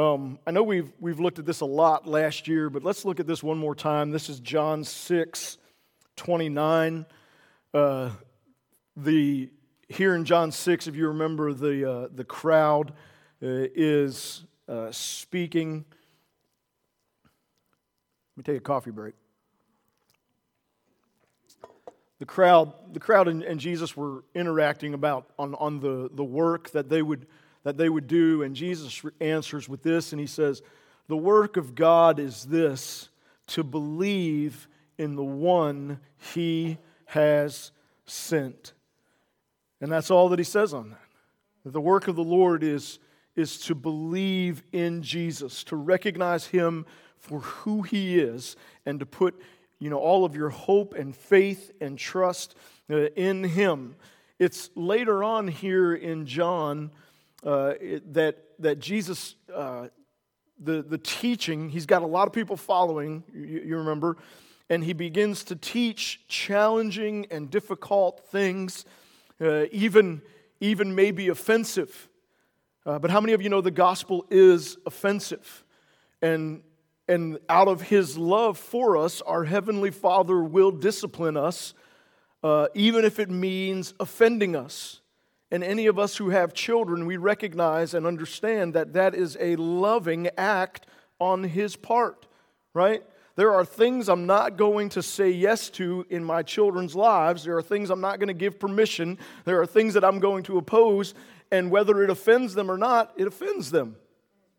Um, 0.00 0.38
I 0.46 0.50
know 0.50 0.62
we've, 0.62 0.90
we've 0.98 1.20
looked 1.20 1.38
at 1.38 1.44
this 1.44 1.60
a 1.60 1.66
lot 1.66 2.08
last 2.08 2.48
year, 2.48 2.70
but 2.70 2.82
let's 2.82 3.04
look 3.04 3.20
at 3.20 3.26
this 3.26 3.42
one 3.42 3.58
more 3.58 3.74
time. 3.74 4.10
This 4.10 4.30
is 4.30 4.40
John 4.40 4.82
6 4.82 5.58
29. 6.16 7.06
Uh, 7.74 8.10
the, 8.96 9.50
here 9.90 10.14
in 10.14 10.24
John 10.24 10.52
6, 10.52 10.86
if 10.86 10.96
you 10.96 11.08
remember, 11.08 11.52
the, 11.52 11.90
uh, 11.90 12.08
the 12.14 12.24
crowd 12.24 12.92
uh, 13.42 13.68
is 13.74 14.44
uh, 14.66 14.90
speaking. 14.90 15.84
Let 17.24 18.38
me 18.38 18.42
take 18.54 18.56
a 18.56 18.64
coffee 18.64 18.92
break. 18.92 19.12
The 22.20 22.26
crowd, 22.26 22.72
the 22.94 23.00
crowd 23.00 23.28
and, 23.28 23.42
and 23.42 23.60
Jesus 23.60 23.94
were 23.94 24.24
interacting 24.34 24.94
about 24.94 25.28
on, 25.38 25.54
on 25.56 25.80
the, 25.80 26.08
the 26.10 26.24
work 26.24 26.70
that 26.70 26.88
they 26.88 27.02
would 27.02 27.26
that 27.62 27.76
they 27.76 27.88
would 27.88 28.06
do. 28.06 28.42
And 28.42 28.54
Jesus 28.56 29.02
answers 29.20 29.68
with 29.68 29.82
this, 29.82 30.12
and 30.12 30.20
he 30.20 30.26
says, 30.26 30.62
The 31.08 31.16
work 31.16 31.56
of 31.56 31.74
God 31.74 32.18
is 32.18 32.44
this 32.44 33.08
to 33.48 33.64
believe 33.64 34.68
in 34.98 35.16
the 35.16 35.24
one 35.24 36.00
he 36.34 36.78
has 37.06 37.72
sent. 38.06 38.72
And 39.80 39.90
that's 39.90 40.10
all 40.10 40.28
that 40.28 40.38
he 40.38 40.44
says 40.44 40.74
on 40.74 40.90
that. 40.90 41.72
The 41.72 41.80
work 41.80 42.08
of 42.08 42.16
the 42.16 42.24
Lord 42.24 42.62
is, 42.62 42.98
is 43.36 43.58
to 43.60 43.74
believe 43.74 44.62
in 44.72 45.02
Jesus, 45.02 45.64
to 45.64 45.76
recognize 45.76 46.46
him 46.46 46.86
for 47.18 47.40
who 47.40 47.82
he 47.82 48.18
is, 48.18 48.56
and 48.86 49.00
to 49.00 49.06
put 49.06 49.40
you 49.78 49.88
know, 49.88 49.98
all 49.98 50.24
of 50.24 50.36
your 50.36 50.50
hope 50.50 50.94
and 50.94 51.16
faith 51.16 51.72
and 51.80 51.98
trust 51.98 52.54
uh, 52.90 53.06
in 53.16 53.42
him. 53.42 53.96
It's 54.38 54.70
later 54.74 55.24
on 55.24 55.48
here 55.48 55.94
in 55.94 56.26
John 56.26 56.90
uh, 57.44 57.74
it, 57.80 58.12
that, 58.14 58.38
that 58.58 58.78
Jesus, 58.78 59.34
uh, 59.54 59.88
the, 60.58 60.82
the 60.82 60.98
teaching, 60.98 61.68
he's 61.70 61.86
got 61.86 62.02
a 62.02 62.06
lot 62.06 62.26
of 62.26 62.32
people 62.32 62.56
following, 62.56 63.24
you, 63.32 63.62
you 63.64 63.76
remember, 63.78 64.16
and 64.68 64.84
he 64.84 64.92
begins 64.92 65.42
to 65.44 65.56
teach 65.56 66.26
challenging 66.28 67.26
and 67.30 67.50
difficult 67.50 68.26
things, 68.30 68.84
uh, 69.40 69.64
even, 69.72 70.22
even 70.60 70.94
maybe 70.94 71.28
offensive. 71.28 72.08
Uh, 72.86 72.98
but 72.98 73.10
how 73.10 73.20
many 73.20 73.32
of 73.32 73.42
you 73.42 73.48
know 73.48 73.60
the 73.60 73.70
gospel 73.70 74.26
is 74.30 74.76
offensive? 74.86 75.64
And, 76.22 76.62
and 77.08 77.38
out 77.48 77.68
of 77.68 77.82
his 77.82 78.16
love 78.16 78.58
for 78.58 78.96
us, 78.96 79.20
our 79.22 79.44
heavenly 79.44 79.90
Father 79.90 80.42
will 80.42 80.70
discipline 80.70 81.36
us, 81.36 81.74
uh, 82.42 82.68
even 82.74 83.04
if 83.04 83.18
it 83.18 83.28
means 83.28 83.94
offending 83.98 84.54
us. 84.54 84.99
And 85.50 85.64
any 85.64 85.86
of 85.86 85.98
us 85.98 86.16
who 86.16 86.30
have 86.30 86.54
children, 86.54 87.06
we 87.06 87.16
recognize 87.16 87.94
and 87.94 88.06
understand 88.06 88.74
that 88.74 88.92
that 88.92 89.14
is 89.14 89.36
a 89.40 89.56
loving 89.56 90.28
act 90.38 90.86
on 91.18 91.42
his 91.42 91.76
part, 91.76 92.26
right? 92.72 93.02
There 93.36 93.52
are 93.52 93.64
things 93.64 94.08
I'm 94.08 94.26
not 94.26 94.56
going 94.56 94.90
to 94.90 95.02
say 95.02 95.30
yes 95.30 95.70
to 95.70 96.06
in 96.10 96.22
my 96.22 96.42
children's 96.42 96.94
lives. 96.94 97.44
There 97.44 97.56
are 97.56 97.62
things 97.62 97.90
I'm 97.90 98.00
not 98.00 98.18
going 98.18 98.28
to 98.28 98.34
give 98.34 98.60
permission. 98.60 99.18
There 99.44 99.60
are 99.60 99.66
things 99.66 99.94
that 99.94 100.04
I'm 100.04 100.20
going 100.20 100.42
to 100.44 100.58
oppose. 100.58 101.14
And 101.50 101.70
whether 101.70 102.02
it 102.02 102.10
offends 102.10 102.54
them 102.54 102.70
or 102.70 102.78
not, 102.78 103.12
it 103.16 103.26
offends 103.26 103.70
them. 103.70 103.96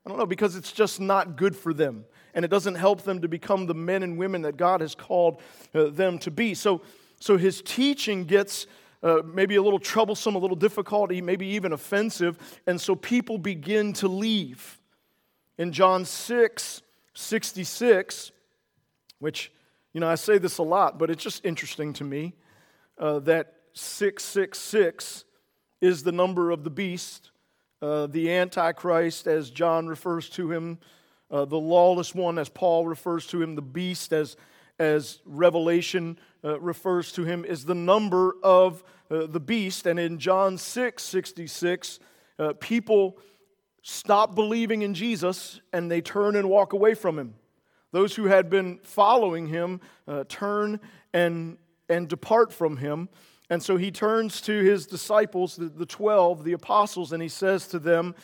I 0.05 0.09
don't 0.09 0.17
know, 0.17 0.25
because 0.25 0.55
it's 0.55 0.71
just 0.71 0.99
not 0.99 1.35
good 1.35 1.55
for 1.55 1.73
them. 1.73 2.05
And 2.33 2.43
it 2.43 2.49
doesn't 2.49 2.75
help 2.75 3.03
them 3.03 3.21
to 3.21 3.27
become 3.27 3.65
the 3.65 3.75
men 3.75 4.03
and 4.03 4.17
women 4.17 4.41
that 4.43 4.57
God 4.57 4.81
has 4.81 4.95
called 4.95 5.41
uh, 5.75 5.85
them 5.89 6.17
to 6.19 6.31
be. 6.31 6.53
So, 6.53 6.81
so 7.19 7.37
his 7.37 7.61
teaching 7.61 8.25
gets 8.25 8.67
uh, 9.03 9.21
maybe 9.25 9.55
a 9.55 9.61
little 9.61 9.79
troublesome, 9.79 10.35
a 10.35 10.37
little 10.37 10.55
difficult, 10.55 11.11
maybe 11.11 11.47
even 11.47 11.73
offensive. 11.73 12.37
And 12.67 12.79
so 12.79 12.95
people 12.95 13.37
begin 13.37 13.93
to 13.93 14.07
leave. 14.07 14.79
In 15.57 15.71
John 15.71 16.05
6 16.05 16.81
66, 17.13 18.31
which, 19.19 19.51
you 19.93 19.99
know, 19.99 20.07
I 20.07 20.15
say 20.15 20.37
this 20.37 20.57
a 20.59 20.63
lot, 20.63 20.97
but 20.97 21.09
it's 21.09 21.21
just 21.21 21.45
interesting 21.45 21.93
to 21.93 22.03
me 22.03 22.33
uh, 22.97 23.19
that 23.19 23.55
666 23.73 25.25
is 25.81 26.03
the 26.03 26.11
number 26.11 26.51
of 26.51 26.63
the 26.63 26.69
beast, 26.69 27.31
uh, 27.81 28.07
the 28.07 28.31
Antichrist, 28.31 29.27
as 29.27 29.49
John 29.49 29.87
refers 29.87 30.29
to 30.29 30.51
him, 30.51 30.77
uh, 31.29 31.45
the 31.45 31.57
lawless 31.57 32.13
one, 32.13 32.37
as 32.37 32.49
Paul 32.49 32.87
refers 32.87 33.25
to 33.27 33.41
him, 33.41 33.55
the 33.55 33.61
beast, 33.61 34.13
as, 34.13 34.37
as 34.81 35.19
Revelation 35.25 36.17
uh, 36.43 36.59
refers 36.59 37.11
to 37.11 37.23
him 37.23 37.45
is 37.45 37.65
the 37.65 37.75
number 37.75 38.35
of 38.41 38.83
uh, 39.11 39.27
the 39.27 39.39
beast. 39.39 39.85
And 39.85 39.99
in 39.99 40.17
John 40.17 40.57
6 40.57 41.03
66, 41.03 41.99
uh, 42.39 42.53
people 42.59 43.19
stop 43.83 44.33
believing 44.33 44.81
in 44.81 44.95
Jesus 44.95 45.61
and 45.71 45.89
they 45.89 46.01
turn 46.01 46.35
and 46.35 46.49
walk 46.49 46.73
away 46.73 46.95
from 46.95 47.19
him. 47.19 47.35
Those 47.91 48.15
who 48.15 48.25
had 48.25 48.49
been 48.49 48.79
following 48.81 49.47
him 49.47 49.81
uh, 50.07 50.23
turn 50.27 50.79
and, 51.13 51.57
and 51.87 52.07
depart 52.07 52.51
from 52.51 52.77
him. 52.77 53.07
And 53.51 53.61
so 53.61 53.77
he 53.77 53.91
turns 53.91 54.41
to 54.41 54.63
his 54.63 54.87
disciples, 54.87 55.57
the, 55.57 55.65
the 55.65 55.85
12, 55.85 56.43
the 56.43 56.53
apostles, 56.53 57.11
and 57.13 57.21
he 57.21 57.29
says 57.29 57.67
to 57.67 57.77
them, 57.77 58.15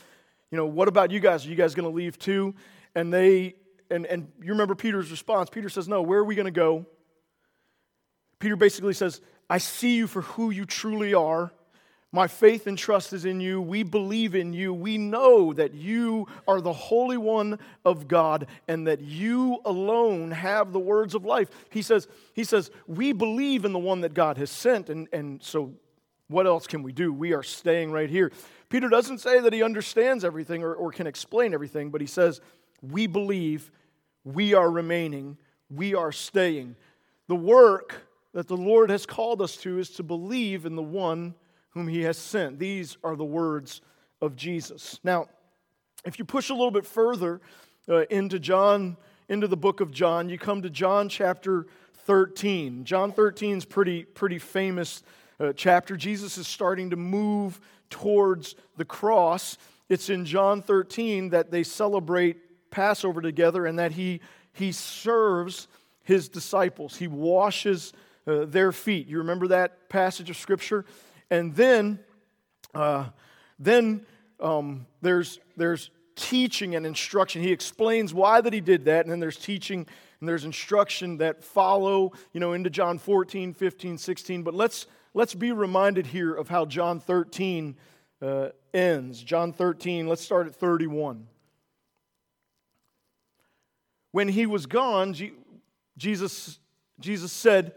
You 0.50 0.58
know, 0.58 0.66
what 0.66 0.88
about 0.88 1.12
you 1.12 1.20
guys? 1.20 1.46
Are 1.46 1.50
you 1.50 1.56
guys 1.56 1.76
going 1.76 1.88
to 1.88 1.96
leave 1.96 2.18
too? 2.18 2.56
And 2.96 3.14
they, 3.14 3.56
and, 3.90 4.06
and 4.06 4.32
you 4.42 4.52
remember 4.52 4.76
Peter's 4.76 5.12
response. 5.12 5.50
Peter 5.50 5.70
says, 5.70 5.88
No, 5.88 6.02
where 6.02 6.20
are 6.20 6.24
we 6.24 6.36
going 6.36 6.46
to 6.46 6.52
go? 6.52 6.86
Peter 8.40 8.56
basically 8.56 8.94
says, 8.94 9.22
I 9.50 9.58
see 9.58 9.96
you 9.96 10.08
for 10.08 10.22
who 10.22 10.52
you 10.52 10.66
truly 10.66 11.14
are. 11.14 11.52
My 12.12 12.28
faith 12.28 12.68
and 12.68 12.78
trust 12.78 13.12
is 13.12 13.26
in 13.26 13.42
you. 13.42 13.62
We 13.62 13.84
believe 13.84 14.34
in 14.34 14.54
you. 14.54 14.74
We 14.74 14.98
know 14.98 15.52
that 15.54 15.74
you 15.74 16.28
are 16.48 16.62
the 16.62 16.74
Holy 16.74 17.18
One 17.18 17.60
of 17.84 18.08
God 18.08 18.48
and 18.68 18.88
that 18.88 19.02
you 19.02 19.60
alone 19.66 20.32
have 20.32 20.72
the 20.72 20.80
words 20.80 21.16
of 21.16 21.26
life. 21.26 21.50
He 21.70 21.82
says, 21.82 22.08
he 22.34 22.44
says 22.44 22.72
We 22.88 23.12
believe 23.12 23.66
in 23.66 23.74
the 23.74 23.80
one 23.80 24.02
that 24.02 24.14
God 24.14 24.38
has 24.38 24.50
sent. 24.50 24.90
And, 24.90 25.08
and 25.12 25.44
so, 25.44 25.74
what 26.30 26.48
else 26.48 26.68
can 26.68 26.82
we 26.82 26.92
do? 26.92 27.12
We 27.12 27.34
are 27.34 27.44
staying 27.44 27.92
right 27.92 28.10
here. 28.10 28.32
Peter 28.70 28.90
doesn't 28.90 29.20
say 29.20 29.40
that 29.40 29.54
he 29.54 29.64
understands 29.64 30.26
everything 30.26 30.64
or, 30.64 30.74
or 30.74 30.92
can 30.92 31.08
explain 31.08 31.54
everything, 31.54 31.90
but 31.90 32.02
he 32.02 32.08
says, 32.08 32.42
We 32.82 33.08
believe, 33.08 33.72
we 34.24 34.54
are 34.54 34.70
remaining, 34.70 35.38
we 35.70 35.96
are 35.96 36.12
staying. 36.12 36.76
The 37.28 37.36
work 37.36 38.08
that 38.34 38.48
the 38.48 38.58
Lord 38.58 38.90
has 38.90 39.06
called 39.06 39.42
us 39.42 39.58
to 39.58 39.80
is 39.80 39.90
to 39.92 40.04
believe 40.04 40.66
in 40.66 40.76
the 40.76 40.84
one 40.84 41.36
whom 41.70 41.88
he 41.88 42.02
has 42.04 42.18
sent. 42.18 42.60
These 42.60 42.98
are 43.04 43.16
the 43.16 43.26
words 43.26 43.82
of 44.22 44.36
Jesus. 44.36 45.00
Now, 45.04 45.28
if 46.06 46.20
you 46.20 46.26
push 46.26 46.50
a 46.50 46.54
little 46.54 46.72
bit 46.72 46.86
further 46.86 47.42
uh, 47.90 48.02
into 48.10 48.40
John, 48.40 48.98
into 49.30 49.48
the 49.48 49.58
book 49.58 49.82
of 49.82 49.92
John, 49.92 50.30
you 50.30 50.38
come 50.38 50.62
to 50.62 50.70
John 50.70 51.10
chapter 51.10 51.68
13. 52.06 52.86
John 52.86 53.12
13 53.12 53.58
is 53.58 53.66
pretty, 53.66 54.04
pretty 54.04 54.40
famous 54.40 55.04
uh, 55.40 55.54
chapter. 55.54 55.98
Jesus 55.98 56.38
is 56.38 56.48
starting 56.48 56.90
to 56.92 56.96
move 56.96 57.60
towards 57.90 58.56
the 58.78 58.86
cross. 58.86 59.58
It's 59.90 60.10
in 60.10 60.26
John 60.26 60.62
13 60.62 61.30
that 61.30 61.52
they 61.52 61.64
celebrate 61.64 62.38
Passover 62.78 63.22
together 63.22 63.66
and 63.66 63.80
that 63.80 63.92
he, 63.92 64.22
he 64.54 64.72
serves 64.72 65.68
his 66.04 66.30
disciples. 66.30 66.96
He 66.96 67.08
washes 67.08 67.92
uh, 68.28 68.46
their 68.46 68.72
feet. 68.72 69.08
You 69.08 69.18
remember 69.18 69.48
that 69.48 69.90
passage 69.90 70.30
of 70.30 70.38
Scripture? 70.38 70.86
And 71.32 71.56
then, 71.56 71.98
uh, 72.76 73.06
then 73.58 74.06
um, 74.40 74.86
there's, 75.02 75.40
there's 75.56 75.90
teaching 76.16 76.76
and 76.76 76.86
instruction. 76.86 77.42
He 77.42 77.52
explains 77.52 78.14
why 78.14 78.42
that 78.42 78.54
he 78.54 78.62
did 78.62 78.86
that, 78.86 79.06
and 79.06 79.12
then 79.12 79.20
there's 79.20 79.38
teaching 79.38 79.88
and 80.20 80.30
there's 80.30 80.46
instruction 80.46 81.18
that 81.18 81.44
follow, 81.44 82.12
you 82.32 82.40
know, 82.40 82.54
into 82.54 82.70
John 82.70 83.00
14, 83.00 83.56
15, 83.56 83.98
16. 83.98 84.44
But 84.44 84.54
let's, 84.54 84.86
let's 85.16 85.34
be 85.34 85.52
reminded 85.52 86.06
here 86.06 86.36
of 86.36 86.48
how 86.48 86.66
John 86.66 87.00
13 87.00 87.76
uh, 88.22 88.50
ends. 88.72 89.24
John 89.24 89.52
13, 89.52 90.08
let's 90.08 90.22
start 90.22 90.46
at 90.46 90.54
31. 90.54 91.26
When 94.12 94.28
he 94.28 94.46
was 94.46 94.66
gone, 94.66 95.16
Jesus, 95.98 96.60
Jesus 97.00 97.32
said, 97.32 97.74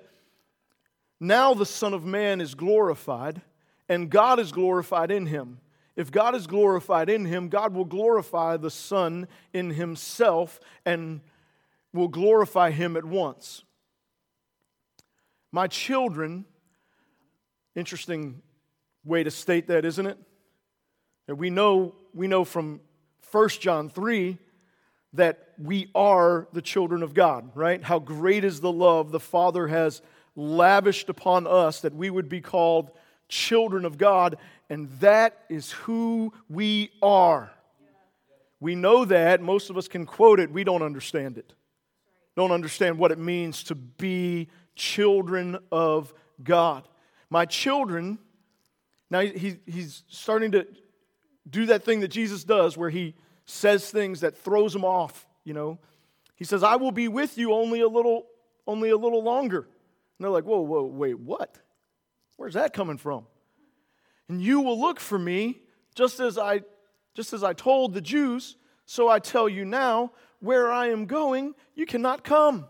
now 1.20 1.52
the 1.52 1.66
Son 1.66 1.92
of 1.92 2.04
Man 2.04 2.40
is 2.40 2.54
glorified, 2.54 3.42
and 3.88 4.08
God 4.08 4.40
is 4.40 4.52
glorified 4.52 5.10
in 5.10 5.26
him. 5.26 5.60
If 5.96 6.10
God 6.10 6.34
is 6.34 6.46
glorified 6.46 7.10
in 7.10 7.26
him, 7.26 7.48
God 7.48 7.74
will 7.74 7.84
glorify 7.84 8.56
the 8.56 8.70
Son 8.70 9.28
in 9.52 9.70
himself 9.70 10.58
and 10.86 11.20
will 11.92 12.08
glorify 12.08 12.70
him 12.70 12.96
at 12.96 13.04
once. 13.04 13.64
My 15.52 15.66
children, 15.66 16.46
interesting 17.74 18.40
way 19.04 19.24
to 19.24 19.30
state 19.30 19.66
that, 19.66 19.84
isn't 19.84 20.06
it? 20.06 20.16
And 21.28 21.38
we 21.38 21.50
know, 21.50 21.94
we 22.14 22.28
know 22.28 22.44
from 22.44 22.80
1 23.30 23.48
John 23.60 23.90
3 23.90 24.38
that 25.12 25.48
we 25.58 25.90
are 25.94 26.48
the 26.52 26.62
children 26.62 27.02
of 27.02 27.14
God, 27.14 27.50
right? 27.54 27.82
How 27.82 27.98
great 27.98 28.44
is 28.44 28.60
the 28.60 28.72
love 28.72 29.10
the 29.10 29.20
Father 29.20 29.66
has 29.66 30.02
lavished 30.36 31.08
upon 31.08 31.46
us 31.46 31.80
that 31.80 31.94
we 31.94 32.10
would 32.10 32.28
be 32.28 32.40
called 32.40 32.90
children 33.28 33.84
of 33.84 33.98
God, 33.98 34.36
and 34.68 34.88
that 35.00 35.44
is 35.48 35.72
who 35.72 36.32
we 36.48 36.90
are. 37.02 37.50
We 38.60 38.74
know 38.74 39.04
that. 39.06 39.40
Most 39.40 39.70
of 39.70 39.78
us 39.78 39.88
can 39.88 40.06
quote 40.06 40.38
it. 40.38 40.50
We 40.50 40.64
don't 40.64 40.82
understand 40.82 41.38
it. 41.38 41.54
Don't 42.36 42.52
understand 42.52 42.98
what 42.98 43.10
it 43.10 43.18
means 43.18 43.64
to 43.64 43.74
be 43.74 44.48
children 44.76 45.58
of 45.72 46.12
God. 46.42 46.86
My 47.30 47.46
children, 47.46 48.18
now 49.10 49.20
he, 49.20 49.56
he's 49.66 50.04
starting 50.08 50.52
to 50.52 50.66
do 51.48 51.66
that 51.66 51.84
thing 51.84 52.00
that 52.00 52.08
Jesus 52.08 52.44
does 52.44 52.76
where 52.76 52.90
he 52.90 53.14
says 53.50 53.90
things 53.90 54.20
that 54.20 54.36
throws 54.36 54.72
them 54.72 54.84
off, 54.84 55.26
you 55.44 55.54
know. 55.54 55.78
He 56.36 56.44
says, 56.44 56.62
I 56.62 56.76
will 56.76 56.92
be 56.92 57.08
with 57.08 57.36
you 57.36 57.52
only 57.52 57.80
a 57.80 57.88
little, 57.88 58.26
only 58.66 58.90
a 58.90 58.96
little 58.96 59.22
longer. 59.22 59.60
And 59.60 60.24
they're 60.24 60.30
like, 60.30 60.44
whoa, 60.44 60.60
whoa, 60.60 60.84
wait, 60.84 61.18
what? 61.18 61.58
Where's 62.36 62.54
that 62.54 62.72
coming 62.72 62.96
from? 62.96 63.26
And 64.28 64.40
you 64.40 64.60
will 64.60 64.80
look 64.80 65.00
for 65.00 65.18
me 65.18 65.60
just 65.94 66.20
as 66.20 66.38
I 66.38 66.62
just 67.14 67.32
as 67.32 67.42
I 67.42 67.52
told 67.52 67.92
the 67.92 68.00
Jews, 68.00 68.56
so 68.86 69.08
I 69.08 69.18
tell 69.18 69.48
you 69.48 69.64
now, 69.64 70.12
where 70.38 70.72
I 70.72 70.88
am 70.88 71.06
going, 71.06 71.54
you 71.74 71.86
cannot 71.86 72.24
come. 72.24 72.66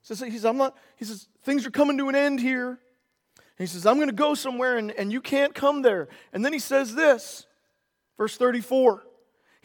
He 0.00 0.14
says, 0.14 0.20
he 0.20 0.30
says, 0.30 0.44
I'm 0.44 0.56
not, 0.56 0.76
he 0.96 1.04
says, 1.04 1.28
things 1.42 1.66
are 1.66 1.70
coming 1.70 1.98
to 1.98 2.08
an 2.08 2.14
end 2.14 2.40
here. 2.40 2.68
And 2.68 2.78
he 3.58 3.66
says, 3.66 3.86
I'm 3.86 3.96
going 3.96 4.08
to 4.08 4.14
go 4.14 4.34
somewhere 4.34 4.78
and, 4.78 4.90
and 4.92 5.12
you 5.12 5.20
can't 5.20 5.54
come 5.54 5.82
there. 5.82 6.08
And 6.32 6.44
then 6.44 6.52
he 6.52 6.58
says 6.58 6.94
this, 6.94 7.46
verse 8.16 8.36
34. 8.36 9.04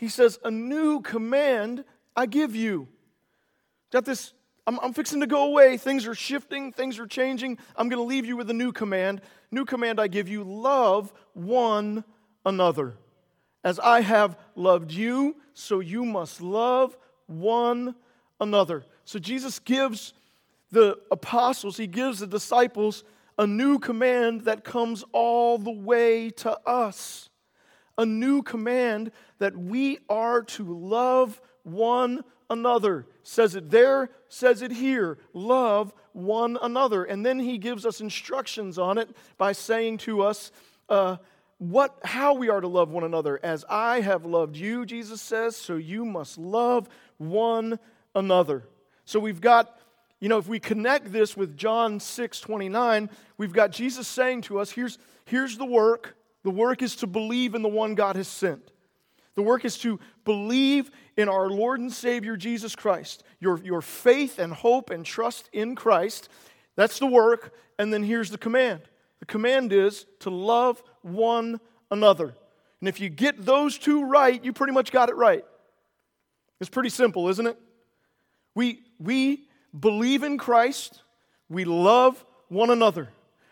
He 0.01 0.09
says, 0.09 0.39
A 0.43 0.49
new 0.49 0.99
command 1.01 1.85
I 2.15 2.25
give 2.25 2.55
you. 2.55 2.87
Got 3.91 4.03
this, 4.03 4.33
I'm, 4.65 4.79
I'm 4.79 4.93
fixing 4.93 5.19
to 5.19 5.27
go 5.27 5.45
away. 5.45 5.77
Things 5.77 6.07
are 6.07 6.15
shifting, 6.15 6.73
things 6.73 6.97
are 6.97 7.05
changing. 7.05 7.59
I'm 7.75 7.87
going 7.87 8.01
to 8.01 8.07
leave 8.09 8.25
you 8.25 8.35
with 8.35 8.49
a 8.49 8.53
new 8.53 8.71
command. 8.71 9.21
New 9.51 9.63
command 9.63 9.99
I 9.99 10.07
give 10.07 10.27
you 10.27 10.43
love 10.43 11.13
one 11.33 12.03
another. 12.43 12.95
As 13.63 13.77
I 13.77 14.01
have 14.01 14.39
loved 14.55 14.91
you, 14.91 15.35
so 15.53 15.81
you 15.81 16.03
must 16.03 16.41
love 16.41 16.97
one 17.27 17.93
another. 18.39 18.83
So 19.05 19.19
Jesus 19.19 19.59
gives 19.59 20.13
the 20.71 20.97
apostles, 21.11 21.77
he 21.77 21.85
gives 21.85 22.21
the 22.21 22.27
disciples 22.27 23.03
a 23.37 23.45
new 23.45 23.77
command 23.77 24.45
that 24.45 24.63
comes 24.63 25.03
all 25.11 25.59
the 25.59 25.69
way 25.69 26.31
to 26.31 26.59
us. 26.67 27.29
A 27.97 28.05
new 28.05 28.41
command 28.41 29.11
that 29.39 29.55
we 29.57 29.99
are 30.09 30.41
to 30.43 30.63
love 30.63 31.41
one 31.63 32.23
another. 32.49 33.07
Says 33.23 33.55
it 33.55 33.69
there, 33.69 34.09
says 34.27 34.61
it 34.61 34.71
here. 34.71 35.17
Love 35.33 35.93
one 36.13 36.57
another. 36.61 37.03
And 37.03 37.25
then 37.25 37.39
he 37.39 37.57
gives 37.57 37.85
us 37.85 38.01
instructions 38.01 38.77
on 38.77 38.97
it 38.97 39.15
by 39.37 39.53
saying 39.53 39.99
to 39.99 40.21
us, 40.21 40.51
uh, 40.89 41.17
what, 41.57 41.95
how 42.03 42.33
we 42.33 42.49
are 42.49 42.59
to 42.59 42.67
love 42.67 42.89
one 42.89 43.03
another. 43.03 43.39
As 43.43 43.63
I 43.69 44.01
have 44.01 44.25
loved 44.25 44.57
you, 44.57 44.85
Jesus 44.85 45.21
says, 45.21 45.55
so 45.55 45.75
you 45.75 46.03
must 46.05 46.37
love 46.37 46.89
one 47.17 47.79
another. 48.15 48.67
So 49.05 49.19
we've 49.19 49.41
got, 49.41 49.79
you 50.19 50.27
know, 50.27 50.39
if 50.39 50.47
we 50.47 50.59
connect 50.59 51.11
this 51.11 51.37
with 51.37 51.55
John 51.55 51.99
6 51.99 52.39
29, 52.39 53.09
we've 53.37 53.53
got 53.53 53.71
Jesus 53.71 54.07
saying 54.07 54.41
to 54.43 54.59
us, 54.59 54.71
here's, 54.71 54.97
here's 55.25 55.57
the 55.57 55.65
work. 55.65 56.17
The 56.43 56.51
work 56.51 56.81
is 56.81 56.95
to 56.97 57.07
believe 57.07 57.55
in 57.55 57.61
the 57.61 57.69
one 57.69 57.95
God 57.95 58.15
has 58.15 58.27
sent. 58.27 58.71
The 59.35 59.41
work 59.41 59.63
is 59.63 59.77
to 59.79 59.99
believe 60.25 60.91
in 61.15 61.29
our 61.29 61.49
Lord 61.49 61.79
and 61.79 61.91
Savior 61.91 62.35
Jesus 62.35 62.75
Christ. 62.75 63.23
Your, 63.39 63.61
your 63.63 63.81
faith 63.81 64.39
and 64.39 64.53
hope 64.53 64.89
and 64.89 65.05
trust 65.05 65.49
in 65.53 65.75
Christ. 65.75 66.29
That's 66.75 66.99
the 66.99 67.07
work. 67.07 67.53
And 67.79 67.93
then 67.93 68.03
here's 68.03 68.29
the 68.29 68.37
command 68.37 68.81
the 69.19 69.25
command 69.25 69.71
is 69.71 70.05
to 70.19 70.29
love 70.29 70.81
one 71.01 71.59
another. 71.91 72.35
And 72.79 72.89
if 72.89 72.99
you 72.99 73.09
get 73.09 73.45
those 73.45 73.77
two 73.77 74.05
right, 74.05 74.43
you 74.43 74.51
pretty 74.51 74.73
much 74.73 74.91
got 74.91 75.09
it 75.09 75.15
right. 75.15 75.45
It's 76.59 76.69
pretty 76.69 76.89
simple, 76.89 77.29
isn't 77.29 77.45
it? 77.45 77.57
We, 78.55 78.83
we 78.99 79.47
believe 79.77 80.23
in 80.23 80.37
Christ, 80.37 81.01
we 81.49 81.65
love 81.65 82.23
one 82.49 82.69
another. 82.69 83.09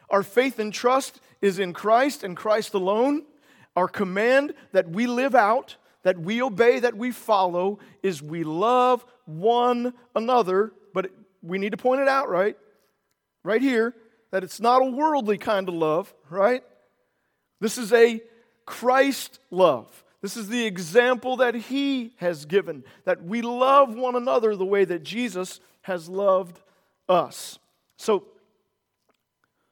Our 0.10 0.24
faith 0.24 0.60
and 0.60 0.74
trust 0.74 1.20
is 1.42 1.60
in 1.60 1.74
Christ 1.74 2.24
and 2.24 2.36
Christ 2.36 2.74
alone. 2.74 3.24
Our 3.76 3.88
command 3.88 4.54
that 4.72 4.90
we 4.90 5.08
live 5.08 5.36
out, 5.36 5.78
that 6.04 6.20
we 6.20 6.42
obey, 6.42 6.80
that 6.80 6.98
we 6.98 7.12
follow, 7.12 7.80
is 8.02 8.22
we 8.22 8.44
love 8.44 9.06
one 9.26 9.94
another. 10.16 10.74
But 10.94 11.12
we 11.42 11.58
need 11.58 11.72
to 11.72 11.78
point 11.78 12.02
it 12.02 12.08
out, 12.08 12.30
right? 12.30 12.58
Right 13.44 13.62
here, 13.62 13.96
that 14.32 14.44
it's 14.44 14.60
not 14.60 14.82
a 14.82 14.86
worldly 14.86 15.38
kind 15.38 15.70
of 15.70 15.76
love, 15.76 16.14
right? 16.30 16.64
This 17.60 17.78
is 17.78 17.94
a 17.94 18.22
Christ 18.66 19.40
love. 19.50 20.04
This 20.22 20.36
is 20.36 20.50
the 20.50 20.66
example 20.66 21.38
that 21.38 21.56
He 21.56 22.14
has 22.18 22.46
given, 22.46 22.84
that 23.06 23.24
we 23.24 23.42
love 23.42 23.96
one 23.96 24.16
another 24.16 24.56
the 24.56 24.66
way 24.66 24.84
that 24.86 25.04
Jesus 25.04 25.60
has 25.82 26.10
loved 26.10 26.60
us. 27.08 27.58
So, 27.98 28.26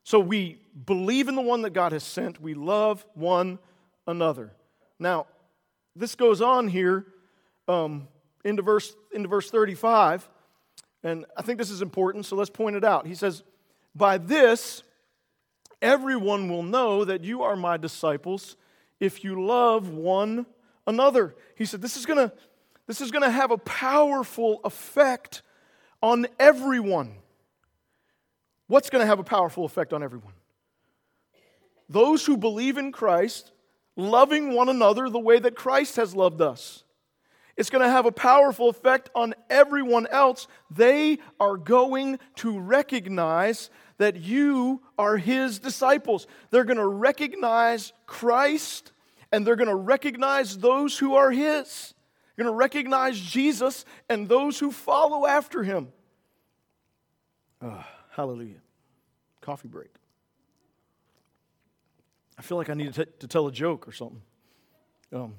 so 0.08 0.20
we 0.20 0.60
believe 0.86 1.28
in 1.28 1.36
the 1.36 1.42
one 1.42 1.64
that 1.64 1.72
God 1.72 1.92
has 1.92 2.04
sent, 2.04 2.42
we 2.42 2.54
love 2.54 3.06
one 3.14 3.60
another. 4.06 4.54
Now, 5.00 5.28
this 5.96 6.16
goes 6.16 6.42
on 6.42 6.68
here 6.68 7.06
um, 7.68 8.08
into, 8.46 8.62
verse, 8.62 8.96
into 9.12 9.28
verse 9.28 9.50
35, 9.52 10.30
and 11.04 11.26
I 11.36 11.42
think 11.42 11.58
this 11.58 11.70
is 11.70 11.82
important, 11.82 12.26
so 12.26 12.36
let's 12.36 12.50
point 12.50 12.76
it 12.76 12.84
out. 12.84 13.06
He 13.06 13.16
says, 13.16 13.44
By 13.96 14.18
this, 14.18 14.84
Everyone 15.82 16.50
will 16.50 16.64
know 16.64 17.06
that 17.06 17.24
you 17.24 17.44
are 17.44 17.56
my 17.56 17.78
disciples 17.78 18.58
if 19.00 19.24
you 19.24 19.46
love 19.46 19.90
one 19.90 20.48
another. 20.88 21.36
He 21.56 21.66
said, 21.66 21.82
This 21.82 21.98
is 21.98 22.06
going 22.06 22.30
to 22.30 22.36
this 22.88 23.02
is 23.02 23.12
going 23.12 23.24
to 23.24 23.30
have 23.30 23.52
a 23.52 23.58
powerful 23.58 24.62
effect 24.64 25.42
on 26.02 26.26
everyone. 26.40 27.16
What's 28.68 28.90
going 28.90 29.02
to 29.02 29.08
have 29.08 29.20
a 29.20 29.24
powerful 29.24 29.66
effect 29.66 29.94
on 29.94 30.04
everyone? 30.04 30.34
Those 31.90 32.26
who 32.26 32.38
believe 32.38 32.78
in 32.78 32.92
Christ, 32.92 33.52
loving 33.96 34.54
one 34.54 34.70
another 34.70 35.10
the 35.10 35.20
way 35.20 35.40
that 35.40 35.56
Christ 35.56 35.96
has 35.96 36.14
loved 36.14 36.42
us. 36.42 36.84
It's 37.56 37.72
going 37.72 37.84
to 37.84 37.90
have 37.90 38.06
a 38.06 38.12
powerful 38.12 38.70
effect 38.70 39.10
on 39.16 39.34
everyone 39.50 40.06
else. 40.08 40.48
They 40.70 41.18
are 41.40 41.58
going 41.58 42.20
to 42.36 42.60
recognize 42.60 43.72
that 43.98 44.18
you 44.18 44.82
are 44.98 45.18
his 45.18 45.58
disciples. 45.58 46.28
They're 46.52 46.66
going 46.66 46.78
to 46.78 46.86
recognize 46.86 47.94
Christ 48.06 48.92
and 49.32 49.46
they're 49.46 49.56
going 49.56 49.70
to 49.70 49.76
recognize 49.76 50.58
those 50.58 50.98
who 50.98 51.16
are 51.16 51.32
his. 51.32 51.94
They're 52.36 52.46
going 52.46 52.54
to 52.54 52.58
recognize 52.58 53.20
Jesus 53.20 53.86
and 54.08 54.30
those 54.30 54.60
who 54.60 54.72
follow 54.72 55.26
after 55.26 55.64
him. 55.64 55.88
Oh, 57.62 57.84
hallelujah. 58.18 58.58
Coffee 59.42 59.68
break. 59.68 59.92
I 62.36 62.42
feel 62.42 62.58
like 62.58 62.72
I 62.72 62.74
need 62.74 62.92
to, 62.96 63.06
t- 63.06 63.12
to 63.20 63.28
tell 63.28 63.46
a 63.46 63.52
joke 63.52 63.88
or 63.88 63.92
something. 63.92 64.22
Um, 65.14 65.36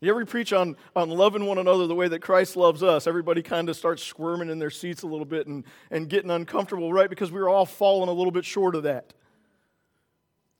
you 0.00 0.10
ever 0.10 0.24
preach 0.24 0.54
on, 0.54 0.76
on 0.94 1.10
loving 1.10 1.44
one 1.44 1.58
another 1.58 1.86
the 1.86 1.94
way 1.94 2.08
that 2.08 2.20
Christ 2.20 2.56
loves 2.56 2.82
us? 2.82 3.06
Everybody 3.06 3.42
kind 3.42 3.68
of 3.68 3.76
starts 3.76 4.02
squirming 4.02 4.48
in 4.48 4.58
their 4.58 4.70
seats 4.70 5.02
a 5.02 5.06
little 5.06 5.26
bit 5.26 5.46
and, 5.46 5.64
and 5.90 6.08
getting 6.08 6.30
uncomfortable, 6.30 6.90
right? 6.90 7.10
Because 7.10 7.30
we're 7.30 7.50
all 7.50 7.66
falling 7.66 8.08
a 8.08 8.12
little 8.12 8.32
bit 8.32 8.46
short 8.46 8.74
of 8.74 8.84
that. 8.84 9.12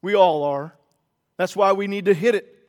We 0.02 0.14
all 0.14 0.44
are. 0.44 0.74
That's 1.38 1.56
why 1.56 1.72
we 1.72 1.86
need 1.86 2.04
to 2.04 2.14
hit 2.14 2.34
it 2.34 2.68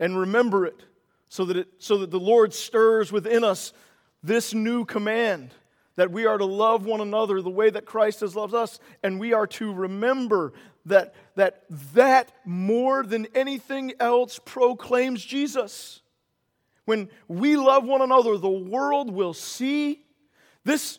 and 0.00 0.18
remember 0.18 0.64
it 0.64 0.82
so 1.28 1.44
that, 1.44 1.58
it, 1.58 1.68
so 1.78 1.98
that 1.98 2.10
the 2.10 2.20
Lord 2.20 2.54
stirs 2.54 3.12
within 3.12 3.44
us 3.44 3.74
this 4.22 4.54
new 4.54 4.86
command 4.86 5.52
that 5.96 6.10
we 6.10 6.26
are 6.26 6.38
to 6.38 6.44
love 6.44 6.86
one 6.86 7.00
another 7.00 7.42
the 7.42 7.50
way 7.50 7.70
that 7.70 7.86
Christ 7.86 8.20
has 8.20 8.36
loved 8.36 8.54
us, 8.54 8.78
and 9.02 9.18
we 9.18 9.32
are 9.32 9.46
to 9.48 9.72
remember 9.72 10.52
that 10.86 11.14
that, 11.36 11.64
that 11.94 12.32
more 12.44 13.02
than 13.02 13.26
anything 13.34 13.92
else 14.00 14.40
proclaims 14.44 15.24
Jesus. 15.24 16.02
When 16.84 17.08
we 17.28 17.56
love 17.56 17.84
one 17.84 18.00
another, 18.00 18.38
the 18.38 18.48
world 18.48 19.10
will 19.10 19.34
see 19.34 20.04
this, 20.64 20.98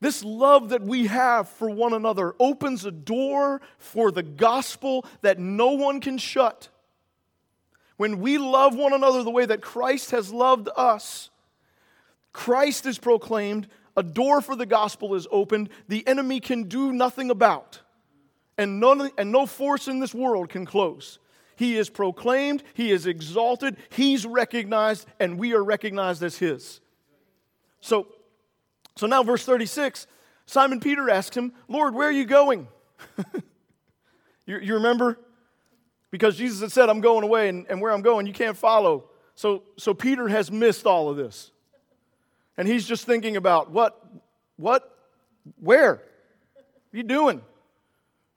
this 0.00 0.24
love 0.24 0.70
that 0.70 0.82
we 0.82 1.06
have 1.06 1.48
for 1.48 1.70
one 1.70 1.92
another 1.92 2.34
opens 2.40 2.84
a 2.84 2.90
door 2.90 3.60
for 3.78 4.10
the 4.10 4.22
gospel 4.22 5.04
that 5.20 5.38
no 5.38 5.72
one 5.72 6.00
can 6.00 6.18
shut. 6.18 6.68
When 7.96 8.20
we 8.20 8.38
love 8.38 8.74
one 8.74 8.92
another 8.92 9.22
the 9.22 9.30
way 9.30 9.46
that 9.46 9.62
Christ 9.62 10.10
has 10.10 10.32
loved 10.32 10.68
us, 10.76 11.30
Christ 12.32 12.84
is 12.84 12.98
proclaimed, 12.98 13.68
a 13.96 14.02
door 14.02 14.40
for 14.40 14.54
the 14.54 14.66
gospel 14.66 15.14
is 15.14 15.26
opened, 15.30 15.70
the 15.88 16.06
enemy 16.06 16.40
can 16.40 16.64
do 16.64 16.92
nothing 16.92 17.30
about, 17.30 17.80
and, 18.58 18.78
none, 18.80 19.10
and 19.16 19.32
no 19.32 19.46
force 19.46 19.88
in 19.88 20.00
this 20.00 20.14
world 20.14 20.48
can 20.48 20.66
close. 20.66 21.18
He 21.56 21.76
is 21.76 21.88
proclaimed, 21.88 22.62
he 22.74 22.90
is 22.90 23.06
exalted, 23.06 23.76
he's 23.88 24.26
recognized, 24.26 25.06
and 25.18 25.38
we 25.38 25.54
are 25.54 25.64
recognized 25.64 26.22
as 26.22 26.36
his. 26.36 26.80
So, 27.80 28.08
so 28.96 29.06
now, 29.06 29.22
verse 29.22 29.44
36, 29.44 30.06
Simon 30.44 30.80
Peter 30.80 31.08
asked 31.08 31.34
him, 31.34 31.52
Lord, 31.66 31.94
where 31.94 32.08
are 32.08 32.12
you 32.12 32.26
going? 32.26 32.68
you, 34.46 34.58
you 34.58 34.74
remember? 34.74 35.18
Because 36.10 36.36
Jesus 36.36 36.60
had 36.60 36.72
said, 36.72 36.88
I'm 36.90 37.00
going 37.00 37.24
away, 37.24 37.48
and, 37.48 37.66
and 37.70 37.80
where 37.80 37.92
I'm 37.92 38.02
going, 38.02 38.26
you 38.26 38.32
can't 38.34 38.56
follow. 38.56 39.08
so, 39.34 39.62
so 39.78 39.94
Peter 39.94 40.28
has 40.28 40.52
missed 40.52 40.86
all 40.86 41.08
of 41.08 41.16
this. 41.16 41.52
And 42.56 42.66
he's 42.66 42.86
just 42.86 43.04
thinking 43.04 43.36
about 43.36 43.70
what, 43.70 44.02
what, 44.56 44.90
where? 45.60 46.02
You 46.92 47.02
doing? 47.02 47.42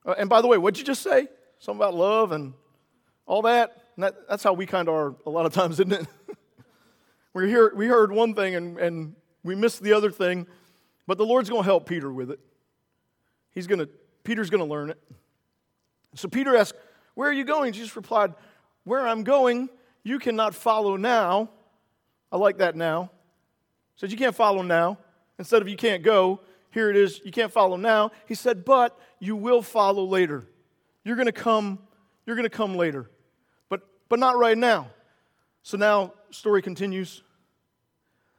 Uh, 0.05 0.15
and 0.17 0.29
by 0.29 0.41
the 0.41 0.47
way, 0.47 0.57
what'd 0.57 0.77
you 0.77 0.85
just 0.85 1.01
say? 1.01 1.27
Something 1.59 1.81
about 1.81 1.95
love 1.95 2.31
and 2.31 2.53
all 3.25 3.43
that? 3.43 3.75
And 3.95 4.03
that 4.03 4.27
that's 4.27 4.43
how 4.43 4.53
we 4.53 4.65
kind 4.65 4.87
of 4.87 4.93
are 4.95 5.15
a 5.25 5.29
lot 5.29 5.45
of 5.45 5.53
times, 5.53 5.79
isn't 5.79 5.91
it? 5.91 6.07
we 7.33 7.47
hear, 7.47 7.73
we 7.75 7.87
heard 7.87 8.11
one 8.11 8.33
thing 8.33 8.55
and, 8.55 8.77
and 8.77 9.15
we 9.43 9.55
missed 9.55 9.81
the 9.81 9.93
other 9.93 10.11
thing, 10.11 10.47
but 11.07 11.17
the 11.17 11.25
Lord's 11.25 11.49
going 11.49 11.61
to 11.61 11.65
help 11.65 11.87
Peter 11.87 12.11
with 12.11 12.31
it. 12.31 12.39
He's 13.51 13.67
going 13.67 13.79
to, 13.79 13.89
Peter's 14.23 14.49
going 14.49 14.59
to 14.59 14.69
learn 14.69 14.89
it. 14.89 14.99
So 16.15 16.27
Peter 16.27 16.55
asked, 16.55 16.75
Where 17.15 17.29
are 17.29 17.33
you 17.33 17.45
going? 17.45 17.73
Jesus 17.73 17.95
replied, 17.95 18.33
Where 18.83 19.07
I'm 19.07 19.23
going, 19.23 19.69
you 20.03 20.19
cannot 20.19 20.55
follow 20.55 20.97
now. 20.97 21.49
I 22.31 22.37
like 22.37 22.57
that 22.57 22.75
now. 22.75 23.11
Said, 23.99 24.11
You 24.11 24.17
can't 24.17 24.35
follow 24.35 24.61
now. 24.61 24.97
Instead 25.37 25.61
of 25.61 25.67
you 25.67 25.75
can't 25.75 26.03
go, 26.03 26.39
here 26.71 26.89
it 26.89 26.95
is, 26.95 27.19
you 27.25 27.31
can't 27.31 27.51
follow 27.51 27.75
now. 27.75 28.11
He 28.27 28.33
said, 28.33 28.63
But 28.63 28.97
you 29.19 29.35
will 29.35 29.61
follow 29.61 30.05
later. 30.05 30.47
You're 31.03 31.17
to 31.17 31.31
come, 31.33 31.79
you're 32.25 32.37
to 32.37 32.49
come 32.49 32.75
later. 32.75 33.09
But, 33.67 33.81
but 34.07 34.19
not 34.19 34.37
right 34.37 34.57
now. 34.57 34.87
So 35.63 35.77
now, 35.77 36.13
story 36.31 36.61
continues. 36.61 37.23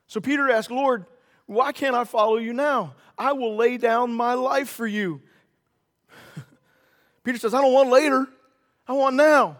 So 0.06 0.20
Peter 0.20 0.50
asked, 0.50 0.70
Lord, 0.70 1.04
why 1.44 1.72
can't 1.72 1.94
I 1.94 2.04
follow 2.04 2.38
you 2.38 2.54
now? 2.54 2.94
I 3.18 3.32
will 3.32 3.56
lay 3.56 3.76
down 3.76 4.14
my 4.14 4.34
life 4.34 4.68
for 4.70 4.86
you. 4.86 5.20
Peter 7.24 7.38
says, 7.38 7.52
I 7.52 7.60
don't 7.60 7.72
want 7.72 7.90
later. 7.90 8.26
I 8.88 8.94
want 8.94 9.16
now. 9.16 9.58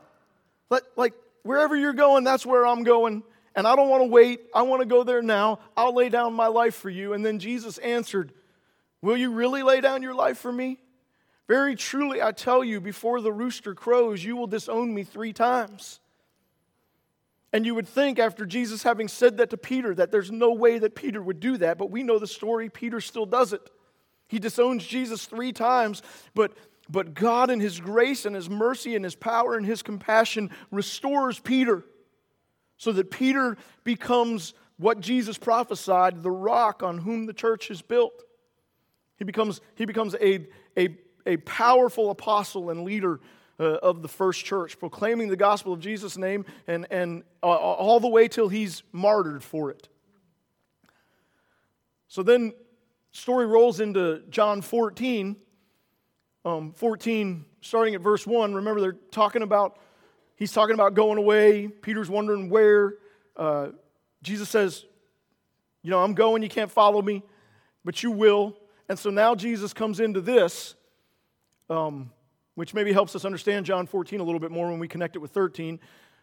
Like 0.97 1.12
wherever 1.42 1.76
you're 1.76 1.92
going, 1.92 2.25
that's 2.25 2.47
where 2.47 2.66
I'm 2.66 2.85
going. 2.85 3.23
And 3.54 3.66
I 3.66 3.75
don't 3.75 3.88
want 3.88 4.02
to 4.02 4.09
wait. 4.09 4.42
I 4.54 4.62
want 4.62 4.80
to 4.80 4.87
go 4.87 5.02
there 5.02 5.23
now. 5.23 5.59
I'll 5.76 5.95
lay 5.95 6.09
down 6.09 6.35
my 6.35 6.47
life 6.47 6.75
for 6.75 6.90
you. 6.90 7.12
And 7.12 7.25
then 7.25 7.38
Jesus 7.38 7.78
answered, 7.78 8.33
Will 9.02 9.16
you 9.16 9.33
really 9.33 9.62
lay 9.62 9.80
down 9.80 10.02
your 10.02 10.14
life 10.14 10.38
for 10.38 10.52
me? 10.52 10.78
Very 11.49 11.75
truly, 11.75 12.23
I 12.23 12.33
tell 12.33 12.62
you, 12.62 12.80
before 12.80 13.21
the 13.21 13.33
rooster 13.33 13.75
crows, 13.75 14.23
you 14.23 14.37
will 14.37 14.47
disown 14.47 14.95
me 14.95 15.02
three 15.02 15.33
times. 15.33 15.99
And 17.52 17.66
you 17.66 17.75
would 17.75 17.88
think, 17.88 18.21
after 18.21 18.47
Jesus 18.47 18.85
having 18.85 19.09
said 19.09 19.38
that 19.38 19.50
to 19.50 19.57
Peter, 19.57 19.92
that 19.97 20.12
there's 20.12 20.30
no 20.30 20.52
way 20.52 20.78
that 20.78 20.95
Peter 20.95 21.21
would 21.21 21.40
do 21.40 21.57
that, 21.57 21.78
but 21.78 21.90
we 21.90 22.04
know 22.04 22.21
the 22.21 22.26
story. 22.28 22.69
Peter 22.69 23.00
still 23.00 23.26
does 23.26 23.52
it. 23.52 23.69
He 24.28 24.38
disowns 24.38 24.87
Jesus 24.87 25.26
three 25.26 25.52
times, 25.52 26.02
but 26.35 26.52
but 26.90 27.14
God, 27.14 27.50
in 27.50 27.61
His 27.61 27.78
grace 27.80 28.26
and 28.26 28.35
His 28.35 28.50
mercy 28.50 28.97
and 28.97 29.04
His 29.04 29.14
power 29.14 29.57
and 29.57 29.64
His 29.64 29.83
compassion, 29.83 30.50
restores 30.71 31.38
Peter 31.38 31.85
so 32.80 32.92
that 32.92 33.10
Peter 33.10 33.58
becomes 33.84 34.54
what 34.78 35.00
Jesus 35.00 35.37
prophesied 35.37 36.22
the 36.22 36.30
rock 36.30 36.82
on 36.82 36.96
whom 36.96 37.26
the 37.26 37.34
church 37.34 37.70
is 37.70 37.82
built. 37.82 38.25
He 39.18 39.25
becomes, 39.25 39.60
he 39.75 39.84
becomes 39.84 40.14
a, 40.14 40.46
a, 40.78 40.96
a 41.26 41.37
powerful 41.37 42.10
apostle 42.10 42.70
and 42.70 42.84
leader 42.84 43.20
uh, 43.58 43.75
of 43.82 44.00
the 44.00 44.08
first 44.08 44.46
church, 44.46 44.78
proclaiming 44.78 45.28
the 45.28 45.37
gospel 45.37 45.75
of 45.75 45.80
Jesus' 45.80 46.16
name 46.16 46.46
and, 46.66 46.87
and 46.90 47.22
uh, 47.42 47.49
all 47.49 48.00
the 48.00 48.08
way 48.08 48.28
till 48.28 48.49
he's 48.49 48.82
martyred 48.92 49.44
for 49.44 49.70
it. 49.70 49.90
So 52.08 52.22
then, 52.22 52.54
story 53.12 53.44
rolls 53.44 53.80
into 53.80 54.22
John 54.30 54.62
14 54.62 55.37
um, 56.44 56.72
14, 56.72 57.44
starting 57.60 57.94
at 57.94 58.00
verse 58.00 58.26
1, 58.26 58.54
remember 58.54 58.80
they're 58.80 58.92
talking 59.10 59.42
about, 59.42 59.78
he's 60.40 60.50
talking 60.50 60.75
about 60.75 60.94
going 60.94 61.18
away. 61.18 61.68
Peter's 61.68 62.11
wondering 62.11 62.50
where. 62.50 62.94
Uh, 63.37 63.68
Jesus 64.23 64.49
says, 64.49 64.85
You 65.85 65.90
know, 65.90 66.02
I'm 66.02 66.14
going, 66.14 66.42
you 66.42 66.49
can't 66.49 66.70
follow 66.70 67.00
me, 67.00 67.23
but 67.85 68.02
you 68.02 68.11
will. 68.11 68.56
And 68.88 68.99
so 68.99 69.11
now 69.11 69.37
Jesus 69.37 69.73
comes 69.73 70.00
into 70.00 70.20
this, 70.20 70.75
um, 71.68 72.11
which 72.56 72.75
maybe 72.75 72.92
helps 72.92 73.14
us 73.14 73.25
understand 73.25 73.66
John 73.66 73.87
14 73.87 74.18
a 74.18 74.25
little 74.25 74.40
bit 74.40 74.50
more 74.50 74.68
when 74.68 74.80
we 74.80 74.88
connect 74.88 75.14
it 75.14 75.20
with 75.20 75.30
13. 75.30 75.78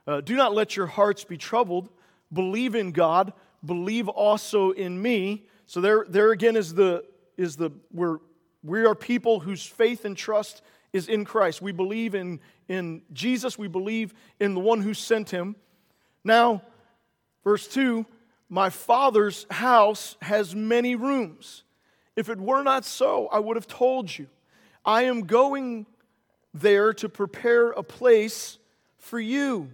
Uh, 0.06 0.20
Do 0.20 0.36
not 0.36 0.54
let 0.54 0.76
your 0.76 0.88
hearts 0.88 1.24
be 1.24 1.38
troubled. 1.38 1.88
Believe 2.34 2.76
in 2.76 2.92
God. 2.92 3.32
Believe 3.64 4.10
also 4.10 4.72
in 4.72 5.02
me. 5.02 5.46
So 5.66 5.80
there, 5.80 6.06
there 6.10 6.32
again 6.32 6.58
is 6.58 6.74
the 6.74 7.06
is 7.38 7.56
the 7.56 7.72
we're 7.94 8.18
we 8.64 8.84
are 8.86 8.96
people 8.96 9.40
whose 9.40 9.64
faith 9.64 10.04
and 10.06 10.18
trust 10.18 10.62
is 10.98 11.08
in 11.08 11.24
Christ. 11.24 11.62
We 11.62 11.72
believe 11.72 12.14
in, 12.14 12.42
in 12.68 13.04
Jesus, 13.14 13.58
we 13.58 13.70
believe 13.70 14.14
in 14.40 14.54
the 14.54 14.60
one 14.60 14.82
who 14.82 14.94
sent 14.94 15.30
him. 15.30 15.56
Now, 16.24 16.62
verse 17.46 17.68
2 17.70 18.06
My 18.50 18.70
Father's 18.70 19.46
house 19.50 20.18
has 20.22 20.54
many 20.54 20.96
rooms. 20.96 21.64
If 22.18 22.30
it 22.30 22.40
were 22.40 22.64
not 22.64 22.84
so, 22.84 23.28
I 23.28 23.40
would 23.40 23.56
have 23.56 23.68
told 23.68 24.18
you. 24.18 24.28
I 24.84 25.04
am 25.04 25.22
going 25.22 25.86
there 26.54 26.92
to 26.94 27.08
prepare 27.08 27.70
a 27.70 27.84
place 27.84 28.58
for 28.98 29.20
you. 29.20 29.72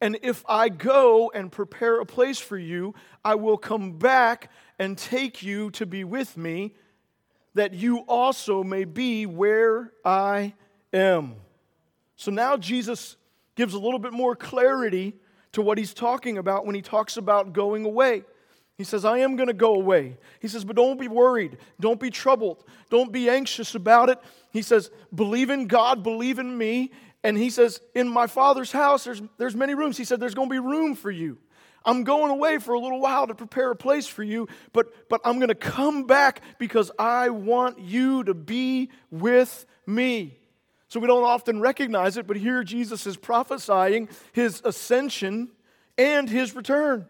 And 0.00 0.18
if 0.22 0.44
I 0.48 0.68
go 0.68 1.30
and 1.34 1.52
prepare 1.52 2.00
a 2.00 2.06
place 2.06 2.38
for 2.38 2.56
you, 2.56 2.94
I 3.24 3.34
will 3.34 3.58
come 3.58 3.98
back 3.98 4.50
and 4.78 4.96
take 4.96 5.42
you 5.42 5.70
to 5.72 5.84
be 5.84 6.04
with 6.04 6.36
me 6.36 6.74
that 7.54 7.74
you 7.74 7.98
also 8.00 8.62
may 8.62 8.84
be 8.84 9.26
where 9.26 9.92
I 10.04 10.54
am. 10.92 11.34
So 12.16 12.30
now 12.30 12.56
Jesus 12.56 13.16
gives 13.56 13.74
a 13.74 13.78
little 13.78 13.98
bit 13.98 14.12
more 14.12 14.36
clarity 14.36 15.14
to 15.52 15.62
what 15.62 15.78
he's 15.78 15.92
talking 15.94 16.38
about 16.38 16.64
when 16.64 16.74
he 16.74 16.82
talks 16.82 17.16
about 17.16 17.52
going 17.52 17.84
away. 17.84 18.24
He 18.78 18.84
says, 18.84 19.04
I 19.04 19.18
am 19.18 19.36
going 19.36 19.48
to 19.48 19.52
go 19.52 19.74
away. 19.74 20.16
He 20.40 20.48
says, 20.48 20.64
but 20.64 20.76
don't 20.76 20.98
be 20.98 21.08
worried. 21.08 21.58
Don't 21.80 22.00
be 22.00 22.08
troubled. 22.08 22.64
Don't 22.88 23.12
be 23.12 23.28
anxious 23.28 23.74
about 23.74 24.08
it. 24.08 24.18
He 24.52 24.62
says, 24.62 24.90
believe 25.14 25.50
in 25.50 25.66
God, 25.66 26.02
believe 26.02 26.38
in 26.38 26.56
me. 26.56 26.92
And 27.22 27.36
he 27.36 27.50
says, 27.50 27.80
in 27.94 28.08
my 28.08 28.26
father's 28.26 28.72
house, 28.72 29.04
there's, 29.04 29.20
there's 29.36 29.54
many 29.54 29.74
rooms. 29.74 29.98
He 29.98 30.04
said, 30.04 30.18
there's 30.18 30.34
going 30.34 30.48
to 30.48 30.52
be 30.52 30.58
room 30.58 30.94
for 30.94 31.10
you. 31.10 31.36
I'm 31.84 32.04
going 32.04 32.30
away 32.30 32.58
for 32.58 32.74
a 32.74 32.78
little 32.78 33.00
while 33.00 33.26
to 33.26 33.34
prepare 33.34 33.70
a 33.70 33.76
place 33.76 34.06
for 34.06 34.22
you, 34.22 34.48
but, 34.72 35.08
but 35.08 35.20
I'm 35.24 35.36
going 35.36 35.48
to 35.48 35.54
come 35.54 36.04
back 36.04 36.42
because 36.58 36.90
I 36.98 37.30
want 37.30 37.78
you 37.78 38.24
to 38.24 38.34
be 38.34 38.90
with 39.10 39.66
me. 39.86 40.36
So 40.88 41.00
we 41.00 41.06
don't 41.06 41.24
often 41.24 41.60
recognize 41.60 42.16
it, 42.16 42.26
but 42.26 42.36
here 42.36 42.64
Jesus 42.64 43.06
is 43.06 43.16
prophesying 43.16 44.08
his 44.32 44.60
ascension 44.64 45.48
and 45.96 46.28
his 46.28 46.54
return. 46.54 47.06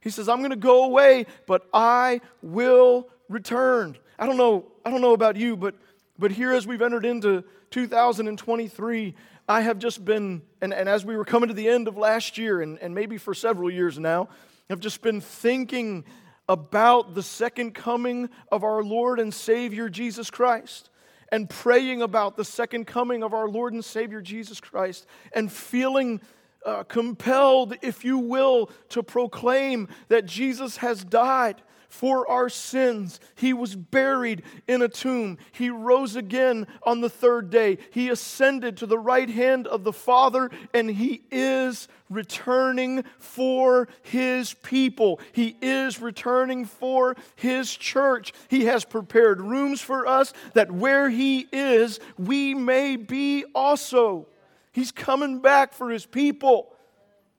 He 0.00 0.10
says, 0.10 0.28
I'm 0.28 0.38
going 0.38 0.50
to 0.50 0.56
go 0.56 0.84
away, 0.84 1.26
but 1.46 1.66
I 1.72 2.20
will 2.42 3.08
return. 3.28 3.96
I 4.18 4.26
don't 4.26 4.36
know, 4.36 4.70
I 4.84 4.90
don't 4.90 5.00
know 5.00 5.14
about 5.14 5.36
you, 5.36 5.56
but, 5.56 5.74
but 6.18 6.30
here 6.30 6.52
as 6.52 6.66
we've 6.66 6.82
entered 6.82 7.04
into 7.04 7.42
2023, 7.70 9.14
I 9.48 9.60
have 9.60 9.78
just 9.78 10.04
been, 10.04 10.42
and, 10.62 10.72
and 10.72 10.88
as 10.88 11.04
we 11.04 11.16
were 11.16 11.24
coming 11.24 11.48
to 11.48 11.54
the 11.54 11.68
end 11.68 11.86
of 11.86 11.98
last 11.98 12.38
year, 12.38 12.62
and, 12.62 12.78
and 12.78 12.94
maybe 12.94 13.18
for 13.18 13.34
several 13.34 13.70
years 13.70 13.98
now, 13.98 14.28
I've 14.70 14.80
just 14.80 15.02
been 15.02 15.20
thinking 15.20 16.04
about 16.48 17.14
the 17.14 17.22
second 17.22 17.74
coming 17.74 18.30
of 18.50 18.64
our 18.64 18.82
Lord 18.82 19.20
and 19.20 19.32
Savior 19.32 19.90
Jesus 19.90 20.30
Christ 20.30 20.88
and 21.30 21.48
praying 21.48 22.00
about 22.00 22.36
the 22.36 22.44
second 22.44 22.86
coming 22.86 23.22
of 23.22 23.34
our 23.34 23.48
Lord 23.48 23.74
and 23.74 23.84
Savior 23.84 24.22
Jesus 24.22 24.60
Christ 24.60 25.06
and 25.32 25.52
feeling 25.52 26.22
uh, 26.64 26.84
compelled, 26.84 27.76
if 27.82 28.04
you 28.04 28.18
will, 28.18 28.70
to 28.90 29.02
proclaim 29.02 29.88
that 30.08 30.24
Jesus 30.24 30.78
has 30.78 31.04
died 31.04 31.60
for 31.94 32.28
our 32.28 32.48
sins. 32.48 33.20
He 33.36 33.52
was 33.52 33.76
buried 33.76 34.42
in 34.66 34.82
a 34.82 34.88
tomb. 34.88 35.38
He 35.52 35.70
rose 35.70 36.16
again 36.16 36.66
on 36.82 37.00
the 37.00 37.08
third 37.08 37.50
day. 37.50 37.78
He 37.92 38.08
ascended 38.08 38.78
to 38.78 38.86
the 38.86 38.98
right 38.98 39.30
hand 39.30 39.68
of 39.68 39.84
the 39.84 39.92
Father, 39.92 40.50
and 40.74 40.90
He 40.90 41.22
is 41.30 41.86
returning 42.10 43.04
for 43.20 43.86
His 44.02 44.54
people. 44.54 45.20
He 45.30 45.56
is 45.62 46.00
returning 46.00 46.64
for 46.64 47.14
His 47.36 47.72
church. 47.72 48.32
He 48.48 48.64
has 48.64 48.84
prepared 48.84 49.40
rooms 49.40 49.80
for 49.80 50.04
us 50.04 50.32
that 50.54 50.72
where 50.72 51.08
He 51.08 51.46
is, 51.52 52.00
we 52.18 52.54
may 52.54 52.96
be 52.96 53.44
also. 53.54 54.26
He's 54.72 54.90
coming 54.90 55.38
back 55.38 55.72
for 55.72 55.90
His 55.90 56.06
people. 56.06 56.74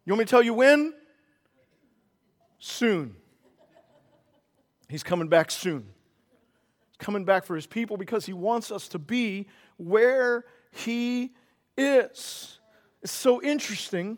You 0.05 0.13
want 0.13 0.19
me 0.19 0.25
to 0.25 0.31
tell 0.31 0.43
you 0.43 0.53
when? 0.53 0.93
Soon. 2.57 3.17
He's 4.87 5.03
coming 5.03 5.27
back 5.27 5.51
soon. 5.51 5.85
He's 6.87 6.97
coming 6.97 7.25
back 7.25 7.45
for 7.45 7.55
his 7.55 7.67
people 7.67 7.97
because 7.97 8.25
he 8.25 8.33
wants 8.33 8.71
us 8.71 8.87
to 8.89 8.99
be 8.99 9.47
where 9.77 10.45
he 10.71 11.33
is. 11.77 12.59
It's 13.01 13.11
so 13.11 13.41
interesting 13.41 14.17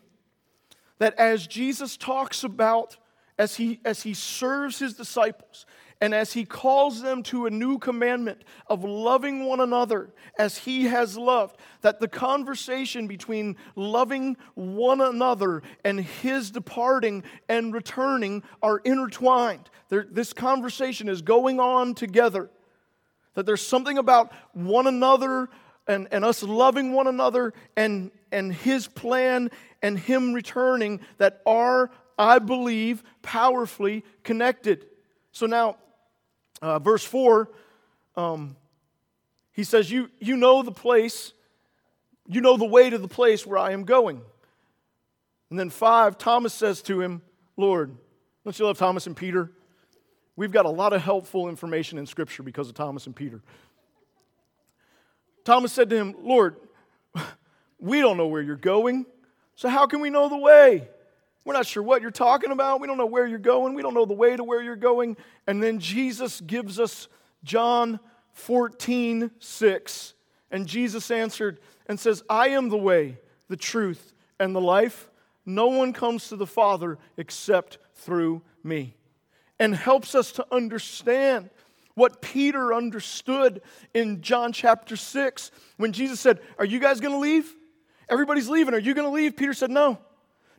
that 0.98 1.14
as 1.14 1.46
Jesus 1.46 1.96
talks 1.96 2.44
about, 2.44 2.96
as 3.38 3.56
he, 3.56 3.80
as 3.84 4.02
he 4.02 4.14
serves 4.14 4.78
his 4.78 4.94
disciples, 4.94 5.66
And 6.00 6.14
as 6.14 6.32
he 6.32 6.44
calls 6.44 7.02
them 7.02 7.24
to 7.24 7.46
a 7.46 7.50
new 7.50 7.78
commandment 7.78 8.42
of 8.68 8.84
loving 8.84 9.44
one 9.46 9.58
another 9.58 10.10
as 10.38 10.58
he 10.58 10.84
has 10.84 11.18
loved, 11.18 11.56
that 11.80 11.98
the 11.98 12.06
conversation 12.06 13.08
between 13.08 13.56
loving 13.74 14.36
one 14.54 15.00
another 15.00 15.62
and 15.84 15.98
his 16.00 16.52
departing 16.52 17.24
and 17.48 17.74
returning 17.74 18.44
are 18.62 18.78
intertwined. 18.78 19.68
There, 19.88 20.06
this 20.08 20.32
conversation 20.32 21.08
is 21.08 21.20
going 21.20 21.58
on 21.58 21.94
together. 21.94 22.48
That 23.34 23.46
there's 23.46 23.66
something 23.66 23.98
about 23.98 24.32
one 24.52 24.86
another 24.86 25.48
and, 25.88 26.06
and 26.12 26.24
us 26.24 26.44
loving 26.44 26.92
one 26.92 27.08
another 27.08 27.54
and, 27.76 28.12
and 28.30 28.54
his 28.54 28.86
plan 28.86 29.50
and 29.82 29.98
him 29.98 30.32
returning 30.32 31.00
that 31.16 31.40
are, 31.44 31.90
I 32.16 32.38
believe, 32.38 33.02
powerfully 33.22 34.04
connected. 34.22 34.86
So 35.32 35.46
now, 35.46 35.76
uh, 36.60 36.78
verse 36.78 37.04
4, 37.04 37.50
um, 38.16 38.56
he 39.52 39.64
says, 39.64 39.90
you, 39.90 40.10
you 40.18 40.36
know 40.36 40.62
the 40.62 40.72
place, 40.72 41.32
you 42.28 42.40
know 42.40 42.56
the 42.56 42.64
way 42.64 42.90
to 42.90 42.98
the 42.98 43.08
place 43.08 43.46
where 43.46 43.58
I 43.58 43.72
am 43.72 43.84
going. 43.84 44.20
And 45.50 45.58
then 45.58 45.70
5, 45.70 46.18
Thomas 46.18 46.52
says 46.52 46.82
to 46.82 47.00
him, 47.00 47.22
Lord, 47.56 47.96
don't 48.44 48.58
you 48.58 48.66
love 48.66 48.78
Thomas 48.78 49.06
and 49.06 49.16
Peter? 49.16 49.50
We've 50.36 50.52
got 50.52 50.66
a 50.66 50.70
lot 50.70 50.92
of 50.92 51.02
helpful 51.02 51.48
information 51.48 51.98
in 51.98 52.06
Scripture 52.06 52.42
because 52.42 52.68
of 52.68 52.74
Thomas 52.74 53.06
and 53.06 53.16
Peter. 53.16 53.42
Thomas 55.44 55.72
said 55.72 55.90
to 55.90 55.96
him, 55.96 56.14
Lord, 56.22 56.56
we 57.80 58.00
don't 58.00 58.16
know 58.16 58.28
where 58.28 58.42
you're 58.42 58.56
going, 58.56 59.06
so 59.56 59.68
how 59.68 59.86
can 59.86 60.00
we 60.00 60.10
know 60.10 60.28
the 60.28 60.36
way? 60.36 60.88
We're 61.48 61.54
not 61.54 61.66
sure 61.66 61.82
what 61.82 62.02
you're 62.02 62.10
talking 62.10 62.50
about. 62.50 62.78
We 62.78 62.86
don't 62.86 62.98
know 62.98 63.06
where 63.06 63.26
you're 63.26 63.38
going. 63.38 63.72
We 63.72 63.80
don't 63.80 63.94
know 63.94 64.04
the 64.04 64.12
way 64.12 64.36
to 64.36 64.44
where 64.44 64.60
you're 64.60 64.76
going. 64.76 65.16
And 65.46 65.62
then 65.62 65.78
Jesus 65.78 66.42
gives 66.42 66.78
us 66.78 67.08
John 67.42 68.00
14, 68.32 69.30
6. 69.38 70.14
And 70.50 70.66
Jesus 70.66 71.10
answered 71.10 71.58
and 71.86 71.98
says, 71.98 72.22
I 72.28 72.48
am 72.48 72.68
the 72.68 72.76
way, 72.76 73.16
the 73.48 73.56
truth, 73.56 74.12
and 74.38 74.54
the 74.54 74.60
life. 74.60 75.08
No 75.46 75.68
one 75.68 75.94
comes 75.94 76.28
to 76.28 76.36
the 76.36 76.46
Father 76.46 76.98
except 77.16 77.78
through 77.94 78.42
me. 78.62 78.94
And 79.58 79.74
helps 79.74 80.14
us 80.14 80.32
to 80.32 80.46
understand 80.52 81.48
what 81.94 82.20
Peter 82.20 82.74
understood 82.74 83.62
in 83.94 84.20
John 84.20 84.52
chapter 84.52 84.96
6 84.96 85.50
when 85.78 85.92
Jesus 85.92 86.20
said, 86.20 86.40
Are 86.58 86.66
you 86.66 86.78
guys 86.78 87.00
going 87.00 87.14
to 87.14 87.18
leave? 87.18 87.50
Everybody's 88.06 88.50
leaving. 88.50 88.74
Are 88.74 88.78
you 88.78 88.92
going 88.92 89.08
to 89.08 89.14
leave? 89.14 89.34
Peter 89.34 89.54
said, 89.54 89.70
No. 89.70 89.98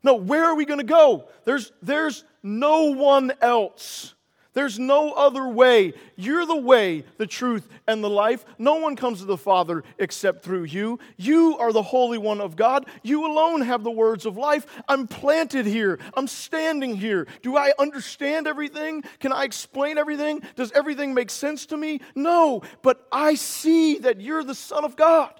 No, 0.03 0.15
where 0.15 0.45
are 0.45 0.55
we 0.55 0.65
going 0.65 0.79
to 0.79 0.85
go? 0.85 1.29
There's, 1.45 1.71
there's 1.81 2.23
no 2.43 2.93
one 2.93 3.33
else. 3.41 4.15
There's 4.53 4.79
no 4.79 5.11
other 5.11 5.47
way. 5.47 5.93
You're 6.15 6.45
the 6.45 6.55
way, 6.55 7.03
the 7.17 7.27
truth, 7.27 7.69
and 7.87 8.03
the 8.03 8.09
life. 8.09 8.43
No 8.57 8.75
one 8.75 8.95
comes 8.95 9.19
to 9.19 9.25
the 9.25 9.37
Father 9.37 9.83
except 9.99 10.43
through 10.43 10.63
you. 10.63 10.99
You 11.17 11.57
are 11.59 11.71
the 11.71 11.83
Holy 11.83 12.17
One 12.17 12.41
of 12.41 12.55
God. 12.55 12.87
You 13.03 13.27
alone 13.27 13.61
have 13.61 13.83
the 13.83 13.91
words 13.91 14.25
of 14.25 14.37
life. 14.37 14.65
I'm 14.87 15.07
planted 15.07 15.67
here. 15.67 15.99
I'm 16.15 16.27
standing 16.27 16.95
here. 16.95 17.27
Do 17.43 17.57
I 17.57 17.73
understand 17.77 18.47
everything? 18.47 19.03
Can 19.19 19.31
I 19.31 19.43
explain 19.43 19.99
everything? 19.99 20.41
Does 20.55 20.71
everything 20.71 21.13
make 21.13 21.29
sense 21.29 21.67
to 21.67 21.77
me? 21.77 22.01
No, 22.15 22.63
but 22.81 23.07
I 23.11 23.35
see 23.35 23.99
that 23.99 24.19
you're 24.19 24.43
the 24.43 24.55
Son 24.55 24.83
of 24.83 24.95
God, 24.95 25.39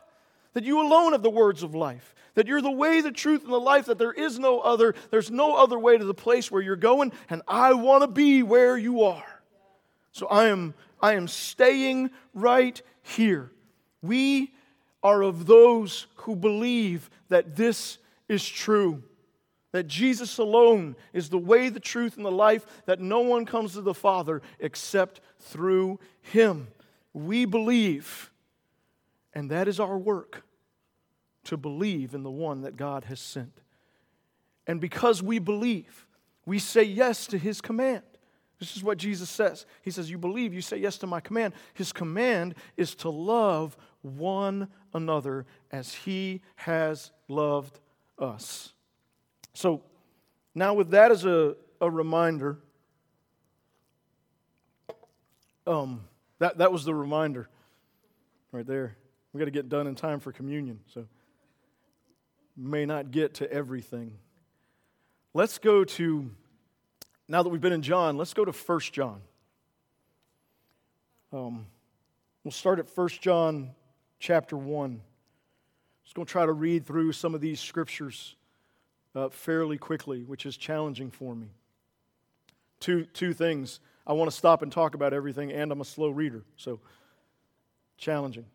that 0.54 0.63
you 0.63 0.82
alone 0.82 1.13
have 1.13 1.24
the 1.24 1.30
words 1.32 1.63
of 1.63 1.74
life 1.74 2.13
that 2.39 2.48
you're 2.48 2.62
the 2.62 2.72
way, 2.72 3.01
the 3.01 3.12
truth, 3.12 3.43
and 3.43 3.51
the 3.51 3.60
life, 3.60 3.88
that 3.88 3.98
there 3.98 4.13
is 4.13 4.39
no 4.39 4.62
other, 4.62 4.96
there's 5.12 5.29
no 5.29 5.55
other 5.55 5.77
way 5.77 5.98
to 5.98 6.05
the 6.05 6.13
place 6.13 6.50
where 6.50 6.62
you're 6.62 6.77
going, 6.77 7.12
and 7.29 7.41
I 7.50 7.74
want 7.74 8.01
to 8.03 8.08
be 8.08 8.43
where 8.43 8.77
you 8.77 9.03
are. 9.03 9.41
So 10.13 10.25
I 10.27 10.46
am, 10.46 10.74
I 11.01 11.15
am 11.15 11.27
staying 11.27 12.12
right 12.34 12.81
here. 13.01 13.51
We 14.01 14.53
are 15.03 15.22
of 15.22 15.48
those 15.48 16.08
who 16.15 16.34
believe 16.34 17.10
that 17.27 17.58
this 17.58 17.98
is 18.29 18.48
true. 18.48 19.03
That 19.74 19.89
Jesus 19.89 20.38
alone 20.38 20.96
is 21.12 21.27
the 21.27 21.38
way, 21.38 21.67
the 21.67 21.81
truth, 21.81 22.15
and 22.15 22.25
the 22.25 22.31
life, 22.31 22.65
that 22.86 23.01
no 23.01 23.19
one 23.19 23.46
comes 23.46 23.74
to 23.74 23.81
the 23.81 23.93
Father 23.93 24.41
except 24.62 25.19
through 25.41 26.00
Him. 26.22 26.70
We 27.11 27.44
believe, 27.44 28.31
and 29.33 29.51
that 29.51 29.68
is 29.68 29.77
our 29.81 29.98
work 29.98 30.46
to 31.50 31.57
believe 31.57 32.14
in 32.14 32.22
the 32.22 32.29
one 32.29 32.62
that 32.62 32.77
God 32.77 33.05
has 33.05 33.20
sent. 33.20 33.62
And 34.68 34.79
because 34.79 35.24
we 35.24 35.40
believe, 35.40 36.05
we 36.46 36.59
say 36.59 36.83
yes 36.83 37.25
to 37.27 37.40
his 37.40 37.59
command. 37.59 38.03
This 38.59 38.77
is 38.77 38.83
what 38.83 39.00
Jesus 39.00 39.31
says. 39.31 39.66
He 39.81 39.90
says, 39.90 40.12
You 40.12 40.20
believe, 40.20 40.53
you 40.53 40.62
say 40.62 40.77
yes 40.77 41.00
to 41.00 41.07
my 41.07 41.20
command. 41.20 41.55
His 41.74 41.92
command 41.92 42.53
is 42.77 42.94
to 42.96 43.09
love 43.09 43.75
one 44.03 44.68
another 44.94 45.48
as 45.72 45.96
he 45.96 46.42
has 46.55 47.09
loved 47.27 47.79
us. 48.20 48.74
So, 49.55 49.81
now 50.53 50.75
with 50.75 50.92
that 50.92 51.12
as 51.12 51.25
a, 51.25 51.55
a 51.81 51.90
reminder, 51.90 52.59
um, 55.66 56.01
that, 56.38 56.59
that 56.59 56.72
was 56.72 56.85
the 56.85 56.94
reminder 56.94 57.50
right 58.51 58.68
there. 58.68 58.98
We 59.33 59.40
got 59.40 59.46
to 59.46 59.51
get 59.51 59.68
done 59.68 59.88
in 59.88 59.96
time 59.96 60.20
for 60.20 60.31
communion. 60.31 60.79
So 60.94 61.05
may 62.59 62.85
not 62.85 63.11
get 63.11 63.35
to 63.35 63.51
everything. 63.51 64.17
Let's 65.33 65.57
go 65.57 65.83
to, 65.83 66.29
now 67.27 67.43
that 67.43 67.50
we've 67.50 67.61
been 67.61 67.74
in 67.74 67.81
John, 67.81 68.17
let's 68.17 68.33
go 68.33 68.43
to 68.43 68.51
1 68.51 68.79
John. 68.91 69.22
Um, 71.31 71.67
we'll 72.43 72.51
start 72.51 72.79
at 72.79 72.87
1 72.93 73.07
John 73.22 73.72
chapter 74.19 74.57
1. 74.57 75.01
Just 76.03 76.15
going 76.15 76.25
to 76.25 76.31
try 76.31 76.45
to 76.45 76.51
read 76.51 76.85
through 76.85 77.13
some 77.13 77.33
of 77.35 77.41
these 77.41 77.59
scriptures 77.59 78.35
uh, 79.15 79.29
fairly 79.29 79.77
quickly, 79.77 80.24
which 80.24 80.45
is 80.45 80.57
challenging 80.57 81.11
for 81.11 81.35
me. 81.35 81.48
Two, 82.79 83.05
two 83.05 83.33
things. 83.33 83.79
I 84.05 84.13
want 84.13 84.29
to 84.29 84.35
stop 84.35 84.63
and 84.63 84.72
talk 84.72 84.95
about 84.95 85.13
everything, 85.13 85.51
and 85.51 85.72
I'm 85.72 85.81
a 85.81 85.85
slow 85.85 86.09
reader, 86.09 86.43
so 86.57 86.79
challenging. 87.98 88.45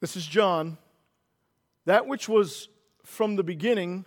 This 0.00 0.16
is 0.16 0.26
John 0.26 0.78
that 1.86 2.06
which 2.06 2.28
was 2.28 2.68
from 3.04 3.36
the 3.36 3.42
beginning, 3.42 4.04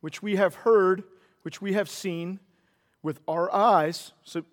which 0.00 0.22
we 0.22 0.36
have 0.36 0.54
heard, 0.54 1.02
which 1.42 1.60
we 1.60 1.74
have 1.74 1.90
seen 1.90 2.40
with 3.02 3.20
our 3.28 3.52
eyes. 3.52 4.12
So 4.24 4.44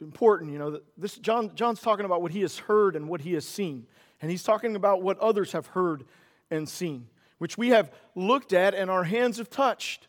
important, 0.00 0.50
you 0.52 0.58
know, 0.58 0.80
this 0.98 1.16
John, 1.16 1.54
John's 1.54 1.80
talking 1.80 2.04
about 2.04 2.22
what 2.22 2.32
he 2.32 2.40
has 2.40 2.58
heard 2.58 2.96
and 2.96 3.08
what 3.08 3.20
he 3.20 3.34
has 3.34 3.46
seen. 3.46 3.86
And 4.20 4.30
he's 4.30 4.42
talking 4.42 4.74
about 4.74 5.02
what 5.02 5.18
others 5.18 5.52
have 5.52 5.68
heard 5.68 6.04
and 6.50 6.68
seen, 6.68 7.08
which 7.38 7.58
we 7.58 7.68
have 7.68 7.92
looked 8.14 8.52
at 8.52 8.74
and 8.74 8.90
our 8.90 9.04
hands 9.04 9.38
have 9.38 9.50
touched. 9.50 10.08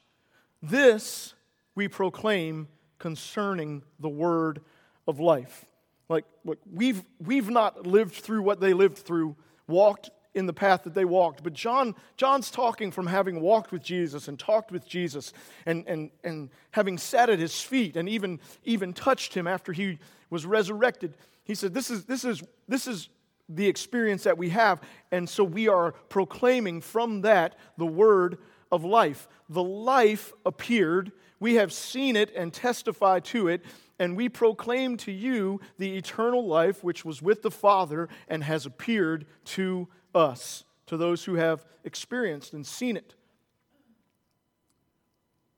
This 0.61 1.33
we 1.75 1.87
proclaim 1.87 2.69
concerning 2.97 3.83
the 3.99 4.09
word 4.09 4.61
of 5.07 5.19
life. 5.19 5.65
Like, 6.07 6.25
look, 6.45 6.59
we've, 6.71 7.03
we've 7.19 7.49
not 7.49 7.85
lived 7.85 8.13
through 8.13 8.43
what 8.43 8.59
they 8.59 8.73
lived 8.73 8.97
through, 8.97 9.35
walked 9.67 10.11
in 10.35 10.45
the 10.45 10.53
path 10.53 10.83
that 10.83 10.93
they 10.93 11.05
walked. 11.05 11.41
But 11.43 11.53
John, 11.53 11.95
John's 12.17 12.51
talking 12.51 12.91
from 12.91 13.07
having 13.07 13.41
walked 13.41 13.71
with 13.71 13.81
Jesus 13.81 14.27
and 14.27 14.37
talked 14.37 14.71
with 14.71 14.87
Jesus 14.87 15.33
and, 15.65 15.87
and, 15.87 16.11
and 16.23 16.49
having 16.71 16.97
sat 16.97 17.29
at 17.29 17.39
his 17.39 17.59
feet 17.61 17.95
and 17.95 18.07
even, 18.07 18.39
even 18.65 18.93
touched 18.93 19.33
him 19.33 19.47
after 19.47 19.71
he 19.71 19.97
was 20.29 20.45
resurrected. 20.45 21.15
He 21.45 21.55
said, 21.55 21.73
This 21.73 21.89
is, 21.89 22.05
this, 22.05 22.25
is, 22.25 22.43
this 22.67 22.85
is 22.85 23.09
the 23.47 23.67
experience 23.67 24.23
that 24.23 24.37
we 24.37 24.49
have. 24.49 24.81
And 25.11 25.27
so 25.27 25.43
we 25.43 25.69
are 25.69 25.93
proclaiming 26.09 26.81
from 26.81 27.21
that 27.21 27.55
the 27.77 27.85
word 27.85 28.37
of 28.71 28.83
life. 28.83 29.27
The 29.49 29.63
life 29.63 30.33
appeared. 30.45 31.13
We 31.39 31.55
have 31.55 31.71
seen 31.71 32.15
it 32.15 32.31
and 32.35 32.53
testify 32.53 33.19
to 33.21 33.47
it 33.47 33.63
and 33.99 34.17
we 34.17 34.29
proclaim 34.29 34.97
to 34.97 35.11
you 35.11 35.61
the 35.77 35.95
eternal 35.95 36.45
life 36.45 36.83
which 36.83 37.05
was 37.05 37.21
with 37.21 37.41
the 37.41 37.51
Father 37.51 38.09
and 38.27 38.43
has 38.43 38.65
appeared 38.65 39.25
to 39.45 39.87
us, 40.15 40.63
to 40.87 40.97
those 40.97 41.25
who 41.25 41.35
have 41.35 41.65
experienced 41.83 42.53
and 42.53 42.65
seen 42.65 42.97
it. 42.97 43.15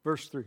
Verse 0.03 0.29
3 0.29 0.45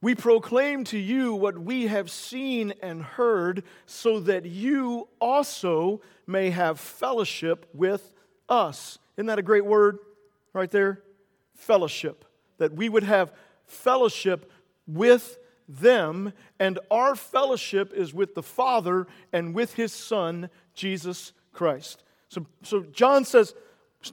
We 0.00 0.14
proclaim 0.14 0.84
to 0.84 0.98
you 0.98 1.34
what 1.34 1.58
we 1.58 1.88
have 1.88 2.10
seen 2.10 2.72
and 2.82 3.02
heard, 3.02 3.64
so 3.86 4.20
that 4.20 4.46
you 4.46 5.08
also 5.20 6.00
may 6.26 6.50
have 6.50 6.80
fellowship 6.80 7.68
with 7.74 8.12
us. 8.48 8.98
Isn't 9.16 9.26
that 9.26 9.38
a 9.38 9.42
great 9.42 9.64
word 9.64 9.98
right 10.52 10.70
there? 10.70 11.02
Fellowship. 11.54 12.24
That 12.58 12.74
we 12.74 12.88
would 12.88 13.02
have 13.02 13.32
fellowship 13.66 14.50
with 14.86 15.38
them, 15.68 16.32
and 16.60 16.78
our 16.90 17.16
fellowship 17.16 17.92
is 17.92 18.12
with 18.14 18.34
the 18.34 18.42
Father 18.42 19.06
and 19.32 19.54
with 19.54 19.74
His 19.74 19.92
Son, 19.92 20.50
Jesus 20.74 21.32
Christ. 21.52 22.03
So, 22.34 22.46
so 22.62 22.80
John 22.92 23.24
says, 23.24 23.54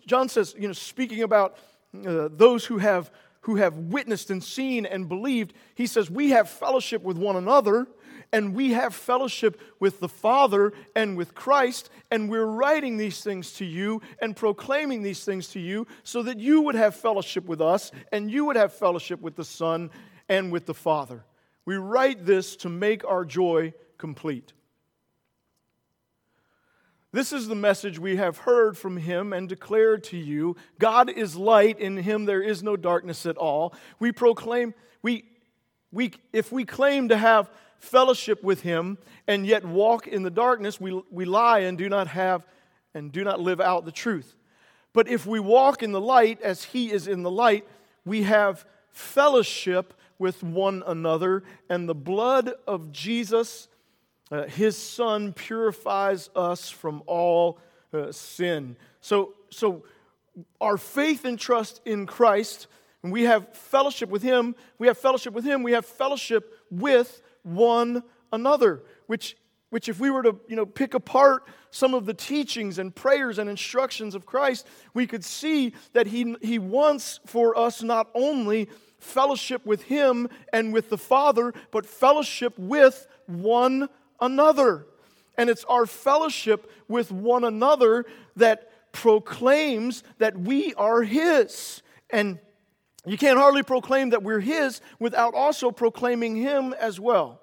John 0.05 0.29
says, 0.29 0.55
you 0.57 0.67
know, 0.67 0.73
speaking 0.73 1.23
about 1.23 1.57
uh, 2.05 2.29
those 2.31 2.65
who 2.65 2.77
have 2.77 3.12
who 3.41 3.55
have 3.55 3.75
witnessed 3.75 4.29
and 4.29 4.43
seen 4.43 4.86
and 4.86 5.10
believed, 5.10 5.53
he 5.73 5.88
says, 5.88 6.12
We 6.12 6.29
have 6.29 6.47
fellowship 6.47 7.01
with 7.01 7.17
one 7.17 7.36
another, 7.36 7.88
and 8.31 8.53
we 8.53 8.73
have 8.73 8.93
fellowship 8.93 9.60
with 9.79 9.99
the 9.99 10.07
Father 10.07 10.73
and 10.95 11.17
with 11.17 11.34
Christ, 11.34 11.89
and 12.12 12.29
we're 12.29 12.45
writing 12.45 12.97
these 12.97 13.23
things 13.23 13.53
to 13.53 13.65
you 13.65 14.03
and 14.21 14.36
proclaiming 14.36 15.01
these 15.01 15.25
things 15.25 15.47
to 15.49 15.60
you 15.60 15.88
so 16.03 16.21
that 16.21 16.39
you 16.39 16.62
would 16.62 16.75
have 16.75 16.95
fellowship 16.95 17.45
with 17.45 17.62
us, 17.62 17.91
and 18.12 18.29
you 18.29 18.45
would 18.45 18.55
have 18.55 18.73
fellowship 18.73 19.19
with 19.19 19.36
the 19.36 19.43
Son 19.43 19.89
and 20.29 20.51
with 20.51 20.67
the 20.67 20.75
Father. 20.75 21.25
We 21.65 21.77
write 21.77 22.23
this 22.27 22.55
to 22.57 22.69
make 22.69 23.03
our 23.05 23.25
joy 23.25 23.73
complete. 23.97 24.53
This 27.13 27.34
is 27.34 27.47
the 27.47 27.56
message 27.56 28.00
we 28.00 28.15
have 28.15 28.38
heard 28.39 28.78
from 28.78 28.95
him 28.95 29.34
and 29.34 29.50
declared 29.50 30.04
to 30.06 30.17
you. 30.17 30.56
God 30.80 31.10
is 31.10 31.36
light, 31.36 31.78
in 31.80 31.97
him 31.97 32.24
there 32.24 32.41
is 32.41 32.63
no 32.63 32.78
darkness 32.78 33.26
at 33.26 33.36
all. 33.36 33.74
We 34.00 34.13
proclaim, 34.13 34.74
we, 35.02 35.26
we, 35.91 36.13
if 36.32 36.54
we 36.54 36.63
claim 36.63 37.10
to 37.10 37.17
have 37.17 37.52
fellowship 37.80 38.43
with 38.43 38.62
him 38.62 38.97
and 39.28 39.45
yet 39.45 39.65
walk 39.65 40.08
in 40.08 40.24
the 40.24 40.30
darkness, 40.30 40.80
we, 40.80 41.02
we 41.12 41.26
lie 41.26 41.60
and 41.60 41.78
do 41.78 41.89
not 41.89 42.08
have 42.08 42.47
and 42.93 43.12
do 43.12 43.26
not 43.26 43.41
live 43.41 43.60
out 43.60 43.84
the 43.84 43.91
truth. 43.91 44.36
But 44.93 45.10
if 45.10 45.26
we 45.26 45.39
walk 45.39 45.84
in 45.84 45.91
the 45.91 46.02
light 46.02 46.41
as 46.41 46.63
he 46.63 46.91
is 46.91 47.08
in 47.08 47.24
the 47.24 47.32
light, 47.32 47.67
we 48.06 48.24
have 48.24 48.65
fellowship 48.89 49.93
with 50.17 50.43
one 50.43 50.84
another, 50.86 51.43
and 51.69 51.89
the 51.89 51.95
blood 51.95 52.54
of 52.67 52.91
Jesus 52.91 53.67
uh, 54.31 54.43
his 54.43 54.77
Son 54.77 55.33
purifies 55.33 56.29
us 56.35 56.69
from 56.69 57.03
all 57.05 57.59
uh, 57.93 58.11
sin. 58.11 58.77
So, 59.01 59.33
so, 59.49 59.83
our 60.61 60.77
faith 60.77 61.25
and 61.25 61.37
trust 61.37 61.81
in 61.85 62.05
Christ, 62.05 62.67
and 63.03 63.11
we 63.11 63.23
have 63.23 63.53
fellowship 63.53 64.09
with 64.09 64.23
Him, 64.23 64.55
we 64.77 64.87
have 64.87 64.97
fellowship 64.97 65.33
with 65.33 65.43
Him, 65.43 65.63
we 65.63 65.73
have 65.73 65.85
fellowship 65.85 66.53
with 66.69 67.21
one 67.43 68.03
another, 68.31 68.83
which, 69.07 69.35
which 69.69 69.89
if 69.89 69.99
we 69.99 70.09
were 70.09 70.23
to 70.23 70.37
you 70.47 70.55
know, 70.55 70.65
pick 70.65 70.93
apart 70.93 71.43
some 71.69 71.93
of 71.93 72.05
the 72.05 72.13
teachings 72.13 72.79
and 72.79 72.95
prayers 72.95 73.39
and 73.39 73.49
instructions 73.49 74.15
of 74.15 74.25
Christ, 74.25 74.65
we 74.93 75.05
could 75.05 75.25
see 75.25 75.73
that 75.93 76.07
He, 76.07 76.35
he 76.41 76.59
wants 76.59 77.19
for 77.25 77.57
us 77.57 77.83
not 77.83 78.09
only 78.15 78.69
fellowship 78.99 79.65
with 79.65 79.83
Him 79.83 80.29
and 80.53 80.71
with 80.71 80.89
the 80.89 80.97
Father, 80.97 81.53
but 81.71 81.85
fellowship 81.85 82.57
with 82.57 83.07
one 83.25 83.89
another. 84.21 84.86
And 85.38 85.49
it's 85.49 85.63
our 85.65 85.86
fellowship 85.86 86.71
with 86.88 87.12
one 87.12 87.43
another 87.43 88.05
that 88.36 88.91
proclaims 88.91 90.03
that 90.19 90.38
we 90.38 90.73
are 90.75 91.01
His. 91.01 91.81
And 92.10 92.39
you 93.05 93.17
can't 93.17 93.39
hardly 93.39 93.63
proclaim 93.63 94.12
that 94.12 94.23
we're 94.23 94.39
His 94.39 94.81
without 94.99 95.34
also 95.34 95.71
proclaiming 95.71 96.36
Him 96.36 96.73
as 96.79 96.99
well. 96.99 97.41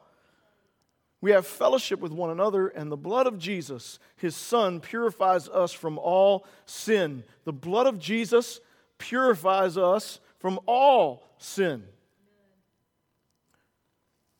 We 1.20 1.32
have 1.32 1.46
fellowship 1.46 1.98
with 1.98 2.12
one 2.12 2.30
another, 2.30 2.68
and 2.68 2.92
the 2.92 2.96
blood 2.96 3.26
of 3.26 3.38
Jesus, 3.38 3.98
His 4.16 4.36
Son, 4.36 4.78
purifies 4.78 5.48
us 5.48 5.72
from 5.72 5.98
all 5.98 6.46
sin. 6.64 7.24
The 7.44 7.52
blood 7.52 7.88
of 7.88 7.98
Jesus 7.98 8.60
purifies 8.98 9.76
us 9.76 10.20
from 10.38 10.60
all 10.66 11.26
sin. 11.38 11.82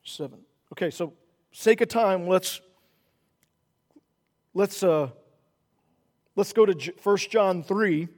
Seven. 0.04 0.38
Okay, 0.72 0.90
so 0.90 1.14
sake 1.58 1.80
of 1.80 1.88
time, 1.88 2.28
let's 2.28 2.60
let's 4.54 4.84
uh, 4.84 5.08
let's 6.36 6.52
go 6.52 6.64
to 6.64 6.92
1 7.02 7.16
John 7.16 7.64
3. 7.64 8.08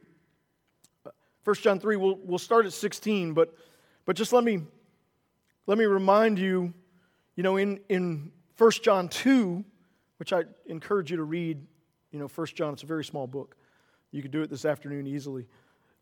1 1.45 1.57
John 1.57 1.81
3, 1.81 1.97
we'll, 1.97 2.19
we'll 2.23 2.39
start 2.39 2.67
at 2.67 2.73
16, 2.75 3.33
but, 3.33 3.55
but 4.05 4.15
just 4.15 4.35
let 4.35 4.45
me, 4.45 4.61
let 5.67 5.79
me 5.79 5.87
remind 5.87 6.39
you, 6.39 6.75
you 7.35 7.43
know, 7.43 7.57
in, 7.57 7.81
in 7.89 8.31
1 8.59 8.71
John 8.83 9.09
2, 9.09 9.65
which 10.19 10.35
I 10.35 10.43
encourage 10.67 11.11
you 11.11 11.17
to 11.17 11.25
read, 11.25 11.67
you 12.13 12.19
know, 12.19 12.29
1 12.29 12.47
John, 12.49 12.75
it's 12.75 12.83
a 12.83 12.87
very 12.87 13.05
small 13.05 13.27
book. 13.27 13.57
You 14.11 14.21
could 14.21 14.33
do 14.33 14.43
it 14.43 14.51
this 14.51 14.67
afternoon 14.67 15.07
easily. 15.07 15.47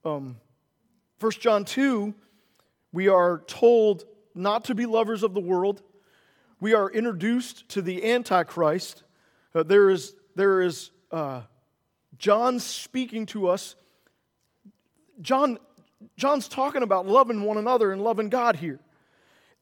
Um, 0.05 0.39
1 1.21 1.33
John 1.39 1.65
2, 1.65 2.13
we 2.93 3.07
are 3.07 3.45
told 3.47 4.07
not 4.35 4.65
to 4.65 4.75
be 4.75 4.87
lovers 4.87 5.23
of 5.23 5.35
the 5.35 5.41
world, 5.41 5.85
we 6.61 6.75
are 6.75 6.91
introduced 6.91 7.69
to 7.71 7.83
the 7.83 8.11
Antichrist. 8.11 9.05
Uh, 9.55 9.63
there 9.63 9.91
is, 9.91 10.15
there 10.35 10.61
is 10.61 10.91
uh, 11.13 11.43
John 12.19 12.59
speaking 12.59 13.27
to 13.27 13.49
us. 13.49 13.77
John, 15.21 15.59
John's 16.17 16.49
talking 16.49 16.83
about 16.83 17.07
loving 17.07 17.43
one 17.43 17.59
another 17.59 17.93
and 17.93 18.03
loving 18.03 18.29
God 18.29 18.57
here. 18.57 18.81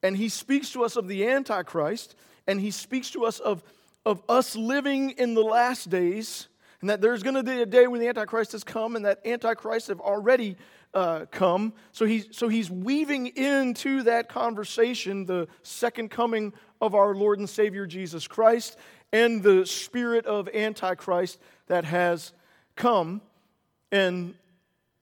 And 0.02 0.16
he 0.16 0.28
speaks 0.28 0.70
to 0.72 0.84
us 0.84 0.96
of 0.96 1.08
the 1.08 1.26
Antichrist, 1.28 2.14
and 2.46 2.60
he 2.60 2.70
speaks 2.70 3.10
to 3.10 3.24
us 3.24 3.40
of, 3.40 3.62
of 4.04 4.22
us 4.28 4.56
living 4.56 5.10
in 5.10 5.34
the 5.34 5.42
last 5.42 5.90
days, 5.90 6.48
and 6.80 6.90
that 6.90 7.00
there's 7.00 7.22
going 7.22 7.34
to 7.34 7.42
be 7.42 7.60
a 7.60 7.66
day 7.66 7.86
when 7.86 8.00
the 8.00 8.08
Antichrist 8.08 8.52
has 8.52 8.64
come, 8.64 8.96
and 8.96 9.04
that 9.04 9.26
Antichrist 9.26 9.88
have 9.88 10.00
already 10.00 10.56
uh, 10.94 11.26
come. 11.30 11.74
So 11.92 12.06
he's, 12.06 12.28
so 12.30 12.48
he's 12.48 12.70
weaving 12.70 13.26
into 13.28 14.02
that 14.04 14.28
conversation 14.28 15.26
the 15.26 15.48
second 15.62 16.10
coming 16.10 16.52
of 16.80 16.94
our 16.94 17.14
Lord 17.14 17.38
and 17.38 17.48
Savior 17.48 17.86
Jesus 17.86 18.26
Christ 18.26 18.76
and 19.12 19.42
the 19.42 19.64
spirit 19.64 20.26
of 20.26 20.48
Antichrist 20.48 21.38
that 21.68 21.84
has 21.84 22.32
come. 22.74 23.20
And, 23.90 24.34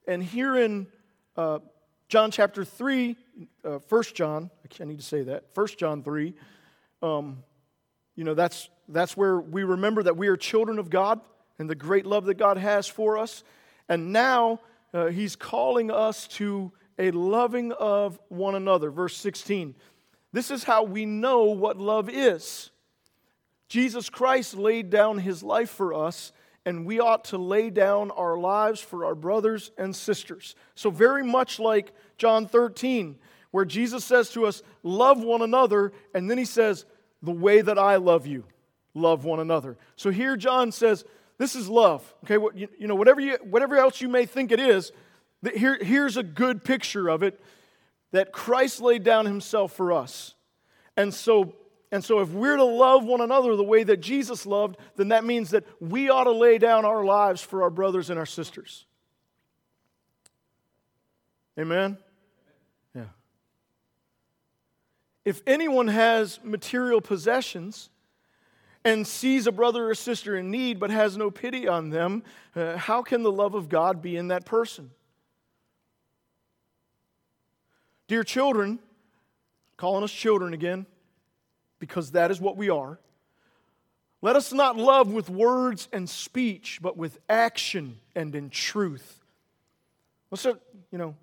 and 0.07 0.23
here 0.23 0.55
in 0.57 0.87
uh, 1.35 1.59
John 2.07 2.31
chapter 2.31 2.63
3, 2.63 3.15
uh, 3.63 3.79
1 3.89 4.03
John, 4.13 4.49
I 4.79 4.83
need 4.85 4.99
to 4.99 5.05
say 5.05 5.23
that, 5.23 5.45
1 5.53 5.67
John 5.77 6.03
3, 6.03 6.33
um, 7.01 7.43
you 8.15 8.23
know, 8.23 8.33
that's, 8.33 8.69
that's 8.87 9.17
where 9.17 9.39
we 9.39 9.63
remember 9.63 10.03
that 10.03 10.15
we 10.15 10.27
are 10.27 10.37
children 10.37 10.79
of 10.79 10.89
God 10.89 11.19
and 11.59 11.69
the 11.69 11.75
great 11.75 12.05
love 12.05 12.25
that 12.25 12.35
God 12.35 12.57
has 12.57 12.87
for 12.87 13.17
us. 13.17 13.43
And 13.89 14.13
now, 14.13 14.59
uh, 14.93 15.07
he's 15.07 15.35
calling 15.35 15.91
us 15.91 16.27
to 16.27 16.71
a 16.97 17.11
loving 17.11 17.71
of 17.73 18.19
one 18.29 18.55
another. 18.55 18.89
Verse 18.89 19.17
16. 19.17 19.75
This 20.35 20.51
is 20.51 20.65
how 20.65 20.83
we 20.83 21.05
know 21.05 21.43
what 21.43 21.77
love 21.77 22.09
is. 22.09 22.69
Jesus 23.69 24.09
Christ 24.09 24.53
laid 24.57 24.89
down 24.89 25.19
his 25.19 25.41
life 25.41 25.69
for 25.69 25.93
us, 25.93 26.33
and 26.65 26.85
we 26.85 26.99
ought 26.99 27.23
to 27.25 27.37
lay 27.37 27.69
down 27.69 28.11
our 28.11 28.37
lives 28.37 28.81
for 28.81 29.05
our 29.05 29.15
brothers 29.15 29.71
and 29.77 29.95
sisters. 29.95 30.53
So, 30.75 30.89
very 30.89 31.23
much 31.23 31.57
like 31.57 31.93
John 32.17 32.47
13, 32.47 33.15
where 33.51 33.63
Jesus 33.63 34.03
says 34.03 34.29
to 34.31 34.45
us, 34.45 34.61
Love 34.83 35.23
one 35.23 35.41
another, 35.41 35.93
and 36.13 36.29
then 36.29 36.37
he 36.37 36.43
says, 36.43 36.85
The 37.23 37.31
way 37.31 37.61
that 37.61 37.79
I 37.79 37.95
love 37.95 38.27
you, 38.27 38.43
love 38.93 39.23
one 39.23 39.39
another. 39.39 39.77
So, 39.95 40.09
here 40.09 40.35
John 40.35 40.73
says, 40.73 41.05
this 41.37 41.55
is 41.55 41.69
love. 41.69 42.13
Okay, 42.25 42.45
you, 42.55 42.87
know, 42.87 42.95
whatever, 42.95 43.21
you, 43.21 43.37
whatever 43.41 43.77
else 43.77 44.01
you 44.01 44.09
may 44.09 44.25
think 44.25 44.51
it 44.51 44.59
is, 44.59 44.91
here, 45.53 45.77
here's 45.81 46.17
a 46.17 46.23
good 46.23 46.65
picture 46.65 47.07
of 47.07 47.23
it 47.23 47.39
that 48.15 48.31
Christ 48.31 48.81
laid 48.81 49.03
down 49.03 49.25
himself 49.25 49.73
for 49.73 49.91
us. 49.91 50.35
And 50.97 51.13
so, 51.13 51.53
and 51.91 52.03
so, 52.03 52.19
if 52.19 52.29
we're 52.29 52.55
to 52.55 52.63
love 52.63 53.05
one 53.05 53.21
another 53.21 53.55
the 53.55 53.63
way 53.63 53.83
that 53.83 53.97
Jesus 53.97 54.45
loved, 54.45 54.77
then 54.95 55.09
that 55.09 55.23
means 55.23 55.51
that 55.51 55.65
we 55.79 56.09
ought 56.09 56.23
to 56.25 56.31
lay 56.31 56.57
down 56.57 56.85
our 56.85 57.03
lives 57.03 57.41
for 57.41 57.63
our 57.63 57.69
brothers 57.69 58.09
and 58.09 58.17
our 58.17 58.25
sisters. 58.25 58.85
Amen? 61.59 61.97
Yeah. 62.93 63.03
If 65.23 65.41
anyone 65.47 65.87
has 65.87 66.39
material 66.43 67.01
possessions, 67.01 67.89
and 68.85 69.05
sees 69.05 69.47
a 69.47 69.51
brother 69.51 69.89
or 69.89 69.95
sister 69.95 70.37
in 70.37 70.51
need 70.51 70.79
but 70.79 70.91
has 70.91 71.17
no 71.17 71.31
pity 71.31 71.67
on 71.67 71.89
them, 71.89 72.23
uh, 72.55 72.77
how 72.77 73.01
can 73.01 73.23
the 73.23 73.31
love 73.31 73.55
of 73.55 73.67
God 73.67 74.01
be 74.01 74.15
in 74.15 74.27
that 74.27 74.45
person? 74.45 74.91
Dear 78.07 78.23
children, 78.23 78.79
calling 79.77 80.03
us 80.03 80.11
children 80.11 80.53
again, 80.53 80.85
because 81.79 82.11
that 82.11 82.31
is 82.31 82.39
what 82.39 82.57
we 82.57 82.69
are. 82.69 82.99
Let 84.21 84.35
us 84.35 84.53
not 84.53 84.77
love 84.77 85.11
with 85.11 85.29
words 85.29 85.87
and 85.93 86.09
speech, 86.09 86.79
but 86.81 86.97
with 86.97 87.19
action 87.29 87.99
and 88.15 88.33
in 88.33 88.49
truth. 88.49 89.23
Let's, 90.31 90.45
you 90.45 90.97
know, 90.97 91.15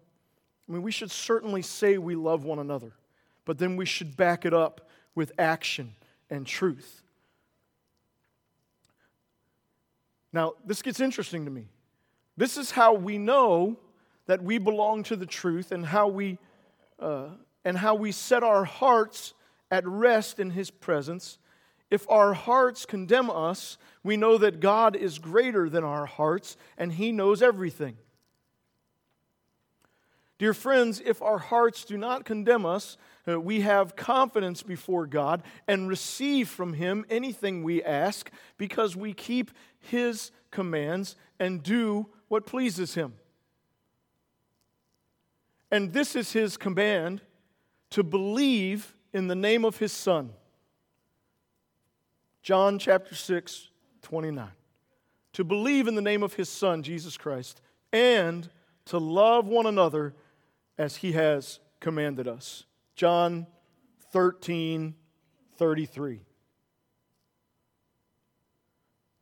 I 0.69 0.73
mean, 0.73 0.83
we 0.83 0.93
should 0.93 1.11
certainly 1.11 1.63
say 1.63 1.99
we 1.99 2.15
love 2.15 2.45
one 2.45 2.59
another, 2.59 2.93
but 3.45 3.59
then 3.59 3.77
we 3.77 3.87
should 3.87 4.17
back 4.17 4.45
it 4.45 4.55
up 4.55 4.89
with 5.15 5.33
action 5.39 5.95
and 6.31 6.47
truth. 6.47 7.03
Now, 10.33 10.55
this 10.65 10.81
gets 10.81 11.01
interesting 11.01 11.45
to 11.45 11.51
me. 11.51 11.67
This 12.37 12.57
is 12.57 12.71
how 12.71 12.95
we 12.95 13.19
know 13.19 13.77
that 14.27 14.43
we 14.43 14.59
belong 14.59 15.03
to 15.05 15.17
the 15.17 15.27
truth 15.27 15.73
and 15.73 15.85
how 15.85 16.09
we, 16.09 16.39
uh, 17.03 17.29
and 17.65 17.77
how 17.77 17.95
we 17.95 18.13
set 18.13 18.43
our 18.43 18.65
hearts 18.65 19.35
at 19.71 19.87
rest 19.87 20.39
in 20.39 20.51
His 20.51 20.71
presence. 20.71 21.39
If 21.91 22.09
our 22.09 22.33
hearts 22.33 22.87
condemn 22.87 23.29
us, 23.31 23.77
we 24.03 24.17
know 24.17 24.39
that 24.39 24.61
God 24.61 24.97
is 24.97 25.19
greater 25.19 25.69
than 25.69 25.85
our 25.85 26.07
hearts 26.07 26.57
and 26.79 26.93
He 26.93 27.13
knows 27.13 27.43
everything. 27.43 27.97
Dear 30.39 30.55
friends, 30.55 31.01
if 31.05 31.23
our 31.23 31.39
hearts 31.39 31.85
do 31.85 31.97
not 31.97 32.25
condemn 32.25 32.67
us, 32.67 32.97
uh, 33.29 33.39
we 33.41 33.61
have 33.61 33.95
confidence 33.95 34.63
before 34.63 35.07
God 35.07 35.43
and 35.69 35.89
receive 35.89 36.49
from 36.49 36.73
Him 36.73 37.05
anything 37.09 37.63
we 37.63 37.83
ask 37.83 38.31
because 38.59 38.97
we 38.97 39.13
keep 39.13 39.51
His 39.79 40.33
commands 40.51 41.15
and 41.39 41.63
do 41.63 42.09
what 42.29 42.47
pleases 42.47 42.95
Him. 42.95 43.15
And 45.73 45.93
this 45.93 46.15
is 46.15 46.33
His 46.33 46.57
command 46.57 47.23
to 47.91 48.05
believe 48.05 48.95
in 49.13 49.27
the 49.27 49.35
name 49.35 49.65
of 49.65 49.79
His 49.79 49.91
Son. 49.91 50.31
John 52.43 52.79
chapter 52.79 53.15
6, 53.15 53.71
29. 54.03 54.49
To 55.33 55.45
believe 55.45 55.89
in 55.89 55.95
the 55.95 56.03
name 56.03 56.23
of 56.23 56.35
His 56.35 56.51
Son, 56.51 56.83
Jesus 56.83 57.17
Christ, 57.17 57.63
and 57.91 58.49
to 58.85 58.99
love 58.99 59.49
one 59.49 59.67
another 59.67 60.15
as 60.77 60.97
He 60.97 61.13
has 61.13 61.59
commanded 61.81 62.29
us. 62.29 62.65
John 62.95 63.47
13, 64.13 64.95
33. 65.57 66.21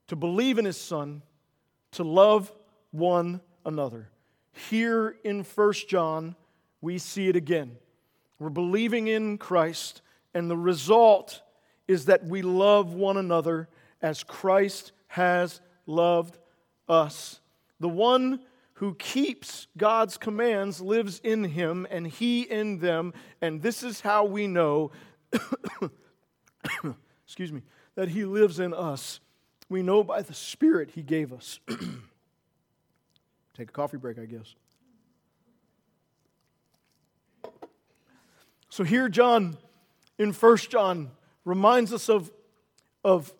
To 0.09 0.17
believe 0.17 0.59
in 0.59 0.65
his 0.65 0.77
son, 0.77 1.23
to 1.93 2.03
love 2.03 2.53
one 2.91 3.41
another. 3.65 4.11
Here 4.69 5.17
in 5.23 5.45
1 5.45 5.73
John, 5.89 6.35
we 6.81 6.99
see 6.99 7.29
it 7.29 7.37
again. 7.37 7.77
We're 8.39 8.49
believing 8.49 9.09
in 9.09 9.39
Christ, 9.39 10.03
and 10.35 10.51
the 10.51 10.57
result 10.57 11.43
is 11.87 12.07
that 12.07 12.25
we 12.25 12.43
love 12.43 12.95
one 12.95 13.17
another 13.17 13.69
as 14.01 14.23
Christ 14.23 14.93
has 15.09 15.61
loved 15.87 16.39
us. 16.89 17.41
The 17.81 17.89
one 17.89 18.41
who 18.75 18.95
keeps 18.95 19.67
God's 19.77 20.17
commands 20.17 20.81
lives 20.81 21.21
in 21.23 21.45
him 21.45 21.87
and 21.91 22.07
he 22.07 22.43
in 22.43 22.79
them. 22.79 23.13
And 23.43 23.61
this 23.61 23.83
is 23.83 24.01
how 24.01 24.25
we 24.25 24.47
know, 24.47 24.91
excuse 27.27 27.53
me, 27.53 27.61
that 27.95 28.09
he 28.09 28.25
lives 28.25 28.59
in 28.59 28.73
us. 28.73 29.21
We 29.69 29.83
know 29.83 30.03
by 30.03 30.23
the 30.23 30.33
Spirit 30.33 30.93
he 30.95 31.03
gave 31.03 31.31
us. 31.31 31.61
Take 33.55 33.69
a 33.69 33.73
coffee 33.73 33.99
break, 33.99 34.19
I 34.19 34.25
guess. 34.25 34.55
So 38.71 38.85
here, 38.85 39.09
John, 39.09 39.59
in 40.19 40.33
First 40.33 40.71
John, 40.71 41.11
reminds 41.45 41.93
us 41.93 42.09
of, 42.09 42.31
of, 43.05 43.33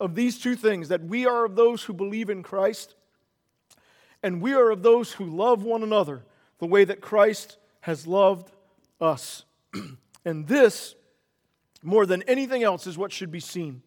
of 0.00 0.14
these 0.14 0.38
two 0.38 0.56
things 0.56 0.88
that 0.88 1.04
we 1.04 1.26
are 1.26 1.44
of 1.44 1.54
those 1.54 1.84
who 1.84 1.92
believe 1.92 2.30
in 2.30 2.42
Christ 2.42 2.94
and 4.22 4.40
we 4.40 4.54
are 4.54 4.70
of 4.70 4.82
those 4.82 5.12
who 5.12 5.24
love 5.24 5.62
one 5.62 5.82
another 5.82 6.24
the 6.58 6.66
way 6.66 6.84
that 6.84 7.00
Christ 7.00 7.58
has 7.80 8.06
loved 8.06 8.50
us. 9.00 9.44
and 10.24 10.48
this, 10.48 10.94
more 11.82 12.06
than 12.06 12.22
anything 12.22 12.62
else, 12.62 12.86
is 12.86 12.98
what 12.98 13.12
should 13.12 13.30
be 13.30 13.40
seen. 13.40 13.82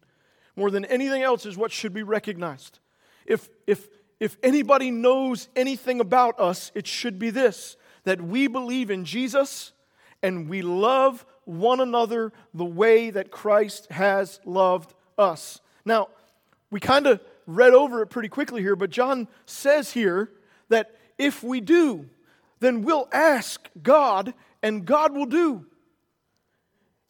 More 0.55 0.71
than 0.71 0.85
anything 0.85 1.23
else, 1.23 1.45
is 1.45 1.57
what 1.57 1.71
should 1.71 1.93
be 1.93 2.03
recognized. 2.03 2.79
If, 3.25 3.49
if, 3.67 3.87
if 4.19 4.37
anybody 4.43 4.91
knows 4.91 5.49
anything 5.55 5.99
about 5.99 6.39
us, 6.39 6.71
it 6.75 6.87
should 6.87 7.19
be 7.19 7.31
this 7.31 7.75
that 8.05 8.21
we 8.21 8.47
believe 8.47 8.89
in 8.89 9.03
Jesus 9.03 9.73
and 10.21 10.49
we 10.49 10.61
love 10.61 11.25
one 11.45 11.79
another 11.79 12.31
the 12.53 12.65
way 12.65 13.09
that 13.09 13.31
Christ 13.31 13.91
has 13.91 14.39
loved 14.45 14.93
us. 15.17 15.59
Now, 15.85 16.09
we 16.71 16.79
kind 16.79 17.07
of 17.07 17.19
read 17.47 17.73
over 17.73 18.01
it 18.03 18.07
pretty 18.07 18.29
quickly 18.29 18.61
here, 18.61 18.75
but 18.75 18.89
John 18.89 19.27
says 19.45 19.91
here 19.91 20.31
that 20.69 20.95
if 21.17 21.43
we 21.43 21.61
do, 21.61 22.07
then 22.59 22.83
we'll 22.83 23.07
ask 23.11 23.67
God 23.81 24.33
and 24.61 24.85
God 24.85 25.13
will 25.13 25.25
do. 25.25 25.65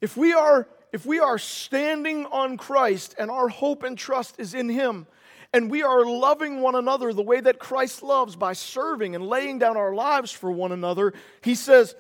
If 0.02 0.16
we 0.16 0.34
are 0.34 0.68
if 0.92 1.06
we 1.06 1.20
are 1.20 1.38
standing 1.38 2.26
on 2.26 2.58
Christ 2.58 3.14
and 3.20 3.30
our 3.30 3.48
hope 3.48 3.84
and 3.84 3.96
trust 3.96 4.40
is 4.40 4.56
in 4.56 4.70
him 4.70 5.06
and 5.54 5.70
we 5.70 5.84
are 5.84 6.04
loving 6.04 6.62
one 6.62 6.76
another 6.76 7.14
the 7.14 7.22
way 7.22 7.40
that 7.40 7.60
Christ 7.60 8.02
loves 8.02 8.36
by 8.36 8.54
serving 8.54 9.14
and 9.14 9.28
laying 9.28 9.60
down 9.60 9.78
our 9.78 9.94
lives 9.94 10.32
for 10.32 10.52
one 10.52 10.72
another, 10.72 11.14
he 11.42 11.54
says, 11.54 11.96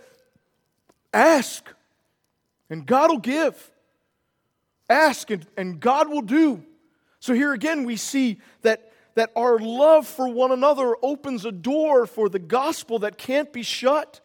ask 1.13 1.73
and 2.69 2.85
God 2.85 3.09
will 3.09 3.19
give. 3.19 3.71
Ask 4.89 5.29
and, 5.31 5.45
and 5.57 5.79
God 5.79 6.09
will 6.09 6.21
do. 6.21 6.63
So 7.19 7.33
here 7.33 7.53
again, 7.53 7.83
we 7.83 7.95
see 7.95 8.39
that, 8.61 8.91
that 9.15 9.31
our 9.35 9.59
love 9.59 10.07
for 10.07 10.27
one 10.27 10.51
another 10.51 10.95
opens 11.01 11.45
a 11.45 11.51
door 11.51 12.05
for 12.05 12.29
the 12.29 12.39
gospel 12.39 12.99
that 12.99 13.17
can't 13.17 13.51
be 13.51 13.63
shut. 13.63 14.21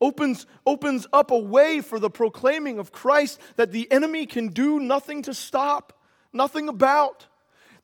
Opens, 0.00 0.46
opens 0.66 1.06
up 1.12 1.30
a 1.30 1.38
way 1.38 1.80
for 1.80 1.98
the 1.98 2.10
proclaiming 2.10 2.78
of 2.78 2.92
Christ 2.92 3.40
that 3.56 3.72
the 3.72 3.90
enemy 3.90 4.26
can 4.26 4.48
do 4.48 4.80
nothing 4.80 5.22
to 5.22 5.32
stop, 5.32 5.98
nothing 6.32 6.68
about. 6.68 7.26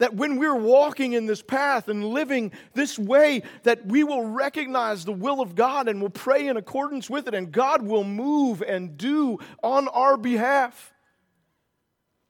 That 0.00 0.14
when 0.14 0.38
we're 0.38 0.56
walking 0.56 1.12
in 1.12 1.26
this 1.26 1.42
path 1.42 1.88
and 1.88 2.02
living 2.02 2.52
this 2.72 2.98
way, 2.98 3.42
that 3.64 3.86
we 3.86 4.02
will 4.02 4.24
recognize 4.24 5.04
the 5.04 5.12
will 5.12 5.42
of 5.42 5.54
God 5.54 5.88
and 5.88 6.00
will 6.00 6.08
pray 6.08 6.48
in 6.48 6.56
accordance 6.56 7.10
with 7.10 7.28
it, 7.28 7.34
and 7.34 7.52
God 7.52 7.82
will 7.82 8.02
move 8.02 8.62
and 8.62 8.96
do 8.96 9.38
on 9.62 9.88
our 9.88 10.16
behalf. 10.16 10.94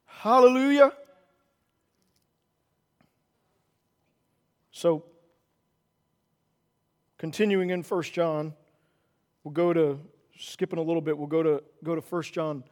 Hallelujah. 0.04 0.92
So, 4.72 5.04
continuing 7.18 7.70
in 7.70 7.85
1 7.85 8.02
John, 8.02 8.52
we'll 9.44 9.52
go 9.52 9.72
to, 9.72 10.00
skipping 10.37 10.80
a 10.80 10.83
little 10.83 11.02
bit, 11.02 11.16
we'll 11.16 11.28
go 11.28 11.44
to, 11.44 11.62
go 11.85 11.94
to 11.94 12.00
1 12.00 12.22
John, 12.24 12.64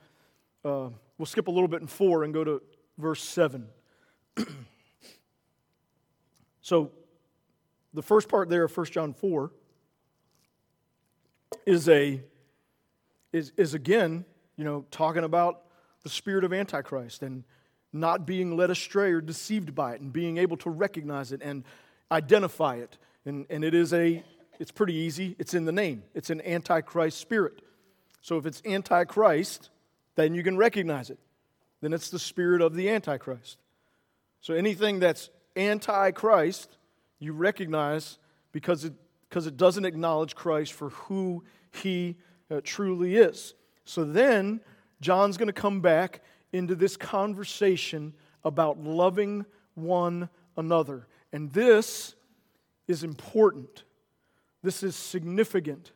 uh, 0.65 0.89
we'll 1.19 1.27
skip 1.27 1.47
a 1.47 1.53
little 1.53 1.69
bit 1.69 1.83
in 1.83 1.87
4 1.87 2.25
and 2.25 2.35
go 2.35 2.43
to 2.43 2.63
verse 2.99 3.23
7. 3.23 3.69
so, 6.69 6.91
the 7.95 8.03
first 8.03 8.29
part 8.29 8.51
there 8.51 8.65
of 8.65 8.77
1 8.77 8.87
John 8.89 9.15
4 9.15 9.51
is 11.65 11.89
a 11.89 12.21
is, 13.33 13.53
is 13.57 13.73
again, 13.73 14.27
you 14.55 14.65
know, 14.65 14.85
talking 14.91 15.25
about 15.25 15.63
the 16.03 16.11
spirit 16.11 16.45
of 16.45 16.53
Antichrist 16.53 17.23
and 17.23 17.45
not 17.91 18.27
being 18.27 18.55
led 18.55 18.69
astray 18.69 19.13
or 19.13 19.23
deceived 19.23 19.75
by 19.75 19.95
it 19.95 20.03
and 20.03 20.13
being 20.13 20.37
able 20.37 20.59
to 20.59 20.69
recognize 20.69 21.33
it 21.33 21.41
and 21.43 21.65
identify 22.13 22.77
it. 22.77 22.99
And, 23.25 23.47
and 23.49 23.65
it 23.65 23.73
is 23.75 23.95
a, 23.95 24.23
it's 24.59 24.71
pretty 24.71 24.93
easy. 24.93 25.37
It's 25.39 25.55
in 25.55 25.65
the 25.65 25.73
name. 25.73 26.03
It's 26.13 26.29
an 26.29 26.43
antichrist 26.43 27.17
spirit. 27.17 27.63
So 28.21 28.37
if 28.37 28.45
it's 28.45 28.61
antichrist, 28.67 29.71
then 30.17 30.35
you 30.35 30.43
can 30.43 30.59
recognize 30.59 31.09
it. 31.09 31.19
Then 31.81 31.95
it's 31.95 32.11
the 32.11 32.19
spirit 32.19 32.61
of 32.61 32.75
the 32.75 32.91
antichrist. 32.91 33.57
So 34.43 34.53
anything 34.53 34.99
that's 34.99 35.31
antichrist, 35.59 36.79
you 37.19 37.33
recognize 37.33 38.19
because 38.53 38.85
it, 38.85 38.93
because 39.29 39.47
it 39.47 39.57
doesn't 39.57 39.85
acknowledge 39.85 40.35
Christ 40.35 40.73
for 40.73 40.91
who 40.91 41.45
he 41.71 42.17
uh, 42.51 42.61
truly 42.63 43.17
is. 43.17 43.55
So 43.85 44.05
then 44.05 44.61
John's 45.01 45.37
going 45.37 45.49
to 45.49 45.53
come 45.53 45.81
back 45.81 46.23
into 46.53 46.75
this 46.75 46.97
conversation 46.97 48.15
about 48.45 48.83
loving 48.83 49.45
one 49.75 50.29
another. 50.57 51.07
And 51.33 51.53
this 51.53 52.15
is 52.87 53.05
important. 53.05 53.85
This 54.63 54.83
is 54.83 54.97
significant 54.97 55.93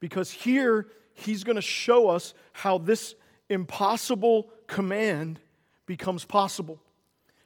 because 0.00 0.30
here 0.30 0.88
he's 1.14 1.44
going 1.44 1.56
to 1.56 1.62
show 1.62 2.08
us 2.08 2.34
how 2.52 2.78
this 2.78 3.14
impossible 3.48 4.50
command 4.66 5.38
becomes 5.86 6.24
possible, 6.24 6.80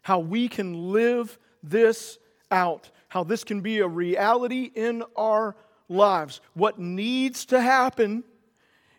how 0.02 0.18
we 0.18 0.48
can 0.48 0.92
live 0.92 1.38
this 1.68 2.18
out, 2.50 2.90
how 3.08 3.24
this 3.24 3.44
can 3.44 3.60
be 3.60 3.78
a 3.78 3.88
reality 3.88 4.70
in 4.74 5.02
our 5.16 5.56
lives. 5.88 6.40
What 6.54 6.78
needs 6.78 7.46
to 7.46 7.60
happen 7.60 8.24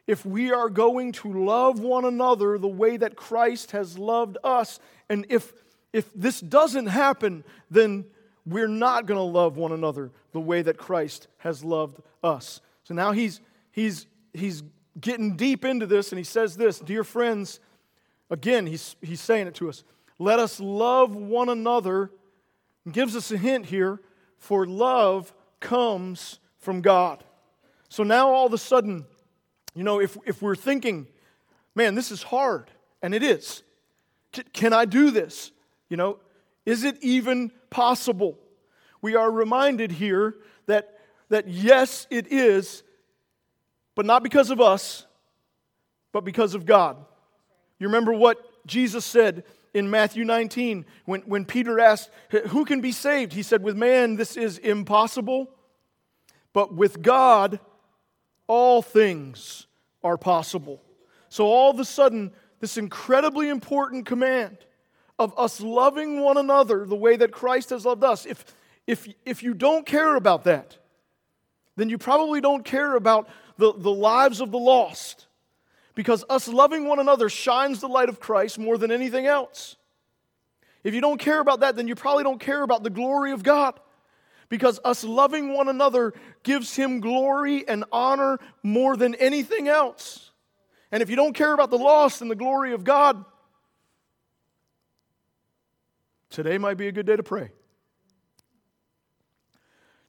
if 0.06 0.26
we 0.26 0.54
are 0.54 0.70
going 0.70 1.12
to 1.12 1.46
love 1.46 1.80
one 1.80 2.06
another 2.06 2.58
the 2.58 2.68
way 2.68 2.96
that 2.98 3.16
Christ 3.16 3.72
has 3.72 3.98
loved 3.98 4.38
us, 4.44 4.80
and 5.10 5.26
if, 5.30 5.54
if 5.92 6.10
this 6.14 6.40
doesn't 6.40 6.88
happen, 6.88 7.44
then 7.70 8.06
we're 8.46 8.70
not 8.70 9.06
going 9.06 9.18
to 9.18 9.22
love 9.22 9.58
one 9.58 9.74
another 9.74 10.12
the 10.32 10.40
way 10.40 10.62
that 10.62 10.78
Christ 10.78 11.28
has 11.40 11.64
loved 11.64 12.00
us. 12.24 12.62
So 12.86 12.94
now 12.94 13.12
he's, 13.12 13.42
he's, 13.72 14.08
he's 14.34 14.64
getting 15.00 15.36
deep 15.36 15.66
into 15.66 15.86
this, 15.86 16.12
and 16.14 16.18
he 16.18 16.24
says 16.24 16.56
this 16.56 16.80
Dear 16.80 17.04
friends, 17.04 17.60
again, 18.30 18.66
he's, 18.66 18.96
he's 19.02 19.22
saying 19.22 19.48
it 19.48 19.56
to 19.56 19.68
us 19.68 19.84
let 20.20 20.40
us 20.40 20.60
love 20.60 21.16
one 21.16 21.50
another. 21.50 22.12
Gives 22.92 23.16
us 23.16 23.32
a 23.32 23.38
hint 23.38 23.66
here 23.66 24.00
for 24.38 24.66
love 24.66 25.34
comes 25.60 26.40
from 26.60 26.82
God. 26.82 27.24
So 27.90 28.04
now 28.04 28.30
all 28.30 28.46
of 28.46 28.54
a 28.54 28.58
sudden, 28.58 29.06
you 29.74 29.84
know, 29.84 30.00
if, 30.00 30.18
if 30.26 30.42
we're 30.42 30.56
thinking, 30.56 31.08
man, 31.76 31.96
this 31.96 32.12
is 32.12 32.24
hard, 32.24 32.70
and 33.02 33.14
it 33.14 33.24
is, 33.24 33.64
can 34.54 34.74
I 34.74 34.86
do 34.86 35.12
this? 35.12 35.52
You 35.90 35.98
know, 35.98 36.20
is 36.66 36.84
it 36.84 36.98
even 37.02 37.52
possible? 37.70 38.38
We 39.02 39.16
are 39.16 39.30
reminded 39.30 39.92
here 39.92 40.36
that, 40.66 41.00
that 41.30 41.48
yes, 41.48 42.08
it 42.10 42.32
is 42.32 42.84
but 43.98 44.06
not 44.06 44.22
because 44.22 44.52
of 44.52 44.62
us, 44.62 45.08
but 46.12 46.24
because 46.24 46.54
of 46.54 46.68
God. 46.68 46.98
You 47.80 47.88
remember 47.88 48.14
what 48.14 48.38
Jesus 48.68 49.04
said 49.04 49.44
in 49.74 49.90
Matthew 49.90 50.26
19 50.26 50.86
when, 51.06 51.22
when 51.22 51.46
Peter 51.46 51.80
asked, 51.80 52.10
Who 52.50 52.66
can 52.66 52.82
be 52.82 52.92
saved? 52.92 53.34
He 53.34 53.44
said, 53.44 53.64
With 53.64 53.76
man, 53.76 54.16
this 54.16 54.38
is 54.38 54.58
impossible, 54.58 55.50
but 56.54 56.74
with 56.74 57.02
God, 57.02 57.60
all 58.48 58.82
things 58.82 59.68
are 60.04 60.18
possible. 60.18 60.82
So 61.30 61.46
all 61.46 61.70
of 61.70 61.80
a 61.80 61.86
sudden, 61.86 62.32
this 62.60 62.78
incredibly 62.78 63.50
important 63.50 64.06
command 64.06 64.58
of 65.20 65.34
us 65.38 65.62
loving 65.62 66.22
one 66.22 66.38
another 66.38 66.86
the 66.86 66.96
way 66.96 67.16
that 67.18 67.32
Christ 67.32 67.72
has 67.72 67.86
loved 67.86 68.04
us, 68.04 68.26
if, 68.26 68.46
if, 68.86 69.08
if 69.26 69.44
you 69.44 69.54
don't 69.54 69.86
care 69.86 70.16
about 70.16 70.46
that, 70.46 70.78
then 71.76 71.90
you 71.90 71.98
probably 71.98 72.42
don't 72.42 72.64
care 72.66 72.96
about 72.96 73.30
the, 73.58 73.74
the 73.74 73.92
lives 73.92 74.42
of 74.42 74.52
the 74.52 74.58
lost. 74.58 75.27
Because 75.98 76.24
us 76.30 76.48
loving 76.48 76.86
one 76.86 77.00
another 77.00 77.28
shines 77.28 77.80
the 77.80 77.88
light 77.88 78.08
of 78.08 78.20
Christ 78.20 78.60
more 78.60 78.78
than 78.78 78.92
anything 78.92 79.26
else. 79.26 79.78
If 80.84 80.94
you 80.94 81.02
don't 81.02 81.20
care 81.20 81.40
about 81.40 81.62
that, 81.62 81.76
then 81.76 81.88
you 81.88 81.96
probably 81.96 82.24
don't 82.24 82.40
care 82.40 82.62
about 82.62 82.84
the 82.84 82.92
glory 82.92 83.32
of 83.32 83.42
God. 83.42 83.80
Because 84.48 84.80
us 84.86 85.04
loving 85.04 85.56
one 85.56 85.68
another 85.68 86.14
gives 86.44 86.76
Him 86.76 87.00
glory 87.00 87.68
and 87.68 87.84
honor 87.92 88.38
more 88.62 88.96
than 88.96 89.16
anything 89.16 89.68
else. 89.68 90.30
And 90.92 91.02
if 91.02 91.10
you 91.10 91.16
don't 91.16 91.34
care 91.34 91.52
about 91.52 91.72
the 91.72 91.80
lost 91.80 92.22
and 92.22 92.30
the 92.30 92.36
glory 92.36 92.74
of 92.74 92.84
God, 92.84 93.26
today 96.30 96.60
might 96.60 96.78
be 96.78 96.88
a 96.88 96.92
good 96.92 97.08
day 97.08 97.16
to 97.16 97.24
pray. 97.24 97.50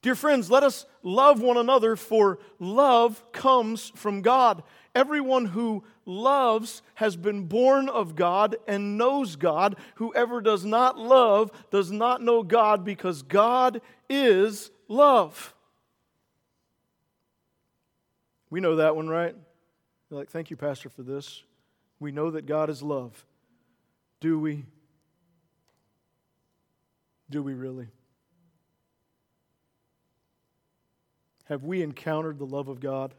Dear 0.02 0.14
friends, 0.14 0.50
let 0.50 0.62
us 0.62 0.84
love 1.02 1.40
one 1.40 1.56
another, 1.56 1.96
for 1.96 2.40
love 2.58 3.22
comes 3.32 3.90
from 3.96 4.20
God. 4.20 4.62
Everyone 4.94 5.46
who 5.46 5.84
loves 6.06 6.82
has 6.94 7.16
been 7.16 7.44
born 7.44 7.88
of 7.88 8.16
God 8.16 8.56
and 8.66 8.98
knows 8.98 9.36
God. 9.36 9.76
Whoever 9.96 10.40
does 10.40 10.64
not 10.64 10.98
love 10.98 11.50
does 11.70 11.90
not 11.90 12.22
know 12.22 12.42
God, 12.42 12.84
because 12.84 13.22
God 13.22 13.80
is 14.08 14.70
love. 14.88 15.54
We 18.50 18.60
know 18.60 18.76
that 18.76 18.96
one, 18.96 19.08
right? 19.08 19.36
You're 20.10 20.18
like, 20.18 20.30
thank 20.30 20.50
you, 20.50 20.56
Pastor, 20.56 20.88
for 20.88 21.02
this. 21.02 21.42
We 22.00 22.12
know 22.12 22.30
that 22.30 22.46
God 22.46 22.70
is 22.70 22.82
love. 22.82 23.24
Do 24.20 24.38
we? 24.38 24.64
Do 27.30 27.42
we 27.42 27.52
really? 27.52 27.88
Have 31.44 31.64
we 31.64 31.82
encountered 31.82 32.38
the 32.38 32.46
love 32.46 32.68
of 32.68 32.80
God? 32.80 33.14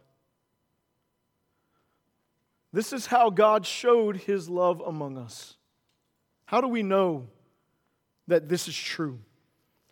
This 2.71 2.93
is 2.93 3.07
how 3.07 3.29
God 3.29 3.65
showed 3.65 4.17
his 4.17 4.49
love 4.49 4.81
among 4.85 5.17
us. 5.17 5.55
How 6.45 6.61
do 6.61 6.67
we 6.67 6.83
know 6.83 7.27
that 8.27 8.47
this 8.47 8.67
is 8.67 8.75
true? 8.75 9.19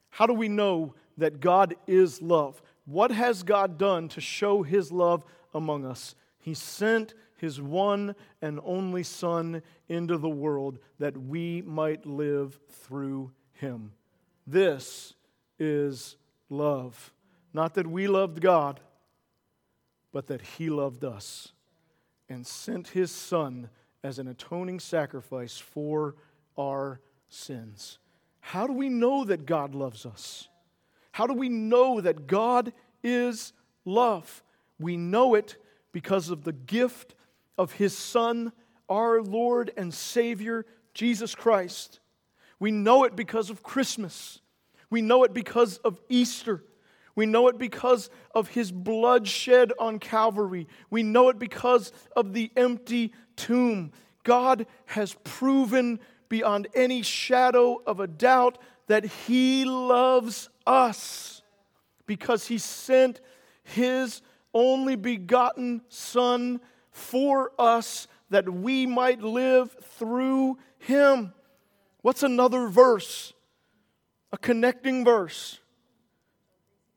How 0.09 0.27
do 0.27 0.33
we 0.33 0.47
know 0.47 0.93
that 1.17 1.39
God 1.39 1.75
is 1.87 2.21
love? 2.21 2.61
What 2.85 3.11
has 3.11 3.43
God 3.43 3.77
done 3.77 4.09
to 4.09 4.21
show 4.21 4.63
his 4.63 4.91
love 4.91 5.25
among 5.53 5.85
us? 5.85 6.15
He 6.39 6.53
sent 6.53 7.13
his 7.37 7.61
one 7.61 8.15
and 8.41 8.59
only 8.63 9.03
Son 9.03 9.61
into 9.89 10.17
the 10.17 10.29
world 10.29 10.79
that 10.99 11.17
we 11.17 11.61
might 11.63 12.05
live 12.05 12.59
through 12.69 13.31
him. 13.53 13.91
This 14.45 15.13
is 15.59 16.15
love. 16.49 17.13
Not 17.53 17.73
that 17.75 17.87
we 17.87 18.07
loved 18.07 18.41
God, 18.41 18.79
but 20.11 20.27
that 20.27 20.41
He 20.41 20.69
loved 20.69 21.03
us 21.03 21.51
and 22.29 22.45
sent 22.45 22.89
His 22.89 23.11
Son 23.11 23.69
as 24.03 24.19
an 24.19 24.27
atoning 24.27 24.79
sacrifice 24.79 25.57
for 25.57 26.15
our 26.57 26.99
sins. 27.29 27.99
How 28.39 28.67
do 28.67 28.73
we 28.73 28.89
know 28.89 29.25
that 29.25 29.45
God 29.45 29.75
loves 29.75 30.05
us? 30.05 30.47
How 31.11 31.27
do 31.27 31.33
we 31.33 31.49
know 31.49 31.99
that 31.99 32.27
God 32.27 32.73
is 33.03 33.53
love? 33.85 34.43
We 34.79 34.97
know 34.97 35.35
it 35.35 35.57
because 35.91 36.29
of 36.29 36.43
the 36.43 36.53
gift 36.53 37.15
of 37.57 37.73
His 37.73 37.97
Son, 37.97 38.51
our 38.87 39.21
Lord 39.21 39.71
and 39.75 39.93
Savior, 39.93 40.65
Jesus 40.93 41.35
Christ. 41.35 41.99
We 42.59 42.71
know 42.71 43.03
it 43.03 43.15
because 43.15 43.49
of 43.49 43.63
Christmas. 43.63 44.39
We 44.89 45.01
know 45.01 45.23
it 45.23 45.33
because 45.33 45.77
of 45.79 45.99
Easter. 46.07 46.63
We 47.17 47.25
know 47.25 47.47
it 47.47 47.57
because 47.57 48.11
of 48.35 48.49
his 48.49 48.71
blood 48.71 49.27
shed 49.27 49.73
on 49.79 49.97
Calvary. 49.97 50.67
We 50.91 51.01
know 51.01 51.29
it 51.29 51.39
because 51.39 51.91
of 52.15 52.33
the 52.33 52.51
empty 52.55 53.11
tomb. 53.35 53.91
God 54.23 54.67
has 54.85 55.15
proven 55.23 55.99
beyond 56.29 56.67
any 56.75 57.01
shadow 57.01 57.81
of 57.87 57.99
a 57.99 58.05
doubt 58.05 58.59
that 58.85 59.03
he 59.03 59.65
loves 59.65 60.49
us 60.67 61.41
because 62.05 62.45
he 62.45 62.59
sent 62.59 63.19
his 63.63 64.21
only 64.53 64.95
begotten 64.95 65.81
Son 65.89 66.61
for 66.91 67.51
us 67.57 68.07
that 68.29 68.47
we 68.47 68.85
might 68.85 69.23
live 69.23 69.75
through 69.81 70.59
him. 70.77 71.33
What's 72.03 72.21
another 72.21 72.67
verse? 72.67 73.33
A 74.31 74.37
connecting 74.37 75.03
verse. 75.03 75.59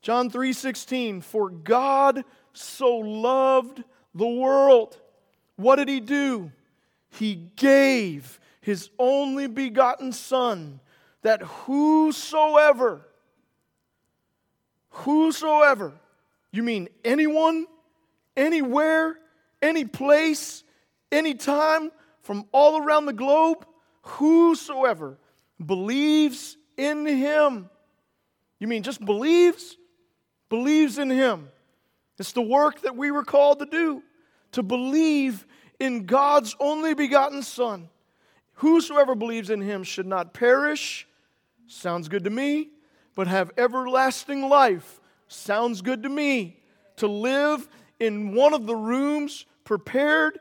John 0.02 0.30
3:16 0.30 1.22
For 1.22 1.50
God 1.50 2.24
so 2.52 2.96
loved 2.96 3.84
the 4.14 4.26
world. 4.26 4.98
What 5.56 5.76
did 5.76 5.88
he 5.88 6.00
do? 6.00 6.52
He 7.10 7.34
gave 7.56 8.40
his 8.60 8.90
only 8.98 9.46
begotten 9.46 10.12
son 10.12 10.80
that 11.22 11.42
whosoever 11.42 13.06
whosoever 14.90 15.92
you 16.50 16.62
mean 16.62 16.88
anyone 17.04 17.66
anywhere 18.36 19.18
any 19.62 19.84
place 19.84 20.64
anytime 21.12 21.90
from 22.22 22.44
all 22.52 22.82
around 22.82 23.06
the 23.06 23.12
globe 23.12 23.66
whosoever 24.02 25.18
believes 25.64 26.56
in 26.76 27.06
him 27.06 27.68
you 28.58 28.66
mean 28.66 28.82
just 28.82 29.04
believes 29.04 29.76
believes 30.50 30.98
in 30.98 31.08
him. 31.08 31.48
It's 32.18 32.32
the 32.32 32.42
work 32.42 32.82
that 32.82 32.96
we 32.96 33.10
were 33.10 33.24
called 33.24 33.60
to 33.60 33.66
do, 33.66 34.02
to 34.52 34.62
believe 34.62 35.46
in 35.78 36.04
God's 36.04 36.54
only 36.60 36.92
begotten 36.92 37.42
Son. 37.42 37.88
Whosoever 38.54 39.14
believes 39.14 39.48
in 39.48 39.62
him 39.62 39.82
should 39.82 40.06
not 40.06 40.34
perish, 40.34 41.08
sounds 41.66 42.08
good 42.08 42.24
to 42.24 42.30
me, 42.30 42.68
but 43.14 43.26
have 43.26 43.52
everlasting 43.56 44.50
life, 44.50 45.00
sounds 45.28 45.80
good 45.80 46.02
to 46.02 46.10
me. 46.10 46.58
To 46.96 47.06
live 47.06 47.66
in 47.98 48.34
one 48.34 48.52
of 48.52 48.66
the 48.66 48.76
rooms 48.76 49.46
prepared 49.64 50.38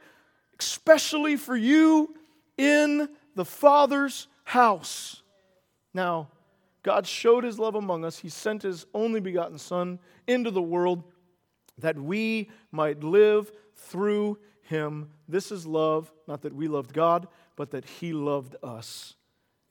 especially 0.59 1.37
for 1.37 1.55
you 1.55 2.13
in 2.57 3.09
the 3.35 3.45
Father's 3.45 4.27
house. 4.43 5.23
Now, 5.93 6.27
God 6.83 7.05
showed 7.05 7.43
his 7.43 7.59
love 7.59 7.75
among 7.75 8.05
us. 8.05 8.19
He 8.19 8.29
sent 8.29 8.63
his 8.63 8.85
only 8.93 9.19
begotten 9.19 9.57
Son 9.57 9.99
into 10.27 10.51
the 10.51 10.61
world 10.61 11.03
that 11.77 11.97
we 11.97 12.49
might 12.71 13.03
live 13.03 13.51
through 13.75 14.37
him. 14.61 15.09
This 15.27 15.51
is 15.51 15.65
love, 15.65 16.11
not 16.27 16.41
that 16.43 16.53
we 16.53 16.67
loved 16.67 16.93
God, 16.93 17.27
but 17.55 17.71
that 17.71 17.85
he 17.85 18.13
loved 18.13 18.55
us 18.63 19.15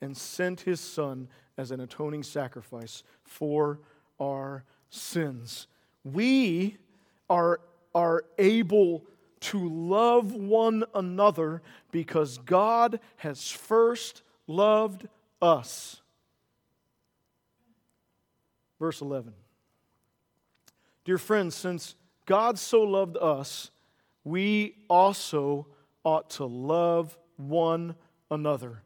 and 0.01 0.15
sent 0.15 0.61
his 0.61 0.79
Son 0.79 1.27
as 1.57 1.71
an 1.71 1.79
atoning 1.79 2.23
sacrifice 2.23 3.03
for 3.23 3.79
our 4.19 4.63
sins. 4.89 5.67
We 6.03 6.77
are, 7.29 7.59
are 7.93 8.23
able 8.37 9.05
to 9.41 9.69
love 9.69 10.33
one 10.33 10.83
another 10.93 11.61
because 11.91 12.37
God 12.39 12.99
has 13.17 13.49
first 13.49 14.21
loved 14.47 15.07
us. 15.41 16.01
Verse 18.79 19.01
11. 19.01 19.33
Dear 21.05 21.17
friends, 21.17 21.55
since 21.55 21.95
God 22.25 22.57
so 22.57 22.81
loved 22.81 23.17
us, 23.17 23.71
we 24.23 24.75
also 24.89 25.67
ought 26.03 26.29
to 26.31 26.45
love 26.45 27.17
one 27.37 27.95
another. 28.31 28.83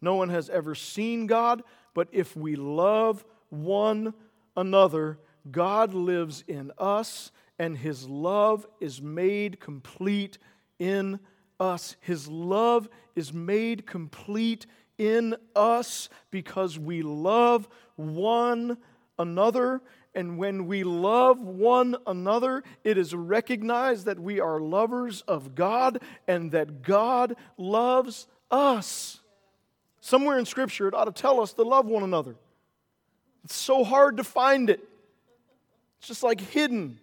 No 0.00 0.14
one 0.14 0.28
has 0.28 0.48
ever 0.50 0.74
seen 0.74 1.26
God, 1.26 1.62
but 1.94 2.08
if 2.12 2.36
we 2.36 2.56
love 2.56 3.24
one 3.50 4.14
another, 4.56 5.18
God 5.50 5.94
lives 5.94 6.44
in 6.46 6.72
us, 6.78 7.30
and 7.58 7.76
his 7.76 8.08
love 8.08 8.66
is 8.80 9.02
made 9.02 9.60
complete 9.60 10.38
in 10.78 11.20
us. 11.60 11.96
His 12.00 12.28
love 12.28 12.88
is 13.14 13.32
made 13.32 13.86
complete 13.86 14.66
in 14.98 15.34
us 15.54 16.08
because 16.30 16.78
we 16.78 17.02
love 17.02 17.68
one 17.96 18.70
another, 18.70 18.78
Another, 19.18 19.80
and 20.14 20.38
when 20.38 20.66
we 20.66 20.84
love 20.84 21.40
one 21.40 21.96
another, 22.06 22.62
it 22.82 22.98
is 22.98 23.14
recognized 23.14 24.06
that 24.06 24.18
we 24.18 24.40
are 24.40 24.60
lovers 24.60 25.22
of 25.22 25.54
God 25.54 26.00
and 26.26 26.52
that 26.52 26.82
God 26.82 27.36
loves 27.56 28.26
us. 28.50 29.20
Somewhere 30.00 30.38
in 30.38 30.46
Scripture, 30.46 30.88
it 30.88 30.94
ought 30.94 31.04
to 31.04 31.12
tell 31.12 31.40
us 31.40 31.52
to 31.54 31.62
love 31.62 31.86
one 31.86 32.02
another. 32.02 32.36
It's 33.44 33.54
so 33.54 33.84
hard 33.84 34.16
to 34.18 34.24
find 34.24 34.70
it, 34.70 34.80
it's 35.98 36.08
just 36.08 36.22
like 36.22 36.40
hidden. 36.40 36.98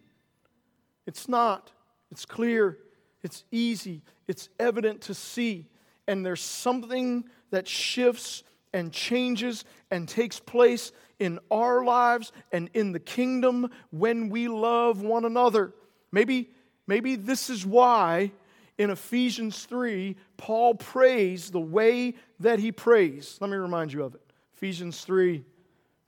It's 1.07 1.27
not, 1.27 1.71
it's 2.11 2.25
clear, 2.25 2.77
it's 3.23 3.43
easy, 3.51 4.03
it's 4.27 4.49
evident 4.59 5.01
to 5.01 5.13
see. 5.13 5.65
And 6.07 6.25
there's 6.25 6.41
something 6.41 7.25
that 7.49 7.67
shifts 7.67 8.43
and 8.73 8.91
changes 8.91 9.65
and 9.89 10.07
takes 10.07 10.39
place 10.39 10.91
in 11.19 11.39
our 11.49 11.83
lives 11.83 12.31
and 12.51 12.69
in 12.73 12.91
the 12.91 12.99
kingdom 12.99 13.69
when 13.91 14.29
we 14.29 14.47
love 14.47 15.01
one 15.01 15.25
another. 15.25 15.73
Maybe, 16.11 16.49
maybe 16.87 17.15
this 17.15 17.49
is 17.49 17.65
why 17.65 18.31
in 18.77 18.89
Ephesians 18.89 19.65
3, 19.65 20.15
Paul 20.37 20.75
prays 20.75 21.51
the 21.51 21.59
way 21.59 22.15
that 22.39 22.59
he 22.59 22.71
prays. 22.71 23.37
Let 23.39 23.49
me 23.49 23.57
remind 23.57 23.93
you 23.93 24.03
of 24.03 24.15
it. 24.15 24.21
Ephesians 24.55 25.01
3 25.01 25.43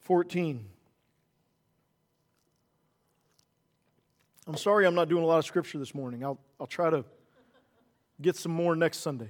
14. 0.02 0.66
I'm 4.46 4.58
sorry 4.58 4.86
I'm 4.86 4.96
not 4.96 5.08
doing 5.08 5.24
a 5.24 5.26
lot 5.26 5.38
of 5.38 5.46
scripture 5.46 5.78
this 5.78 5.96
morning. 5.96 6.24
I'll, 6.24 6.38
I'll 6.60 6.68
try 6.68 6.90
to 6.90 7.06
get 8.22 8.36
some 8.36 8.52
more 8.52 8.76
next 8.76 8.98
Sunday. 9.00 9.30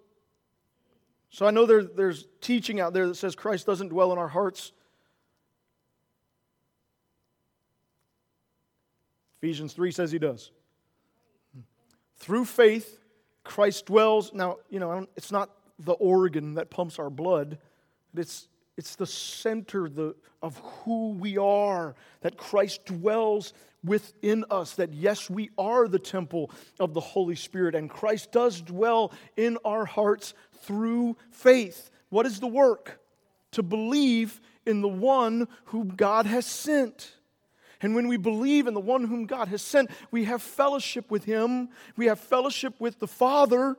so 1.31 1.47
I 1.47 1.51
know 1.51 1.65
there, 1.65 1.83
there's 1.83 2.27
teaching 2.41 2.81
out 2.81 2.93
there 2.93 3.07
that 3.07 3.15
says 3.15 3.35
Christ 3.35 3.65
doesn't 3.65 3.87
dwell 3.87 4.11
in 4.11 4.19
our 4.19 4.27
hearts. 4.27 4.73
Ephesians 9.41 9.73
3 9.73 9.91
says 9.91 10.11
he 10.11 10.19
does. 10.19 10.51
Through 12.17 12.45
faith, 12.45 12.99
Christ 13.43 13.87
dwells. 13.87 14.33
Now, 14.33 14.57
you 14.69 14.79
know, 14.79 15.07
it's 15.15 15.31
not 15.31 15.49
the 15.79 15.93
organ 15.93 16.55
that 16.55 16.69
pumps 16.69 16.99
our 16.99 17.09
blood, 17.09 17.57
it's, 18.15 18.47
it's 18.77 18.95
the 18.95 19.05
center 19.05 19.89
the, 19.89 20.15
of 20.41 20.57
who 20.57 21.11
we 21.11 21.37
are, 21.37 21.95
that 22.21 22.37
Christ 22.37 22.85
dwells 22.85 23.53
within 23.83 24.45
us, 24.49 24.75
that 24.75 24.93
yes, 24.93 25.29
we 25.29 25.49
are 25.57 25.87
the 25.87 25.99
temple 25.99 26.51
of 26.79 26.93
the 26.93 26.99
Holy 26.99 27.35
Spirit, 27.35 27.75
and 27.75 27.89
Christ 27.89 28.31
does 28.31 28.61
dwell 28.61 29.11
in 29.35 29.57
our 29.65 29.85
hearts 29.85 30.33
through 30.61 31.17
faith. 31.31 31.89
What 32.09 32.25
is 32.25 32.39
the 32.39 32.47
work? 32.47 32.99
To 33.51 33.63
believe 33.63 34.39
in 34.65 34.81
the 34.81 34.87
one 34.87 35.47
whom 35.65 35.89
God 35.89 36.25
has 36.25 36.45
sent. 36.45 37.15
And 37.81 37.95
when 37.95 38.07
we 38.07 38.17
believe 38.17 38.67
in 38.67 38.75
the 38.75 38.79
one 38.79 39.05
whom 39.05 39.25
God 39.25 39.47
has 39.47 39.61
sent, 39.61 39.89
we 40.11 40.25
have 40.25 40.41
fellowship 40.41 41.09
with 41.09 41.23
him. 41.23 41.69
We 41.97 42.05
have 42.05 42.19
fellowship 42.19 42.75
with 42.79 42.99
the 42.99 43.07
Father. 43.07 43.75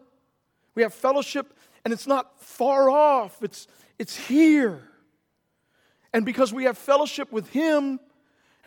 We 0.74 0.82
have 0.82 0.94
fellowship, 0.94 1.54
and 1.84 1.92
it's 1.92 2.06
not 2.06 2.40
far 2.40 2.88
off, 2.88 3.42
it's, 3.42 3.66
it's 4.02 4.16
here. 4.16 4.82
And 6.12 6.26
because 6.26 6.52
we 6.52 6.64
have 6.64 6.76
fellowship 6.76 7.30
with 7.30 7.48
him 7.50 8.00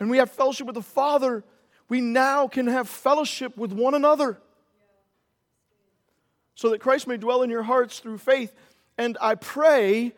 and 0.00 0.08
we 0.08 0.16
have 0.16 0.30
fellowship 0.30 0.66
with 0.66 0.76
the 0.76 0.82
Father, 0.82 1.44
we 1.90 2.00
now 2.00 2.48
can 2.48 2.66
have 2.68 2.88
fellowship 2.88 3.54
with 3.54 3.70
one 3.70 3.92
another 3.92 4.38
so 6.54 6.70
that 6.70 6.80
Christ 6.80 7.06
may 7.06 7.18
dwell 7.18 7.42
in 7.42 7.50
your 7.50 7.62
hearts 7.62 7.98
through 7.98 8.16
faith. 8.16 8.54
And 8.96 9.18
I 9.20 9.34
pray, 9.34 10.14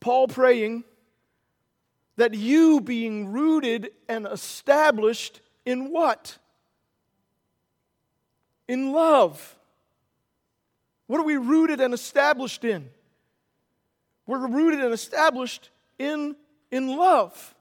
Paul 0.00 0.26
praying, 0.26 0.82
that 2.16 2.34
you 2.34 2.80
being 2.80 3.30
rooted 3.30 3.92
and 4.08 4.26
established 4.26 5.42
in 5.64 5.92
what? 5.92 6.38
In 8.66 8.90
love. 8.90 9.56
What 11.06 11.20
are 11.20 11.24
we 11.24 11.36
rooted 11.36 11.80
and 11.80 11.94
established 11.94 12.64
in? 12.64 12.90
We're 14.26 14.46
rooted 14.46 14.80
and 14.80 14.92
established 14.92 15.70
in, 15.98 16.36
in 16.70 16.88
love. 16.88 17.54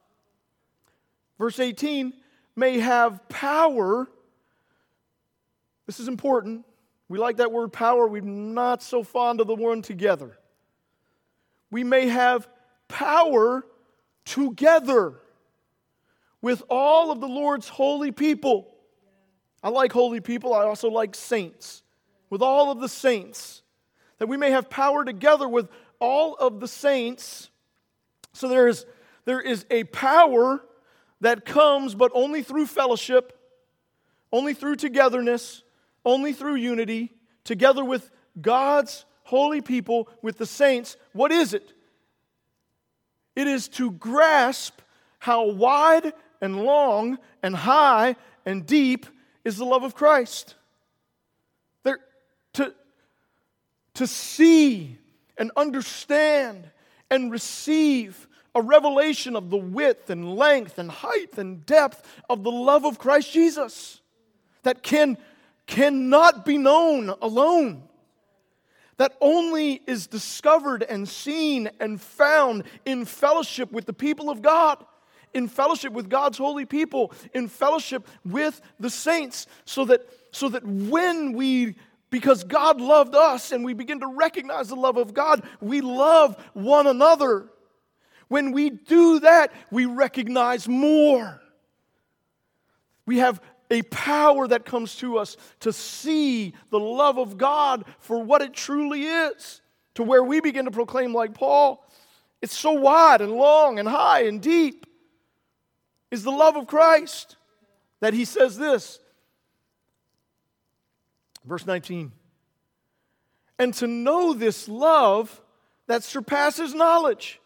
Verse 1.38 1.60
18 1.60 2.14
may 2.56 2.80
have 2.80 3.28
power. 3.30 4.08
This 5.86 6.00
is 6.00 6.08
important 6.08 6.66
we 7.14 7.20
like 7.20 7.38
that 7.38 7.52
word 7.52 7.72
power. 7.72 8.08
We're 8.08 8.22
not 8.22 8.82
so 8.82 9.04
fond 9.04 9.40
of 9.40 9.46
the 9.46 9.54
one 9.54 9.84
together. 9.84 10.38
We 11.70 11.84
may 11.84 12.08
have 12.08 12.48
power 12.88 13.64
together 14.26 15.14
with 16.42 16.64
all 16.70 17.12
of 17.12 17.22
the 17.22 17.28
Lord's 17.28 17.68
holy 17.68 18.12
people. 18.12 18.74
I 19.62 19.70
like 19.70 19.92
holy 19.92 20.22
people. 20.22 20.56
I 20.56 20.64
also 20.64 20.90
like 20.90 21.14
saints. 21.14 21.84
With 22.32 22.42
all 22.42 22.72
of 22.72 22.80
the 22.80 22.90
saints. 22.90 23.62
That 24.18 24.28
we 24.28 24.38
may 24.38 24.50
have 24.50 24.70
power 24.70 25.06
together 25.06 25.48
with 25.48 25.70
all 26.04 26.36
of 26.36 26.60
the 26.60 26.68
saints. 26.68 27.50
So 28.34 28.50
there 28.50 28.68
is, 28.68 28.86
there 29.24 29.40
is 29.40 29.66
a 29.72 29.86
power 29.86 30.62
that 31.22 31.46
comes, 31.46 31.96
but 31.96 32.12
only 32.14 32.44
through 32.44 32.66
fellowship, 32.66 33.40
only 34.30 34.54
through 34.54 34.76
togetherness, 34.76 35.64
only 36.06 36.34
through 36.34 36.56
unity, 36.56 37.14
together 37.46 37.86
with 37.86 38.12
God's 38.42 39.06
holy 39.24 39.62
people, 39.62 40.10
with 40.22 40.38
the 40.38 40.46
saints. 40.46 40.98
What 41.14 41.32
is 41.32 41.54
it? 41.54 41.72
It 43.38 43.48
is 43.48 43.70
to 43.70 43.92
grasp 43.92 44.82
how 45.20 45.52
wide 45.52 46.12
and 46.42 46.66
long 46.66 47.18
and 47.42 47.56
high 47.56 48.18
and 48.46 48.66
deep 48.66 49.06
is 49.46 49.56
the 49.56 49.64
love 49.64 49.84
of 49.84 49.96
Christ. 49.96 50.56
There, 51.84 52.00
to, 52.56 52.74
to 53.94 54.06
see 54.06 54.98
and 55.38 55.52
understand 55.56 56.70
and 57.10 57.32
receive 57.32 58.28
a 58.56 58.62
revelation 58.62 59.36
of 59.36 59.50
the 59.50 59.58
width 59.58 60.10
and 60.10 60.36
length 60.36 60.78
and 60.78 60.90
height 60.92 61.38
and 61.38 61.66
depth 61.66 62.08
of 62.30 62.44
the 62.44 62.52
love 62.52 62.86
of 62.86 63.00
Christ 63.00 63.32
Jesus 63.32 64.02
that 64.64 64.84
can 64.84 65.18
cannot 65.66 66.46
be 66.46 66.58
known 66.58 67.10
alone. 67.22 67.84
That 68.98 69.16
only 69.22 69.82
is 69.88 70.08
discovered 70.08 70.84
and 70.84 71.08
seen 71.08 71.70
and 71.80 72.00
found 72.00 72.64
in 72.86 73.06
fellowship 73.06 73.72
with 73.72 73.86
the 73.86 73.94
people 73.94 74.30
of 74.30 74.42
God, 74.42 74.86
in 75.34 75.48
fellowship 75.48 75.94
with 75.94 76.10
God's 76.10 76.38
holy 76.38 76.66
people, 76.66 77.12
in 77.34 77.48
fellowship 77.48 78.08
with 78.24 78.62
the 78.80 78.90
saints, 78.90 79.48
so 79.66 79.86
that, 79.86 80.08
so 80.32 80.50
that 80.50 80.66
when 80.66 81.34
we 81.34 81.76
because 82.14 82.44
God 82.44 82.80
loved 82.80 83.16
us 83.16 83.52
and 83.52 83.66
we 83.66 83.74
begin 83.74 84.02
to 84.02 84.06
recognize 84.06 84.68
the 84.68 84.76
love 84.76 84.98
of 84.98 85.16
God, 85.16 85.42
we 85.60 85.82
love 85.82 86.38
one 86.54 86.86
another. 86.86 87.50
When 88.28 88.52
we 88.52 88.70
do 88.70 89.22
that, 89.22 89.52
we 89.72 89.86
recognize 89.86 90.68
more. 90.68 91.42
We 93.08 93.18
have 93.18 93.42
a 93.72 93.82
power 93.82 94.48
that 94.48 94.64
comes 94.64 94.96
to 94.98 95.18
us 95.18 95.38
to 95.62 95.74
see 95.74 96.54
the 96.70 96.80
love 96.80 97.18
of 97.18 97.40
God 97.40 97.84
for 97.98 98.22
what 98.22 98.44
it 98.44 98.54
truly 98.54 99.06
is, 99.06 99.64
to 99.96 100.04
where 100.04 100.24
we 100.24 100.40
begin 100.40 100.66
to 100.66 100.72
proclaim, 100.72 101.16
like 101.16 101.34
Paul, 101.34 101.84
it's 102.44 102.56
so 102.56 102.74
wide 102.74 103.22
and 103.22 103.32
long 103.32 103.80
and 103.80 103.90
high 103.90 104.26
and 104.26 104.40
deep, 104.40 104.86
is 106.12 106.22
the 106.22 106.30
love 106.30 106.58
of 106.58 106.68
Christ 106.68 107.38
that 108.02 108.14
he 108.14 108.24
says 108.24 108.56
this. 108.56 109.00
Verse 111.46 111.66
19. 111.66 112.12
And 113.60 113.74
to 113.76 113.88
know 113.88 114.34
this 114.34 114.68
love 114.68 115.42
that 115.88 116.04
surpasses 116.04 116.74
knowledge. 116.74 117.40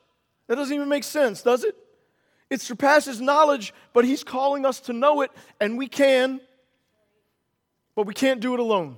That 0.48 0.56
doesn't 0.56 0.74
even 0.74 0.90
make 0.90 1.04
sense, 1.04 1.42
does 1.42 1.64
it? 1.64 1.76
It 2.50 2.62
surpasses 2.62 3.20
knowledge, 3.20 3.74
but 3.94 4.06
He's 4.06 4.24
calling 4.24 4.66
us 4.66 4.80
to 4.82 4.94
know 4.94 5.22
it, 5.22 5.32
and 5.60 5.78
we 5.78 5.88
can, 5.88 6.40
but 7.96 8.06
we 8.06 8.14
can't 8.14 8.40
do 8.40 8.54
it 8.54 8.60
alone. 8.60 8.98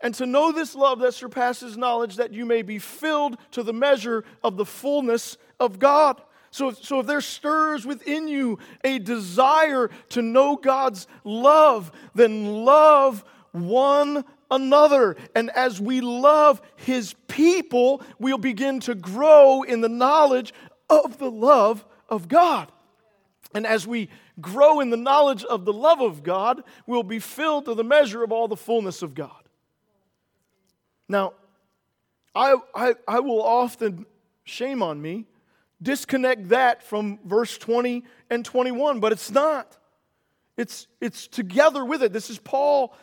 And 0.00 0.14
to 0.14 0.26
know 0.26 0.52
this 0.52 0.74
love 0.74 0.98
that 1.00 1.14
surpasses 1.14 1.76
knowledge, 1.76 2.16
that 2.16 2.32
you 2.32 2.44
may 2.44 2.62
be 2.62 2.78
filled 2.78 3.36
to 3.52 3.62
the 3.62 3.72
measure 3.72 4.24
of 4.42 4.56
the 4.56 4.64
fullness 4.64 5.36
of 5.58 5.78
God. 5.78 6.20
So, 6.50 6.72
so 6.72 7.00
if 7.00 7.06
there 7.06 7.20
stirs 7.20 7.86
within 7.86 8.26
you 8.26 8.58
a 8.82 8.98
desire 8.98 9.88
to 10.10 10.22
know 10.22 10.56
God's 10.56 11.06
love, 11.22 11.92
then 12.14 12.64
love 12.64 13.24
one 13.52 14.24
another. 14.50 15.16
And 15.34 15.50
as 15.50 15.80
we 15.80 16.00
love 16.00 16.60
His 16.76 17.14
people, 17.28 18.02
we'll 18.18 18.38
begin 18.38 18.80
to 18.80 18.94
grow 18.94 19.62
in 19.62 19.80
the 19.80 19.88
knowledge 19.88 20.52
of 20.88 21.18
the 21.18 21.30
love 21.30 21.84
of 22.08 22.28
God. 22.28 22.70
And 23.54 23.66
as 23.66 23.86
we 23.86 24.08
grow 24.40 24.80
in 24.80 24.90
the 24.90 24.96
knowledge 24.96 25.44
of 25.44 25.64
the 25.64 25.72
love 25.72 26.00
of 26.00 26.22
God, 26.22 26.62
we'll 26.86 27.02
be 27.02 27.18
filled 27.18 27.66
to 27.66 27.74
the 27.74 27.84
measure 27.84 28.22
of 28.22 28.32
all 28.32 28.48
the 28.48 28.56
fullness 28.56 29.02
of 29.02 29.14
God. 29.14 29.32
Now, 31.08 31.34
I, 32.34 32.56
I, 32.74 32.94
I 33.08 33.20
will 33.20 33.42
often, 33.42 34.06
shame 34.44 34.82
on 34.82 35.02
me, 35.02 35.26
disconnect 35.82 36.50
that 36.50 36.82
from 36.82 37.18
verse 37.24 37.58
20 37.58 38.04
and 38.28 38.44
21, 38.44 39.00
but 39.00 39.12
it's 39.12 39.30
not. 39.30 39.76
It's, 40.56 40.86
it's 41.00 41.26
together 41.26 41.84
with 41.84 42.02
it. 42.02 42.12
This 42.12 42.30
is 42.30 42.38
Paul 42.38 42.94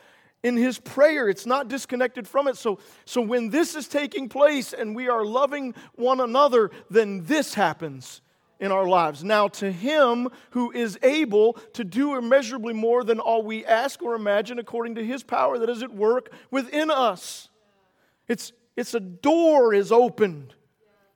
in 0.43 0.55
his 0.55 0.79
prayer. 0.79 1.29
It's 1.29 1.45
not 1.45 1.67
disconnected 1.67 2.27
from 2.27 2.47
it. 2.47 2.57
So, 2.57 2.79
so 3.05 3.21
when 3.21 3.49
this 3.49 3.75
is 3.75 3.87
taking 3.87 4.29
place 4.29 4.73
and 4.73 4.95
we 4.95 5.09
are 5.09 5.25
loving 5.25 5.73
one 5.95 6.19
another, 6.19 6.71
then 6.89 7.23
this 7.25 7.53
happens 7.53 8.21
in 8.59 8.71
our 8.71 8.87
lives. 8.87 9.23
Now, 9.23 9.47
to 9.49 9.71
him 9.71 10.29
who 10.51 10.71
is 10.71 10.97
able 11.03 11.53
to 11.73 11.83
do 11.83 12.15
immeasurably 12.15 12.73
more 12.73 13.03
than 13.03 13.19
all 13.19 13.43
we 13.43 13.65
ask 13.65 14.01
or 14.01 14.15
imagine, 14.15 14.59
according 14.59 14.95
to 14.95 15.05
his 15.05 15.23
power 15.23 15.57
that 15.59 15.69
is 15.69 15.83
at 15.83 15.93
work 15.93 16.31
within 16.49 16.89
us. 16.89 17.49
It's, 18.27 18.51
it's 18.75 18.93
a 18.93 18.99
door 18.99 19.73
is 19.73 19.91
opened, 19.91 20.53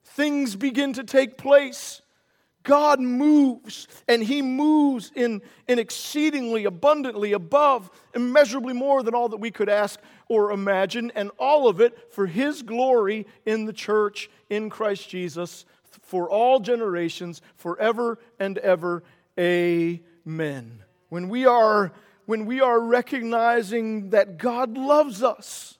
things 0.03 0.55
begin 0.55 0.93
to 0.93 1.03
take 1.03 1.37
place. 1.37 2.00
God 2.63 2.99
moves, 2.99 3.87
and 4.07 4.23
He 4.23 4.41
moves 4.41 5.11
in, 5.15 5.41
in 5.67 5.79
exceedingly 5.79 6.65
abundantly 6.65 7.33
above, 7.33 7.89
immeasurably 8.13 8.73
more 8.73 9.03
than 9.03 9.15
all 9.15 9.29
that 9.29 9.37
we 9.37 9.51
could 9.51 9.69
ask 9.69 9.99
or 10.27 10.51
imagine, 10.51 11.11
and 11.15 11.31
all 11.39 11.67
of 11.67 11.81
it 11.81 12.13
for 12.13 12.27
His 12.27 12.61
glory 12.61 13.25
in 13.45 13.65
the 13.65 13.73
church 13.73 14.29
in 14.49 14.69
Christ 14.69 15.09
Jesus 15.09 15.65
for 16.11 16.29
all 16.29 16.59
generations, 16.59 17.41
forever 17.55 18.19
and 18.39 18.57
ever. 18.57 19.03
Amen. 19.39 20.83
When 21.09 21.29
we 21.29 21.45
are, 21.45 21.91
when 22.25 22.45
we 22.45 22.61
are 22.61 22.79
recognizing 22.79 24.09
that 24.11 24.37
God 24.37 24.77
loves 24.77 25.23
us 25.23 25.77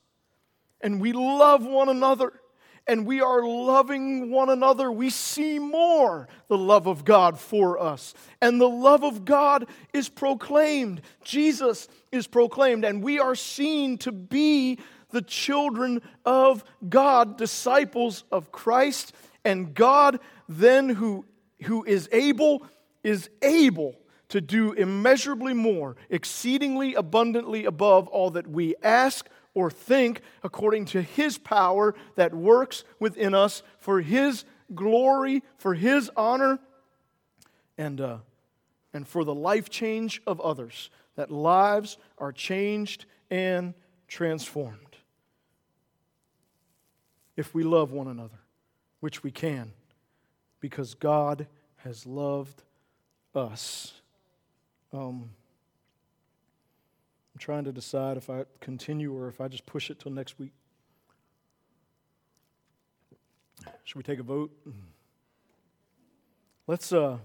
and 0.80 1.02
we 1.02 1.14
love 1.14 1.66
one 1.66 1.90
another, 1.90 2.34
and 2.88 3.06
we 3.06 3.22
are 3.22 3.44
loving 3.44 4.32
one 4.32 4.50
another, 4.50 4.92
we 4.92 5.10
see 5.10 5.60
more 5.60 6.28
the 6.48 6.58
love 6.58 6.88
of 6.88 7.06
God 7.06 7.40
for 7.40 7.80
us. 7.80 8.14
And 8.42 8.60
the 8.60 8.70
love 8.70 9.04
of 9.04 9.24
God 9.24 9.68
is 9.94 10.10
proclaimed. 10.10 11.02
Jesus 11.24 11.88
is 12.12 12.28
proclaimed, 12.28 12.84
and 12.84 13.04
we 13.04 13.20
are 13.20 13.36
seen 13.36 13.98
to 14.00 14.12
be 14.12 14.80
the 15.12 15.22
children 15.22 16.02
of 16.26 16.64
God, 16.88 17.38
disciples 17.38 18.24
of 18.32 18.52
Christ. 18.52 19.14
And 19.46 19.74
God, 19.74 20.20
then, 20.50 20.90
who, 20.90 21.26
who 21.64 21.84
is 21.84 22.10
able, 22.12 22.66
is 23.04 23.30
able 23.42 23.96
to 24.30 24.42
do 24.42 24.72
immeasurably 24.72 25.54
more, 25.54 25.98
exceedingly 26.10 26.96
abundantly 26.96 27.66
above 27.66 28.08
all 28.08 28.32
that 28.32 28.48
we 28.48 28.76
ask 28.82 29.28
or 29.54 29.70
think 29.70 30.22
according 30.44 30.86
to 30.86 31.02
his 31.02 31.38
power 31.38 31.94
that 32.16 32.34
works 32.34 32.84
within 33.00 33.34
us 33.34 33.64
for 33.78 34.02
his 34.02 34.46
glory, 34.74 35.44
for 35.58 35.74
his 35.74 36.10
honor, 36.16 36.60
and, 37.78 38.00
uh, 38.00 38.18
and 38.94 39.08
for 39.08 39.24
the 39.24 39.34
life 39.34 39.70
change 39.70 40.22
of 40.26 40.40
others, 40.42 40.90
that 41.16 41.32
lives 41.32 41.98
are 42.18 42.32
changed 42.32 43.06
and 43.30 43.74
transformed. 44.08 44.78
If 47.36 47.54
we 47.54 47.64
love 47.64 47.92
one 47.92 48.08
another, 48.08 48.40
which 49.00 49.24
we 49.24 49.32
can, 49.32 49.74
because 50.60 50.94
God 50.94 51.48
has 51.78 52.06
loved 52.06 52.62
us. 53.34 53.94
Um, 54.94 55.32
trying 57.42 57.64
to 57.64 57.72
decide 57.72 58.18
if 58.18 58.30
I 58.30 58.46
continue 58.60 59.12
or 59.14 59.28
if 59.28 59.42
I 59.42 59.48
just 59.48 59.66
push 59.66 59.90
it 59.90 60.00
till 60.00 60.12
next 60.12 60.38
week. 60.38 60.54
Should 63.84 63.98
we 63.98 64.04
take 64.04 64.20
a 64.20 64.24
vote? 64.24 64.52
Let's 66.68 66.94
uh, 66.94 67.18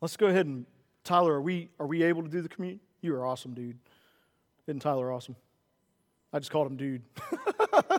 let's 0.00 0.16
go 0.16 0.26
ahead 0.26 0.46
and 0.46 0.64
Tyler, 1.04 1.34
are 1.34 1.42
we 1.42 1.68
are 1.78 1.86
we 1.86 2.02
able 2.02 2.22
to 2.22 2.28
do 2.28 2.40
the 2.40 2.48
communion? 2.48 2.80
You 3.02 3.14
are 3.14 3.26
awesome, 3.26 3.52
dude. 3.52 3.78
Isn't 4.66 4.80
Tyler 4.80 5.12
awesome? 5.12 5.36
I 6.32 6.38
just 6.38 6.50
called 6.50 6.68
him 6.68 6.76
dude. 6.76 7.02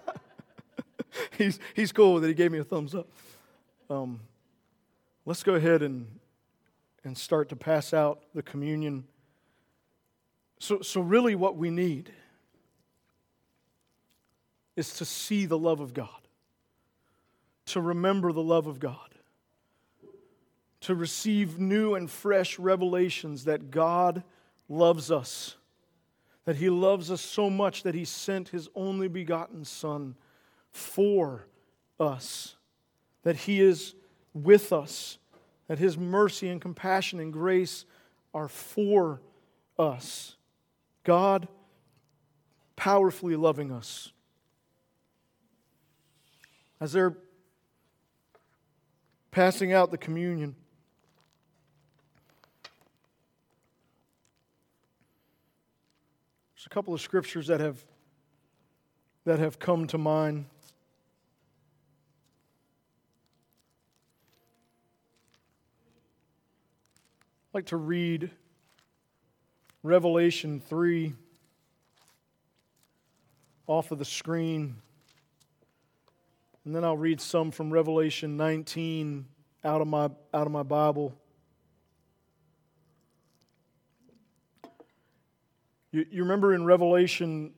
he's 1.38 1.59
he's 1.75 1.91
cool 1.91 2.19
that. 2.19 2.27
He 2.27 2.34
gave 2.34 2.51
me 2.51 2.57
a 2.57 2.63
thumbs 2.63 2.95
up. 2.95 3.07
Um, 3.88 4.19
let's 5.25 5.43
go 5.43 5.53
ahead 5.53 5.84
and 5.84 6.07
and 7.03 7.15
start 7.15 7.49
to 7.49 7.55
pass 7.55 7.93
out 7.93 8.23
the 8.34 8.41
communion 8.41 9.03
so, 10.64 10.80
so 10.80 11.01
really, 11.01 11.36
what 11.36 11.57
we 11.57 11.70
need 11.70 12.09
is 14.78 14.93
to 14.93 15.03
see 15.03 15.45
the 15.45 15.57
love 15.57 15.82
of 15.82 15.93
God, 15.93 16.07
to 17.66 17.82
remember 17.82 18.32
the 18.32 18.41
love 18.41 18.66
of 18.66 18.80
God, 18.80 19.14
to 20.80 20.95
receive 20.95 21.59
new 21.59 21.95
and 21.95 22.09
fresh 22.09 22.57
revelations 22.57 23.43
that 23.43 23.72
God 23.72 24.24
loves 24.70 25.11
us, 25.11 25.57
that 26.45 26.55
He 26.55 26.70
loves 26.70 27.11
us 27.11 27.20
so 27.20 27.49
much 27.49 27.84
that 27.84 27.93
He 27.93 28.05
sent 28.05 28.47
His 28.47 28.70
only 28.74 29.09
begotten 29.09 29.66
Son 29.66 30.16
for 30.72 31.45
us, 31.99 32.55
that 33.24 33.36
He 33.36 33.59
is 33.59 33.95
with 34.34 34.72
us, 34.72 35.18
that 35.68 35.80
His 35.80 35.97
mercy 35.97 36.47
and 36.47 36.61
compassion 36.61 37.20
and 37.20 37.34
grace 37.34 37.84
are 38.34 38.47
for 38.47 39.20
us. 39.78 40.38
God 41.03 41.47
powerfully 42.75 43.35
loving 43.35 43.71
us. 43.71 44.11
As 46.79 46.91
they're 46.91 47.15
passing 49.31 49.73
out 49.73 49.91
the 49.91 49.97
communion, 49.97 50.55
there's 56.55 56.65
a 56.65 56.69
couple 56.69 56.93
of 56.93 57.01
scriptures 57.01 57.47
that 57.47 57.59
have 57.59 57.83
that 59.25 59.39
have 59.39 59.57
come 59.59 59.87
to 59.87 59.97
mind. 59.97 60.45
I'd 67.49 67.53
like 67.53 67.65
to 67.67 67.77
read 67.77 68.31
Revelation 69.84 70.61
3 70.61 71.13
off 73.67 73.91
of 73.91 73.99
the 73.99 74.05
screen. 74.05 74.77
And 76.63 76.73
then 76.73 76.86
I'll 76.86 76.97
read 76.97 77.19
some 77.19 77.51
from 77.51 77.69
Revelation 77.69 78.38
19 78.38 79.25
out 79.65 79.81
of 79.81 79.88
my, 79.88 80.05
out 80.34 80.47
of 80.47 80.51
my 80.51 80.63
Bible. 80.63 81.13
You, 85.91 86.05
you 86.09 86.23
remember 86.23 86.53
in 86.53 86.63
Revelation 86.63 87.51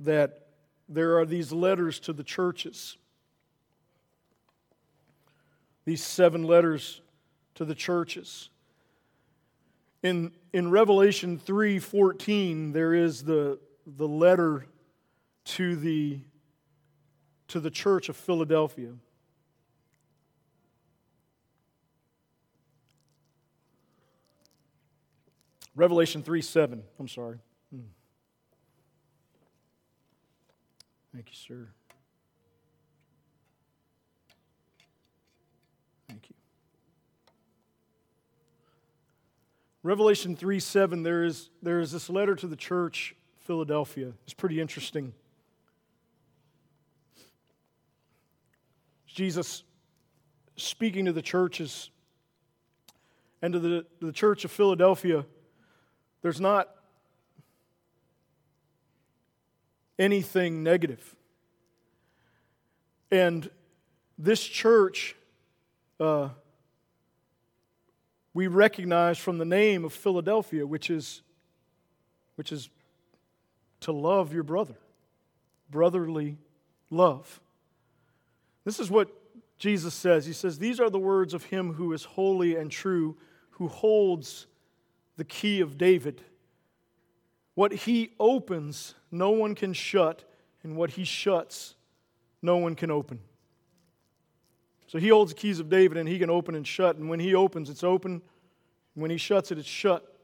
that 0.00 0.48
there 0.88 1.18
are 1.18 1.26
these 1.26 1.52
letters 1.52 2.00
to 2.00 2.12
the 2.12 2.24
churches, 2.24 2.96
these 5.84 6.02
seven 6.02 6.42
letters 6.42 7.00
to 7.54 7.64
the 7.64 7.74
churches. 7.74 8.50
In, 10.02 10.32
in 10.52 10.70
Revelation 10.70 11.38
3:14, 11.38 12.72
there 12.72 12.94
is 12.94 13.24
the, 13.24 13.58
the 13.86 14.06
letter 14.06 14.66
to 15.44 15.76
the, 15.76 16.20
to 17.48 17.58
the 17.58 17.70
church 17.70 18.08
of 18.08 18.16
Philadelphia. 18.16 18.92
Revelation 25.74 26.22
3 26.22 26.42
7. 26.42 26.82
I'm 26.98 27.08
sorry. 27.08 27.38
Hmm. 27.72 27.80
Thank 31.12 31.30
you, 31.30 31.36
sir. 31.36 31.68
Revelation 39.88 40.36
3 40.36 40.60
7, 40.60 41.02
there 41.02 41.24
is, 41.24 41.48
there 41.62 41.80
is 41.80 41.92
this 41.92 42.10
letter 42.10 42.34
to 42.34 42.46
the 42.46 42.56
church, 42.56 43.16
Philadelphia. 43.46 44.12
It's 44.24 44.34
pretty 44.34 44.60
interesting. 44.60 45.14
Jesus 49.06 49.62
speaking 50.56 51.06
to 51.06 51.12
the 51.14 51.22
churches 51.22 51.88
and 53.40 53.54
to 53.54 53.58
the, 53.58 53.86
to 54.00 54.06
the 54.06 54.12
church 54.12 54.44
of 54.44 54.50
Philadelphia, 54.50 55.24
there's 56.20 56.38
not 56.38 56.68
anything 59.98 60.62
negative. 60.62 61.16
And 63.10 63.48
this 64.18 64.44
church, 64.44 65.16
uh, 65.98 66.28
we 68.38 68.46
recognize 68.46 69.18
from 69.18 69.38
the 69.38 69.44
name 69.44 69.84
of 69.84 69.92
Philadelphia, 69.92 70.64
which 70.64 70.90
is, 70.90 71.22
which 72.36 72.52
is 72.52 72.70
to 73.80 73.90
love 73.90 74.32
your 74.32 74.44
brother, 74.44 74.76
brotherly 75.68 76.38
love. 76.88 77.40
This 78.64 78.78
is 78.78 78.92
what 78.92 79.08
Jesus 79.58 79.92
says. 79.92 80.24
He 80.24 80.32
says, 80.32 80.56
These 80.56 80.78
are 80.78 80.88
the 80.88 81.00
words 81.00 81.34
of 81.34 81.42
him 81.46 81.72
who 81.72 81.92
is 81.92 82.04
holy 82.04 82.54
and 82.54 82.70
true, 82.70 83.16
who 83.50 83.66
holds 83.66 84.46
the 85.16 85.24
key 85.24 85.60
of 85.60 85.76
David. 85.76 86.22
What 87.56 87.72
he 87.72 88.12
opens, 88.20 88.94
no 89.10 89.30
one 89.30 89.56
can 89.56 89.72
shut, 89.72 90.22
and 90.62 90.76
what 90.76 90.90
he 90.90 91.02
shuts, 91.02 91.74
no 92.40 92.58
one 92.58 92.76
can 92.76 92.92
open. 92.92 93.18
So 94.88 94.98
he 94.98 95.08
holds 95.08 95.32
the 95.32 95.38
keys 95.38 95.60
of 95.60 95.68
David 95.68 95.98
and 95.98 96.08
he 96.08 96.18
can 96.18 96.30
open 96.30 96.54
and 96.54 96.66
shut. 96.66 96.96
And 96.96 97.08
when 97.08 97.20
he 97.20 97.34
opens, 97.34 97.70
it's 97.70 97.84
open. 97.84 98.22
When 98.94 99.10
he 99.10 99.18
shuts 99.18 99.52
it, 99.52 99.58
it's 99.58 99.68
shut. 99.68 100.16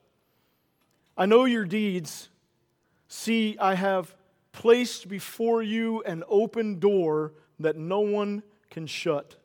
I 1.17 1.27
know 1.27 1.45
your 1.45 1.65
deeds. 1.65 2.31
See, 3.07 3.57
I 3.61 3.75
have 3.75 4.15
placed 4.53 5.09
before 5.09 5.63
you 5.63 6.03
an 6.05 6.25
open 6.29 6.81
door 6.81 7.35
that 7.61 7.77
no 7.77 8.01
one 8.01 8.43
can 8.71 8.87
shut. 8.87 9.37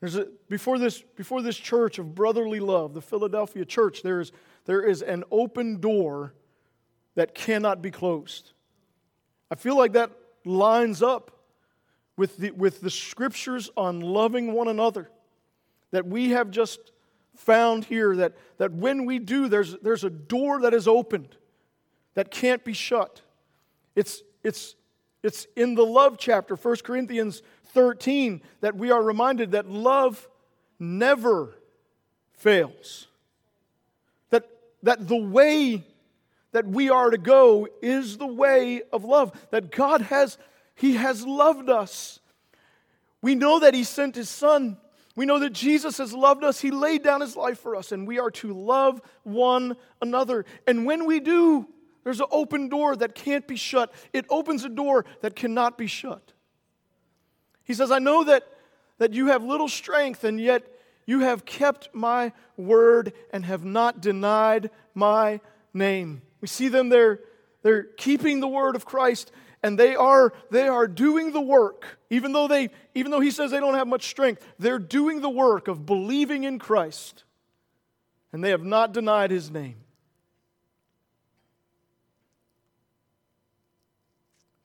There's 0.00 0.16
a, 0.16 0.26
before, 0.48 0.78
this, 0.78 1.00
before 1.00 1.40
this 1.40 1.56
church 1.56 1.98
of 1.98 2.14
brotherly 2.14 2.60
love, 2.60 2.94
the 2.94 3.00
Philadelphia 3.00 3.64
church, 3.64 4.02
there 4.02 4.20
is, 4.20 4.32
there 4.64 4.82
is 4.82 5.00
an 5.00 5.24
open 5.30 5.80
door 5.80 6.34
that 7.14 7.34
cannot 7.34 7.82
be 7.82 7.90
closed. 7.90 8.52
I 9.50 9.54
feel 9.54 9.76
like 9.76 9.92
that 9.92 10.10
lines 10.44 11.02
up 11.02 11.37
with 12.18 12.36
the, 12.36 12.50
with 12.50 12.80
the 12.80 12.90
scriptures 12.90 13.70
on 13.76 14.00
loving 14.00 14.52
one 14.52 14.68
another 14.68 15.08
that 15.92 16.04
we 16.04 16.30
have 16.30 16.50
just 16.50 16.80
found 17.36 17.84
here 17.84 18.16
that, 18.16 18.34
that 18.58 18.72
when 18.72 19.06
we 19.06 19.20
do, 19.20 19.48
there's, 19.48 19.76
there's 19.76 20.04
a 20.04 20.10
door 20.10 20.62
that 20.62 20.74
is 20.74 20.88
opened 20.88 21.36
that 22.14 22.30
can't 22.30 22.64
be 22.64 22.72
shut. 22.72 23.22
It's, 23.94 24.22
it's, 24.42 24.74
it's 25.22 25.46
in 25.54 25.76
the 25.76 25.86
love 25.86 26.18
chapter, 26.18 26.56
1 26.56 26.76
Corinthians 26.82 27.42
13, 27.72 28.42
that 28.60 28.76
we 28.76 28.90
are 28.90 29.02
reminded 29.02 29.52
that 29.52 29.70
love 29.70 30.28
never 30.80 31.54
fails. 32.32 33.06
That, 34.30 34.48
that 34.82 35.06
the 35.06 35.16
way 35.16 35.84
that 36.50 36.66
we 36.66 36.90
are 36.90 37.10
to 37.10 37.18
go 37.18 37.68
is 37.80 38.18
the 38.18 38.26
way 38.26 38.82
of 38.92 39.04
love. 39.04 39.32
That 39.50 39.70
God 39.70 40.02
has 40.02 40.36
he 40.78 40.94
has 40.94 41.26
loved 41.26 41.68
us. 41.68 42.20
We 43.20 43.34
know 43.34 43.58
that 43.58 43.74
He 43.74 43.82
sent 43.82 44.14
His 44.14 44.28
Son. 44.28 44.76
We 45.16 45.26
know 45.26 45.40
that 45.40 45.52
Jesus 45.52 45.98
has 45.98 46.12
loved 46.12 46.44
us. 46.44 46.60
He 46.60 46.70
laid 46.70 47.02
down 47.02 47.20
His 47.20 47.36
life 47.36 47.58
for 47.58 47.74
us, 47.74 47.90
and 47.90 48.06
we 48.06 48.20
are 48.20 48.30
to 48.30 48.54
love 48.54 49.02
one 49.24 49.76
another. 50.00 50.44
And 50.68 50.86
when 50.86 51.04
we 51.04 51.18
do, 51.18 51.66
there's 52.04 52.20
an 52.20 52.28
open 52.30 52.68
door 52.68 52.94
that 52.94 53.16
can't 53.16 53.44
be 53.48 53.56
shut. 53.56 53.92
It 54.12 54.24
opens 54.30 54.64
a 54.64 54.68
door 54.68 55.04
that 55.20 55.34
cannot 55.34 55.76
be 55.76 55.88
shut. 55.88 56.32
He 57.64 57.74
says, 57.74 57.90
I 57.90 57.98
know 57.98 58.22
that, 58.22 58.44
that 58.98 59.12
you 59.12 59.26
have 59.26 59.42
little 59.42 59.68
strength, 59.68 60.22
and 60.22 60.40
yet 60.40 60.62
you 61.06 61.20
have 61.20 61.44
kept 61.44 61.92
my 61.92 62.32
word 62.56 63.14
and 63.32 63.44
have 63.44 63.64
not 63.64 64.00
denied 64.00 64.70
my 64.94 65.40
name. 65.74 66.22
We 66.40 66.46
see 66.46 66.68
them 66.68 66.88
there, 66.88 67.18
they're 67.62 67.82
keeping 67.82 68.38
the 68.38 68.46
word 68.46 68.76
of 68.76 68.84
Christ 68.84 69.32
and 69.62 69.78
they 69.78 69.94
are 69.94 70.32
they 70.50 70.68
are 70.68 70.86
doing 70.86 71.32
the 71.32 71.40
work 71.40 71.98
even 72.10 72.32
though 72.32 72.48
they 72.48 72.70
even 72.94 73.10
though 73.10 73.20
he 73.20 73.30
says 73.30 73.50
they 73.50 73.60
don't 73.60 73.74
have 73.74 73.88
much 73.88 74.08
strength 74.08 74.44
they're 74.58 74.78
doing 74.78 75.20
the 75.20 75.30
work 75.30 75.68
of 75.68 75.86
believing 75.86 76.44
in 76.44 76.58
Christ. 76.58 77.24
And 78.32 78.44
they 78.44 78.50
have 78.50 78.64
not 78.64 78.92
denied 78.92 79.30
his 79.30 79.50
name. 79.50 79.76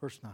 Verse 0.01 0.19
9 0.21 0.33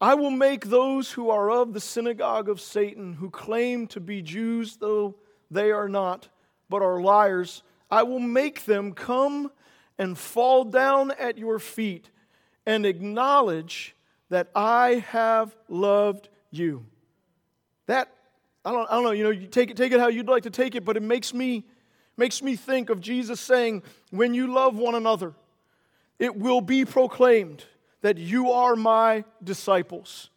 I 0.00 0.14
will 0.14 0.30
make 0.30 0.66
those 0.66 1.12
who 1.12 1.30
are 1.30 1.50
of 1.50 1.74
the 1.74 1.80
synagogue 1.80 2.48
of 2.48 2.60
Satan 2.60 3.14
who 3.14 3.28
claim 3.28 3.86
to 3.88 4.00
be 4.00 4.22
Jews 4.22 4.76
though 4.76 5.16
they 5.50 5.72
are 5.72 5.88
not 5.88 6.28
but 6.68 6.82
are 6.82 7.00
liars 7.00 7.62
I 7.90 8.04
will 8.04 8.20
make 8.20 8.64
them 8.64 8.92
come 8.92 9.50
and 9.98 10.16
fall 10.16 10.64
down 10.64 11.10
at 11.10 11.36
your 11.36 11.58
feet 11.58 12.08
and 12.66 12.86
acknowledge 12.86 13.94
that 14.28 14.48
I 14.54 15.04
have 15.08 15.56
loved 15.68 16.28
you. 16.50 16.86
That, 17.86 18.12
I 18.64 18.72
don't, 18.72 18.88
I 18.90 18.94
don't 18.94 19.04
know, 19.04 19.10
you 19.10 19.24
know, 19.24 19.30
you 19.30 19.46
take 19.46 19.70
it, 19.70 19.76
take 19.76 19.92
it 19.92 20.00
how 20.00 20.08
you'd 20.08 20.28
like 20.28 20.44
to 20.44 20.50
take 20.50 20.74
it, 20.74 20.84
but 20.84 20.96
it 20.96 21.02
makes 21.02 21.34
me, 21.34 21.64
makes 22.16 22.42
me 22.42 22.56
think 22.56 22.90
of 22.90 23.00
Jesus 23.00 23.40
saying, 23.40 23.82
when 24.10 24.34
you 24.34 24.52
love 24.52 24.76
one 24.76 24.94
another, 24.94 25.34
it 26.18 26.36
will 26.36 26.60
be 26.60 26.84
proclaimed 26.84 27.64
that 28.02 28.18
you 28.18 28.50
are 28.50 28.76
my 28.76 29.24
disciples. 29.42 30.30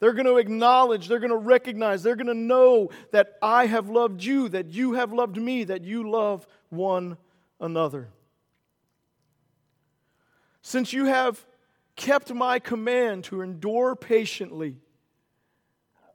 They're 0.00 0.12
going 0.12 0.26
to 0.26 0.36
acknowledge, 0.36 1.08
they're 1.08 1.18
going 1.18 1.30
to 1.30 1.36
recognize, 1.36 2.02
they're 2.02 2.16
going 2.16 2.26
to 2.26 2.34
know 2.34 2.90
that 3.10 3.34
I 3.40 3.66
have 3.66 3.88
loved 3.88 4.22
you, 4.22 4.48
that 4.50 4.70
you 4.70 4.92
have 4.92 5.12
loved 5.12 5.36
me, 5.36 5.64
that 5.64 5.82
you 5.82 6.10
love 6.10 6.46
one 6.68 7.16
another. 7.58 8.08
Since 10.60 10.92
you 10.92 11.06
have 11.06 11.44
kept 11.96 12.32
my 12.32 12.58
command 12.58 13.24
to 13.24 13.42
endure 13.42 13.94
patiently, 13.94 14.76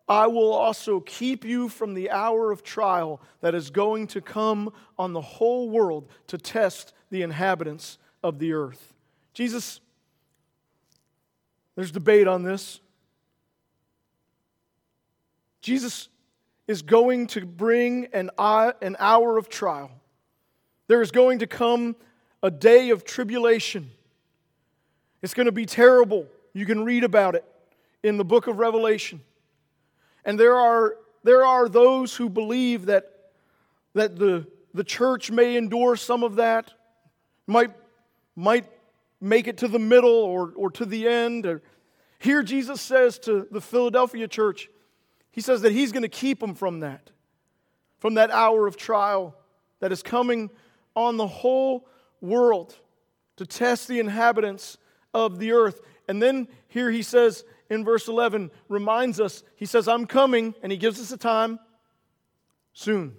I 0.07 0.27
will 0.27 0.51
also 0.51 0.99
keep 1.01 1.45
you 1.45 1.69
from 1.69 1.93
the 1.93 2.09
hour 2.09 2.51
of 2.51 2.63
trial 2.63 3.21
that 3.41 3.53
is 3.53 3.69
going 3.69 4.07
to 4.07 4.21
come 4.21 4.73
on 4.97 5.13
the 5.13 5.21
whole 5.21 5.69
world 5.69 6.09
to 6.27 6.37
test 6.37 6.93
the 7.11 7.21
inhabitants 7.21 7.99
of 8.23 8.39
the 8.39 8.53
earth. 8.53 8.93
Jesus, 9.33 9.79
there's 11.75 11.91
debate 11.91 12.27
on 12.27 12.41
this. 12.41 12.79
Jesus 15.61 16.09
is 16.67 16.81
going 16.81 17.27
to 17.27 17.45
bring 17.45 18.07
an 18.13 18.31
hour 18.37 19.37
of 19.37 19.47
trial. 19.47 19.91
There 20.87 21.01
is 21.03 21.11
going 21.11 21.39
to 21.39 21.47
come 21.47 21.95
a 22.41 22.49
day 22.49 22.89
of 22.89 23.05
tribulation. 23.05 23.91
It's 25.21 25.33
going 25.33 25.45
to 25.45 25.51
be 25.51 25.65
terrible. 25.65 26.27
You 26.53 26.65
can 26.65 26.83
read 26.83 27.03
about 27.03 27.35
it 27.35 27.45
in 28.03 28.17
the 28.17 28.25
book 28.25 28.47
of 28.47 28.57
Revelation. 28.57 29.21
And 30.25 30.39
there 30.39 30.55
are, 30.55 30.95
there 31.23 31.45
are 31.45 31.67
those 31.67 32.15
who 32.15 32.29
believe 32.29 32.85
that, 32.85 33.11
that 33.93 34.17
the, 34.17 34.47
the 34.73 34.83
church 34.83 35.31
may 35.31 35.55
endure 35.55 35.95
some 35.95 36.23
of 36.23 36.35
that, 36.35 36.73
might, 37.47 37.71
might 38.35 38.65
make 39.19 39.47
it 39.47 39.57
to 39.57 39.67
the 39.67 39.79
middle 39.79 40.09
or, 40.09 40.53
or 40.55 40.71
to 40.71 40.85
the 40.85 41.07
end. 41.07 41.45
Or, 41.45 41.61
here, 42.19 42.43
Jesus 42.43 42.81
says 42.81 43.19
to 43.19 43.47
the 43.51 43.61
Philadelphia 43.61 44.27
church, 44.27 44.69
He 45.31 45.41
says 45.41 45.61
that 45.61 45.71
He's 45.71 45.91
going 45.91 46.03
to 46.03 46.09
keep 46.09 46.39
them 46.39 46.55
from 46.55 46.81
that, 46.81 47.11
from 47.99 48.15
that 48.15 48.31
hour 48.31 48.67
of 48.67 48.77
trial 48.77 49.35
that 49.79 49.91
is 49.91 50.03
coming 50.03 50.49
on 50.95 51.17
the 51.17 51.27
whole 51.27 51.87
world 52.21 52.75
to 53.37 53.45
test 53.45 53.87
the 53.87 53.99
inhabitants 53.99 54.77
of 55.13 55.39
the 55.39 55.51
earth. 55.51 55.81
And 56.07 56.21
then 56.21 56.47
here 56.67 56.89
he 56.89 57.01
says 57.01 57.43
in 57.69 57.85
verse 57.85 58.07
11, 58.07 58.51
reminds 58.67 59.19
us, 59.19 59.43
he 59.55 59.65
says, 59.65 59.87
I'm 59.87 60.05
coming, 60.05 60.55
and 60.63 60.71
he 60.71 60.77
gives 60.77 60.99
us 60.99 61.11
a 61.11 61.17
time 61.17 61.59
soon. 62.73 63.15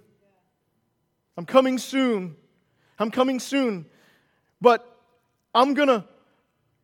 I'm 1.37 1.45
coming 1.45 1.77
soon. 1.77 2.35
I'm 2.99 3.11
coming 3.11 3.39
soon. 3.39 3.85
But 4.59 4.85
I'm 5.55 5.73
going 5.73 5.87
to, 5.87 6.05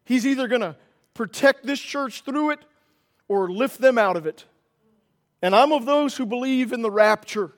he's 0.05 0.25
either 0.25 0.47
going 0.47 0.61
to 0.61 0.75
protect 1.13 1.65
this 1.65 1.79
church 1.79 2.21
through 2.21 2.51
it 2.51 2.59
or 3.27 3.49
lift 3.49 3.79
them 3.79 3.97
out 3.97 4.15
of 4.15 4.25
it. 4.25 4.45
And 5.41 5.55
I'm 5.55 5.71
of 5.71 5.85
those 5.85 6.17
who 6.17 6.25
believe 6.25 6.71
in 6.71 6.81
the 6.81 6.91
rapture 6.91 7.51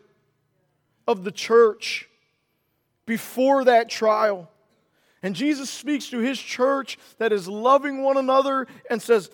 of 1.08 1.24
the 1.24 1.32
church 1.32 2.10
before 3.06 3.66
that 3.66 3.90
trial. 3.90 4.50
And 5.22 5.36
Jesus 5.36 5.70
speaks 5.70 6.10
to 6.10 6.20
his 6.20 6.40
church 6.40 6.98
that 7.18 7.34
is 7.34 7.48
loving 7.48 8.02
one 8.04 8.18
another 8.18 8.68
and 8.90 9.02
says, 9.02 9.30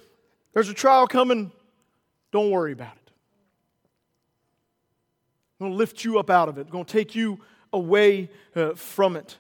There's 0.54 0.70
a 0.70 0.74
trial 0.74 1.08
coming. 1.08 1.52
Don't 2.32 2.50
worry 2.50 2.72
about 2.72 2.96
it. 2.96 3.12
I'm 5.60 5.68
going 5.68 5.72
to 5.74 5.78
lift 5.78 6.04
you 6.04 6.20
up 6.20 6.30
out 6.30 6.50
of 6.50 6.58
it, 6.58 6.68
I'm 6.68 6.72
going 6.72 6.86
to 6.86 6.92
take 6.92 7.16
you 7.16 7.40
away 7.72 8.30
uh, 8.56 8.74
from 8.74 9.16
it. 9.16 9.38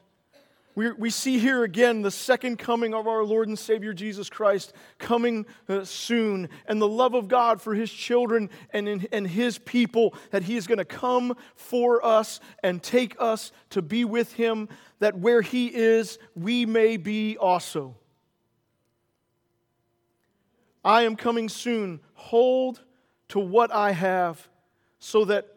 We, 0.76 0.92
we 0.92 1.10
see 1.10 1.40
here 1.40 1.64
again 1.64 2.02
the 2.02 2.12
second 2.12 2.60
coming 2.60 2.94
of 2.94 3.08
our 3.08 3.24
Lord 3.24 3.48
and 3.48 3.58
Savior 3.58 3.94
Jesus 3.94 4.30
Christ 4.30 4.74
coming 4.98 5.46
uh, 5.70 5.86
soon, 5.86 6.50
and 6.68 6.82
the 6.82 6.88
love 6.88 7.14
of 7.14 7.30
God 7.30 7.62
for 7.62 7.74
His 7.74 7.90
children 7.90 8.50
and, 8.72 8.88
in, 8.88 9.08
and 9.14 9.26
His 9.26 9.58
people, 9.58 10.14
that 10.32 10.44
He 10.44 10.58
is 10.58 10.68
going 10.68 10.80
to 10.80 10.86
come 10.86 11.38
for 11.56 12.06
us 12.06 12.42
and 12.62 12.84
take 12.84 13.16
us 13.20 13.54
to 13.70 13.82
be 13.82 14.04
with 14.04 14.34
Him, 14.34 14.68
that 15.00 15.18
where 15.18 15.42
He 15.42 15.68
is, 15.68 16.20
we 16.36 16.66
may 16.66 16.98
be 16.98 17.38
also. 17.38 17.96
I 20.84 21.04
am 21.04 21.16
coming 21.16 21.48
soon. 21.48 22.02
Hold 22.14 22.82
to 23.30 23.40
what 23.40 23.72
I 23.72 23.92
have, 23.92 24.48
so 25.00 25.26
that, 25.26 25.48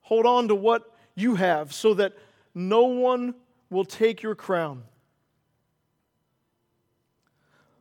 hold 0.00 0.26
on 0.26 0.48
to 0.48 0.54
what 0.54 0.94
you 1.14 1.36
have, 1.36 1.72
so 1.72 1.94
that 1.94 2.14
no 2.54 2.82
one 2.82 3.34
will 3.72 3.84
take 3.84 4.22
your 4.22 4.34
crown. 4.34 4.84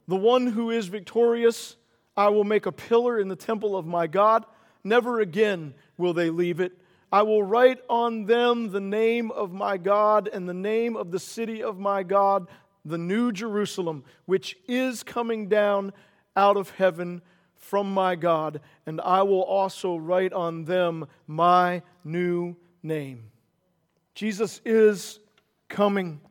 The 0.07 0.15
one 0.15 0.47
who 0.47 0.71
is 0.71 0.87
victorious, 0.87 1.75
I 2.17 2.29
will 2.29 2.43
make 2.43 2.65
a 2.65 2.71
pillar 2.71 3.19
in 3.19 3.27
the 3.27 3.35
temple 3.35 3.77
of 3.77 3.85
my 3.85 4.07
God. 4.07 4.45
Never 4.83 5.19
again 5.19 5.73
will 5.97 6.13
they 6.13 6.29
leave 6.29 6.59
it. 6.59 6.77
I 7.11 7.21
will 7.21 7.43
write 7.43 7.79
on 7.89 8.25
them 8.25 8.71
the 8.71 8.81
name 8.81 9.31
of 9.31 9.51
my 9.51 9.77
God 9.77 10.29
and 10.31 10.47
the 10.47 10.53
name 10.53 10.95
of 10.95 11.11
the 11.11 11.19
city 11.19 11.61
of 11.61 11.77
my 11.77 12.03
God, 12.03 12.47
the 12.85 12.97
new 12.97 13.31
Jerusalem, 13.31 14.03
which 14.25 14.57
is 14.67 15.03
coming 15.03 15.47
down 15.47 15.93
out 16.35 16.57
of 16.57 16.71
heaven 16.71 17.21
from 17.55 17.93
my 17.93 18.15
God, 18.15 18.59
and 18.85 18.99
I 18.99 19.21
will 19.21 19.43
also 19.43 19.95
write 19.95 20.33
on 20.33 20.65
them 20.65 21.07
my 21.27 21.83
new 22.03 22.57
name. 22.83 23.31
Jesus 24.15 24.59
is 24.65 25.20
coming. 25.71 26.21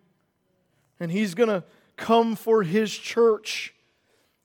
And 1.01 1.11
he's 1.11 1.35
going 1.35 1.49
to 1.49 1.65
come 1.97 2.37
for 2.37 2.63
his 2.63 2.93
church. 2.97 3.75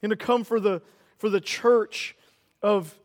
Going 0.01 0.09
to 0.09 0.15
come 0.15 0.43
for 0.43 0.59
the, 0.59 0.81
for 1.17 1.29
the 1.29 1.41
church 1.41 2.15
of 2.63 2.97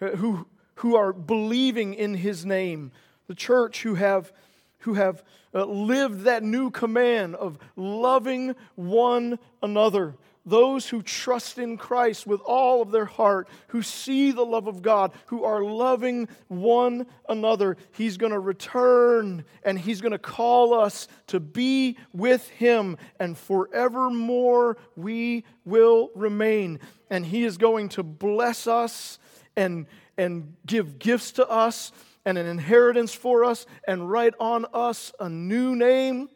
uh, 0.00 0.08
who, 0.08 0.46
who 0.76 0.96
are 0.96 1.12
believing 1.12 1.94
in 1.94 2.14
his 2.14 2.44
name, 2.44 2.92
the 3.28 3.34
church 3.34 3.82
who 3.82 3.94
have, 3.94 4.32
who 4.80 4.94
have 4.94 5.22
uh, 5.54 5.64
lived 5.64 6.22
that 6.22 6.42
new 6.42 6.70
command 6.70 7.34
of 7.36 7.58
loving 7.76 8.54
one 8.74 9.38
another, 9.62 10.14
those 10.46 10.88
who 10.88 11.02
trust 11.02 11.58
in 11.58 11.76
Christ 11.76 12.26
with 12.26 12.40
all 12.42 12.80
of 12.80 12.92
their 12.92 13.04
heart, 13.04 13.48
who 13.68 13.82
see 13.82 14.30
the 14.30 14.44
love 14.44 14.68
of 14.68 14.80
God, 14.80 15.12
who 15.26 15.42
are 15.42 15.62
loving 15.62 16.28
one 16.46 17.06
another, 17.28 17.76
He's 17.90 18.16
going 18.16 18.32
to 18.32 18.38
return 18.38 19.44
and 19.64 19.76
He's 19.76 20.00
going 20.00 20.12
to 20.12 20.18
call 20.18 20.72
us 20.72 21.08
to 21.26 21.40
be 21.40 21.98
with 22.12 22.48
Him, 22.50 22.96
and 23.18 23.36
forevermore 23.36 24.78
we 24.94 25.44
will 25.64 26.10
remain. 26.14 26.78
And 27.10 27.26
He 27.26 27.42
is 27.42 27.58
going 27.58 27.88
to 27.90 28.04
bless 28.04 28.68
us 28.68 29.18
and, 29.56 29.86
and 30.16 30.54
give 30.64 31.00
gifts 31.00 31.32
to 31.32 31.48
us 31.48 31.90
and 32.24 32.38
an 32.38 32.46
inheritance 32.46 33.12
for 33.12 33.44
us 33.44 33.66
and 33.86 34.08
write 34.08 34.34
on 34.38 34.66
us 34.72 35.12
a 35.18 35.28
new 35.28 35.74
name. 35.74 36.28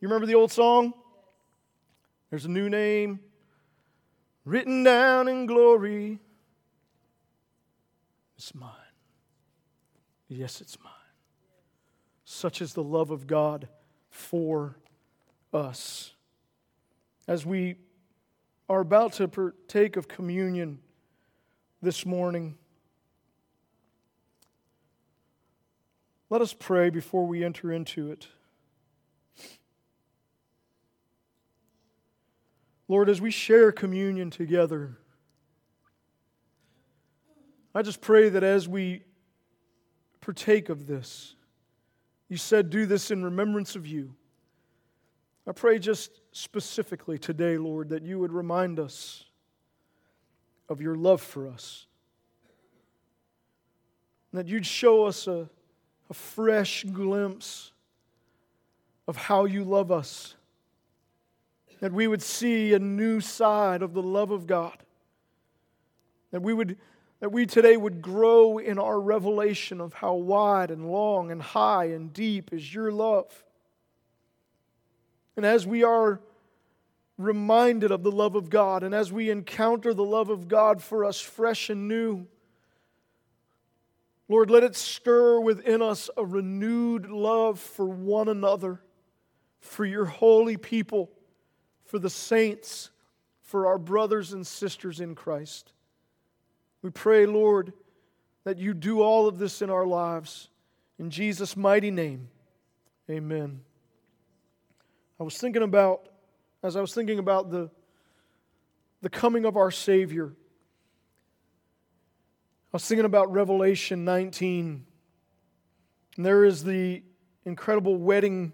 You 0.00 0.08
remember 0.08 0.26
the 0.26 0.34
old 0.36 0.52
song? 0.52 0.94
There's 2.30 2.44
a 2.44 2.50
new 2.50 2.68
name 2.68 3.18
written 4.44 4.82
down 4.82 5.28
in 5.28 5.46
glory. 5.46 6.18
It's 8.36 8.54
mine. 8.54 8.70
Yes, 10.28 10.60
it's 10.60 10.78
mine. 10.82 10.92
Such 12.24 12.62
is 12.62 12.74
the 12.74 12.82
love 12.82 13.10
of 13.10 13.26
God 13.26 13.68
for 14.08 14.76
us. 15.52 16.14
As 17.26 17.44
we 17.44 17.76
are 18.68 18.80
about 18.80 19.14
to 19.14 19.28
partake 19.28 19.96
of 19.96 20.08
communion 20.08 20.78
this 21.82 22.06
morning, 22.06 22.56
let 26.28 26.40
us 26.40 26.54
pray 26.56 26.88
before 26.88 27.26
we 27.26 27.44
enter 27.44 27.72
into 27.72 28.10
it. 28.10 28.28
Lord, 32.90 33.08
as 33.08 33.20
we 33.20 33.30
share 33.30 33.70
communion 33.70 34.30
together, 34.30 34.98
I 37.72 37.82
just 37.82 38.00
pray 38.00 38.28
that 38.30 38.42
as 38.42 38.66
we 38.66 39.04
partake 40.20 40.68
of 40.68 40.88
this, 40.88 41.36
you 42.28 42.36
said, 42.36 42.68
do 42.68 42.86
this 42.86 43.12
in 43.12 43.24
remembrance 43.24 43.76
of 43.76 43.86
you. 43.86 44.16
I 45.46 45.52
pray 45.52 45.78
just 45.78 46.20
specifically 46.32 47.16
today, 47.16 47.58
Lord, 47.58 47.90
that 47.90 48.02
you 48.02 48.18
would 48.18 48.32
remind 48.32 48.80
us 48.80 49.24
of 50.68 50.80
your 50.80 50.96
love 50.96 51.22
for 51.22 51.46
us. 51.46 51.86
that 54.32 54.48
you'd 54.48 54.66
show 54.66 55.04
us 55.04 55.28
a, 55.28 55.48
a 56.10 56.14
fresh 56.14 56.82
glimpse 56.82 57.70
of 59.06 59.16
how 59.16 59.44
you 59.44 59.62
love 59.62 59.92
us 59.92 60.34
that 61.80 61.92
we 61.92 62.06
would 62.06 62.22
see 62.22 62.74
a 62.74 62.78
new 62.78 63.20
side 63.20 63.82
of 63.82 63.94
the 63.94 64.02
love 64.02 64.30
of 64.30 64.46
God. 64.46 64.76
That 66.30 66.42
we 66.42 66.54
would 66.54 66.76
that 67.20 67.32
we 67.32 67.44
today 67.44 67.76
would 67.76 68.00
grow 68.00 68.56
in 68.56 68.78
our 68.78 68.98
revelation 68.98 69.78
of 69.78 69.92
how 69.92 70.14
wide 70.14 70.70
and 70.70 70.90
long 70.90 71.30
and 71.30 71.42
high 71.42 71.86
and 71.86 72.14
deep 72.14 72.50
is 72.50 72.74
your 72.74 72.90
love. 72.90 73.44
And 75.36 75.44
as 75.44 75.66
we 75.66 75.82
are 75.82 76.18
reminded 77.18 77.90
of 77.90 78.02
the 78.02 78.10
love 78.10 78.36
of 78.36 78.48
God, 78.48 78.82
and 78.82 78.94
as 78.94 79.12
we 79.12 79.28
encounter 79.28 79.92
the 79.92 80.04
love 80.04 80.30
of 80.30 80.48
God 80.48 80.82
for 80.82 81.04
us 81.04 81.20
fresh 81.20 81.68
and 81.68 81.88
new, 81.88 82.26
Lord, 84.26 84.50
let 84.50 84.62
it 84.62 84.74
stir 84.74 85.40
within 85.40 85.82
us 85.82 86.08
a 86.16 86.24
renewed 86.24 87.10
love 87.10 87.60
for 87.60 87.84
one 87.84 88.28
another, 88.28 88.80
for 89.60 89.84
your 89.84 90.06
holy 90.06 90.56
people 90.56 91.10
for 91.90 91.98
the 91.98 92.08
saints, 92.08 92.90
for 93.42 93.66
our 93.66 93.76
brothers 93.76 94.32
and 94.32 94.46
sisters 94.46 95.00
in 95.00 95.16
Christ. 95.16 95.72
We 96.82 96.90
pray, 96.90 97.26
Lord, 97.26 97.72
that 98.44 98.58
you 98.58 98.74
do 98.74 99.02
all 99.02 99.26
of 99.26 99.40
this 99.40 99.60
in 99.60 99.70
our 99.70 99.84
lives. 99.84 100.50
In 101.00 101.10
Jesus' 101.10 101.56
mighty 101.56 101.90
name, 101.90 102.28
amen. 103.10 103.62
I 105.18 105.24
was 105.24 105.36
thinking 105.36 105.64
about, 105.64 106.08
as 106.62 106.76
I 106.76 106.80
was 106.80 106.94
thinking 106.94 107.18
about 107.18 107.50
the, 107.50 107.68
the 109.02 109.10
coming 109.10 109.44
of 109.44 109.56
our 109.56 109.72
Savior, 109.72 110.32
I 112.72 112.76
was 112.76 112.86
thinking 112.86 113.04
about 113.04 113.32
Revelation 113.32 114.04
19. 114.04 114.86
And 116.16 116.24
there 116.24 116.44
is 116.44 116.62
the 116.62 117.02
incredible 117.44 117.96
wedding 117.96 118.52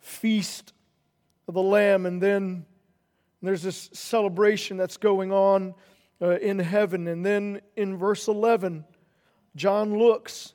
feast 0.00 0.74
of 1.48 1.54
the 1.54 1.62
Lamb, 1.62 2.06
and 2.06 2.22
then 2.22 2.66
there's 3.42 3.62
this 3.62 3.90
celebration 3.92 4.76
that's 4.76 4.96
going 4.96 5.32
on 5.32 5.74
uh, 6.20 6.38
in 6.38 6.58
heaven. 6.58 7.06
And 7.06 7.24
then 7.24 7.60
in 7.76 7.96
verse 7.96 8.28
11, 8.28 8.84
John 9.54 9.98
looks 9.98 10.54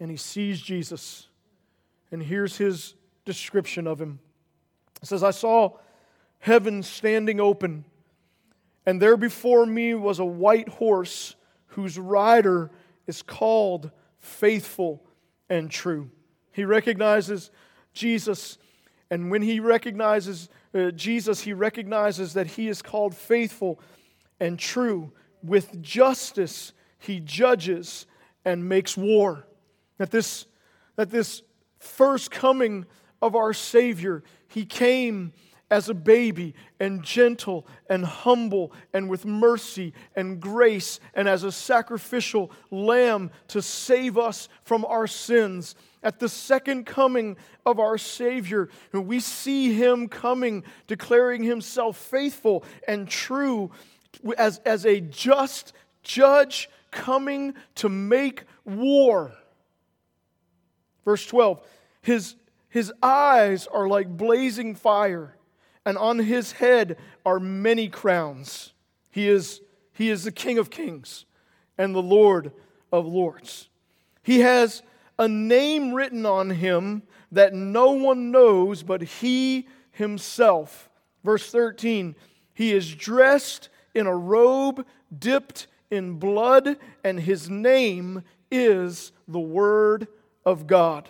and 0.00 0.10
he 0.10 0.16
sees 0.16 0.60
Jesus. 0.60 1.28
And 2.10 2.22
here's 2.22 2.56
his 2.56 2.94
description 3.24 3.86
of 3.86 4.00
him. 4.00 4.20
It 5.02 5.06
says, 5.06 5.22
I 5.22 5.30
saw 5.30 5.76
heaven 6.38 6.82
standing 6.82 7.40
open, 7.40 7.84
and 8.86 9.02
there 9.02 9.16
before 9.16 9.66
me 9.66 9.94
was 9.94 10.18
a 10.18 10.24
white 10.24 10.68
horse 10.68 11.34
whose 11.68 11.98
rider 11.98 12.70
is 13.06 13.22
called 13.22 13.90
Faithful 14.18 15.04
and 15.48 15.70
True. 15.70 16.10
He 16.52 16.64
recognizes 16.64 17.50
Jesus 17.92 18.58
and 19.10 19.30
when 19.30 19.42
he 19.42 19.60
recognizes 19.60 20.48
uh, 20.74 20.90
Jesus, 20.90 21.40
he 21.40 21.52
recognizes 21.52 22.34
that 22.34 22.46
he 22.46 22.68
is 22.68 22.82
called 22.82 23.14
faithful 23.14 23.80
and 24.38 24.58
true. 24.58 25.12
With 25.42 25.80
justice, 25.80 26.72
he 26.98 27.20
judges 27.20 28.06
and 28.44 28.68
makes 28.68 28.96
war. 28.96 29.46
That 29.96 30.10
this, 30.10 30.46
that 30.96 31.10
this 31.10 31.42
first 31.78 32.30
coming 32.30 32.86
of 33.22 33.34
our 33.34 33.52
Savior, 33.52 34.22
he 34.48 34.64
came 34.64 35.32
as 35.70 35.88
a 35.88 35.94
baby 35.94 36.54
and 36.80 37.02
gentle 37.02 37.66
and 37.90 38.04
humble 38.04 38.72
and 38.92 39.08
with 39.08 39.26
mercy 39.26 39.92
and 40.16 40.40
grace 40.40 41.00
and 41.14 41.28
as 41.28 41.44
a 41.44 41.52
sacrificial 41.52 42.50
lamb 42.70 43.30
to 43.48 43.60
save 43.60 44.16
us 44.16 44.48
from 44.62 44.84
our 44.86 45.06
sins 45.06 45.74
at 46.02 46.20
the 46.20 46.28
second 46.28 46.86
coming 46.86 47.36
of 47.66 47.80
our 47.80 47.98
Savior, 47.98 48.68
we 48.92 49.20
see 49.20 49.72
Him 49.72 50.08
coming, 50.08 50.64
declaring 50.86 51.42
Himself 51.42 51.96
faithful 51.96 52.64
and 52.86 53.08
true 53.08 53.70
as, 54.36 54.58
as 54.64 54.86
a 54.86 55.00
just 55.00 55.72
judge 56.02 56.70
coming 56.90 57.54
to 57.76 57.88
make 57.88 58.44
war. 58.64 59.32
Verse 61.04 61.26
12 61.26 61.66
His, 62.00 62.36
His 62.68 62.92
eyes 63.02 63.66
are 63.66 63.88
like 63.88 64.08
blazing 64.08 64.76
fire, 64.76 65.34
and 65.88 65.96
on 65.96 66.18
his 66.18 66.52
head 66.52 66.98
are 67.24 67.40
many 67.40 67.88
crowns. 67.88 68.74
He 69.10 69.26
is, 69.26 69.62
he 69.94 70.10
is 70.10 70.24
the 70.24 70.30
King 70.30 70.58
of 70.58 70.68
kings 70.68 71.24
and 71.78 71.94
the 71.94 72.02
Lord 72.02 72.52
of 72.92 73.06
lords. 73.06 73.70
He 74.22 74.40
has 74.40 74.82
a 75.18 75.26
name 75.26 75.94
written 75.94 76.26
on 76.26 76.50
him 76.50 77.04
that 77.32 77.54
no 77.54 77.92
one 77.92 78.30
knows 78.30 78.82
but 78.82 79.00
he 79.00 79.66
himself. 79.90 80.90
Verse 81.24 81.50
13 81.50 82.14
He 82.52 82.74
is 82.74 82.94
dressed 82.94 83.70
in 83.94 84.06
a 84.06 84.14
robe 84.14 84.84
dipped 85.18 85.68
in 85.90 86.18
blood, 86.18 86.76
and 87.02 87.18
his 87.18 87.48
name 87.48 88.24
is 88.50 89.10
the 89.26 89.40
Word 89.40 90.06
of 90.44 90.66
God. 90.66 91.08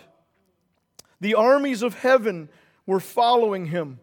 The 1.19 1.35
armies 1.35 1.81
of 1.81 1.95
heaven 1.95 2.47
were 2.85 3.01
following 3.01 3.65
him, 3.65 3.99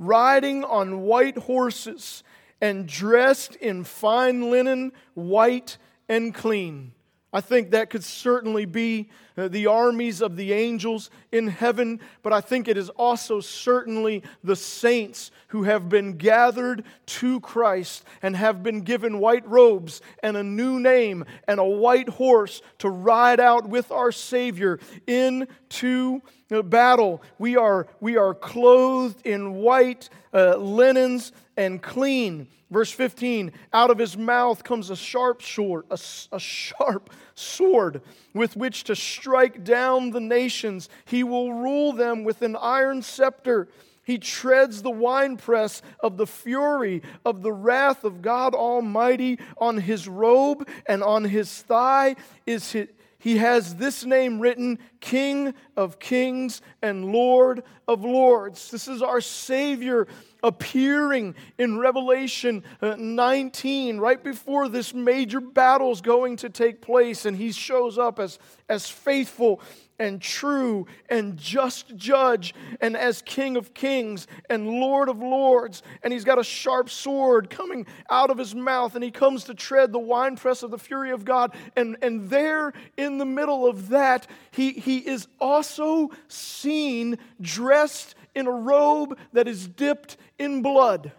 riding 0.00 0.64
on 0.64 1.02
white 1.02 1.36
horses 1.36 2.24
and 2.60 2.88
dressed 2.88 3.54
in 3.56 3.84
fine 3.84 4.50
linen, 4.50 4.92
white 5.14 5.78
and 6.08 6.34
clean. 6.34 6.92
I 7.32 7.40
think 7.40 7.70
that 7.70 7.90
could 7.90 8.02
certainly 8.02 8.64
be 8.64 9.10
the 9.48 9.66
armies 9.66 10.20
of 10.20 10.36
the 10.36 10.52
angels 10.52 11.10
in 11.32 11.48
heaven, 11.48 12.00
but 12.22 12.32
I 12.32 12.40
think 12.40 12.68
it 12.68 12.76
is 12.76 12.90
also 12.90 13.40
certainly 13.40 14.22
the 14.42 14.56
saints 14.56 15.30
who 15.48 15.64
have 15.64 15.88
been 15.88 16.16
gathered 16.16 16.84
to 17.06 17.40
Christ 17.40 18.04
and 18.22 18.36
have 18.36 18.62
been 18.62 18.80
given 18.82 19.18
white 19.18 19.46
robes 19.48 20.00
and 20.22 20.36
a 20.36 20.42
new 20.42 20.78
name 20.78 21.24
and 21.48 21.58
a 21.60 21.64
white 21.64 22.08
horse 22.08 22.62
to 22.78 22.88
ride 22.88 23.40
out 23.40 23.68
with 23.68 23.90
our 23.90 24.12
Savior 24.12 24.78
into 25.06 26.20
battle. 26.64 27.22
We 27.38 27.56
are, 27.56 27.86
we 28.00 28.16
are 28.16 28.34
clothed 28.34 29.26
in 29.26 29.54
white 29.54 30.08
uh, 30.32 30.56
linens 30.56 31.32
and 31.56 31.82
clean. 31.82 32.48
Verse 32.70 32.92
15, 32.92 33.52
out 33.72 33.90
of 33.90 33.98
his 33.98 34.16
mouth 34.16 34.62
comes 34.62 34.90
a 34.90 34.96
sharp 34.96 35.42
sword, 35.42 35.86
a, 35.90 35.98
a, 36.30 36.38
sharp 36.38 37.10
sword 37.40 38.02
with 38.34 38.56
which 38.56 38.84
to 38.84 38.94
strike 38.94 39.64
down 39.64 40.10
the 40.10 40.20
nations. 40.20 40.88
He 41.04 41.24
will 41.24 41.52
rule 41.52 41.92
them 41.92 42.24
with 42.24 42.42
an 42.42 42.56
iron 42.56 43.02
scepter. 43.02 43.68
He 44.04 44.18
treads 44.18 44.82
the 44.82 44.90
winepress 44.90 45.82
of 46.00 46.16
the 46.16 46.26
fury 46.26 47.02
of 47.24 47.42
the 47.42 47.52
wrath 47.52 48.04
of 48.04 48.22
God 48.22 48.54
Almighty. 48.54 49.38
On 49.58 49.76
his 49.78 50.08
robe 50.08 50.68
and 50.86 51.02
on 51.02 51.24
his 51.24 51.62
thigh 51.62 52.16
is 52.46 52.72
his, 52.72 52.88
he 53.20 53.36
has 53.36 53.76
this 53.76 54.04
name 54.04 54.40
written 54.40 54.78
King 55.00 55.54
of 55.76 55.98
Kings 55.98 56.62
and 56.80 57.12
Lord 57.12 57.62
of 57.86 58.02
Lords. 58.02 58.70
This 58.70 58.88
is 58.88 59.02
our 59.02 59.20
Savior 59.20 60.08
appearing 60.42 61.34
in 61.58 61.78
Revelation 61.78 62.64
uh, 62.80 62.96
19, 62.98 63.98
right 63.98 64.24
before 64.24 64.70
this 64.70 64.94
major 64.94 65.38
battle 65.40 65.92
is 65.92 66.00
going 66.00 66.36
to 66.36 66.48
take 66.48 66.80
place. 66.80 67.26
And 67.26 67.36
he 67.36 67.52
shows 67.52 67.98
up 67.98 68.18
as, 68.18 68.38
as 68.70 68.88
faithful 68.88 69.60
and 70.00 70.20
true 70.20 70.86
and 71.10 71.36
just 71.36 71.94
judge 71.94 72.54
and 72.80 72.96
as 72.96 73.22
King 73.22 73.56
of 73.56 73.74
kings 73.74 74.26
and 74.48 74.66
Lord 74.66 75.08
of 75.08 75.18
lords. 75.18 75.82
And 76.02 76.12
he's 76.12 76.24
got 76.24 76.38
a 76.38 76.42
sharp 76.42 76.88
sword 76.88 77.50
coming 77.50 77.86
out 78.08 78.30
of 78.30 78.38
his 78.38 78.54
mouth 78.54 78.94
and 78.94 79.04
he 79.04 79.10
comes 79.10 79.44
to 79.44 79.54
tread 79.54 79.92
the 79.92 79.98
winepress 79.98 80.62
of 80.62 80.70
the 80.70 80.78
fury 80.78 81.10
of 81.10 81.24
God. 81.24 81.54
And, 81.76 81.98
and 82.02 82.30
there 82.30 82.72
in 82.96 83.18
the 83.18 83.26
middle 83.26 83.66
of 83.66 83.90
that, 83.90 84.26
he, 84.50 84.72
he 84.72 84.98
is 84.98 85.28
also 85.38 86.10
seen 86.28 87.18
dressed 87.40 88.14
in 88.34 88.46
a 88.46 88.52
robe 88.52 89.18
that 89.34 89.46
is 89.46 89.68
dipped 89.68 90.16
in 90.38 90.62
blood. 90.62 91.12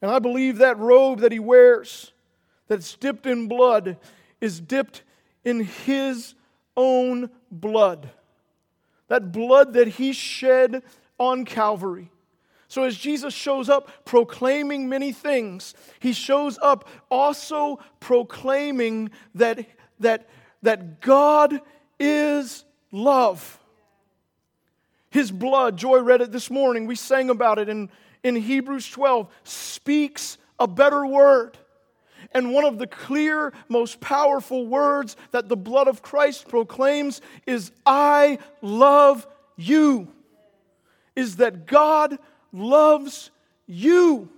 And 0.00 0.10
I 0.10 0.20
believe 0.20 0.58
that 0.58 0.78
robe 0.78 1.20
that 1.20 1.32
he 1.32 1.38
wears 1.40 2.12
that's 2.72 2.96
dipped 2.96 3.26
in 3.26 3.48
blood 3.48 3.98
is 4.40 4.58
dipped 4.58 5.02
in 5.44 5.60
his 5.60 6.34
own 6.74 7.28
blood. 7.50 8.08
That 9.08 9.30
blood 9.30 9.74
that 9.74 9.88
he 9.88 10.14
shed 10.14 10.82
on 11.18 11.44
Calvary. 11.44 12.10
So, 12.68 12.84
as 12.84 12.96
Jesus 12.96 13.34
shows 13.34 13.68
up 13.68 14.06
proclaiming 14.06 14.88
many 14.88 15.12
things, 15.12 15.74
he 16.00 16.14
shows 16.14 16.58
up 16.62 16.88
also 17.10 17.78
proclaiming 18.00 19.10
that, 19.34 19.66
that, 20.00 20.30
that 20.62 21.02
God 21.02 21.60
is 22.00 22.64
love. 22.90 23.58
His 25.10 25.30
blood, 25.30 25.76
Joy 25.76 26.00
read 26.00 26.22
it 26.22 26.32
this 26.32 26.50
morning, 26.50 26.86
we 26.86 26.96
sang 26.96 27.28
about 27.28 27.58
it 27.58 27.68
in, 27.68 27.90
in 28.22 28.34
Hebrews 28.34 28.88
12, 28.88 29.28
speaks 29.44 30.38
a 30.58 30.66
better 30.66 31.04
word. 31.04 31.58
And 32.34 32.52
one 32.52 32.64
of 32.64 32.78
the 32.78 32.86
clear, 32.86 33.52
most 33.68 34.00
powerful 34.00 34.66
words 34.66 35.16
that 35.32 35.48
the 35.48 35.56
blood 35.56 35.88
of 35.88 36.02
Christ 36.02 36.48
proclaims 36.48 37.20
is, 37.46 37.72
I 37.84 38.38
love 38.60 39.26
you. 39.56 40.08
Is 41.14 41.36
that 41.36 41.66
God 41.66 42.18
loves 42.52 43.30
you. 43.66 44.30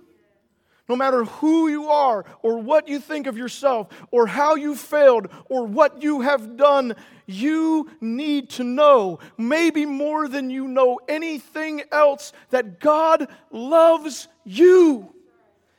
No 0.87 0.95
matter 0.95 1.23
who 1.23 1.67
you 1.67 1.89
are, 1.89 2.25
or 2.43 2.59
what 2.59 2.87
you 2.87 2.99
think 2.99 3.25
of 3.25 3.37
yourself, 3.37 3.87
or 4.11 4.27
how 4.27 4.53
you 4.53 4.75
failed, 4.75 5.29
or 5.49 5.65
what 5.65 6.03
you 6.03 6.21
have 6.21 6.57
done, 6.57 6.95
you 7.25 7.89
need 8.01 8.51
to 8.51 8.63
know, 8.63 9.17
maybe 9.35 9.85
more 9.85 10.27
than 10.27 10.51
you 10.51 10.67
know 10.67 10.99
anything 11.07 11.81
else, 11.91 12.33
that 12.51 12.79
God 12.79 13.27
loves 13.49 14.27
you. 14.43 15.14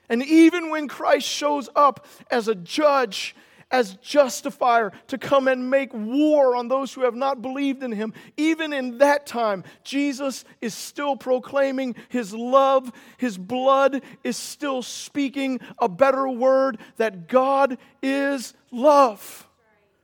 And 0.09 0.23
even 0.25 0.71
when 0.71 0.89
Christ 0.89 1.27
shows 1.27 1.69
up 1.75 2.07
as 2.31 2.49
a 2.49 2.55
judge, 2.55 3.35
as 3.71 3.95
justifier 3.97 4.93
to 5.09 5.19
come 5.19 5.49
and 5.49 5.71
make 5.71 5.93
war 5.93 6.55
on 6.55 6.69
those 6.69 6.93
who 6.93 7.03
have 7.03 7.17
not 7.17 7.43
believed 7.43 7.83
in 7.83 7.91
him, 7.91 8.13
even 8.37 8.73
in 8.73 8.99
that 8.99 9.27
time, 9.27 9.65
Jesus 9.83 10.45
is 10.61 10.73
still 10.73 11.17
proclaiming 11.17 11.97
his 12.09 12.33
love. 12.33 12.93
His 13.19 13.37
blood 13.37 14.03
is 14.23 14.37
still 14.37 14.83
speaking 14.83 15.61
a 15.79 15.89
better 15.89 16.29
word 16.29 16.79
that 16.97 17.29
God 17.29 17.79
is 18.03 18.55
love. 18.71 19.49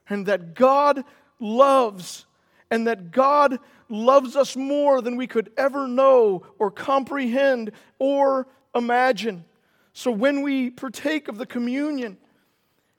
And 0.08 0.26
that 0.26 0.54
God 0.54 1.04
loves. 1.38 2.26
And 2.70 2.86
that 2.88 3.12
God 3.12 3.58
loves 3.88 4.34
us 4.34 4.56
more 4.56 5.00
than 5.02 5.16
we 5.16 5.26
could 5.26 5.52
ever 5.56 5.86
know 5.86 6.42
or 6.58 6.70
comprehend 6.70 7.70
or 7.98 8.48
imagine. 8.74 9.44
So 9.92 10.10
when 10.10 10.42
we 10.42 10.70
partake 10.70 11.28
of 11.28 11.38
the 11.38 11.46
communion, 11.46 12.16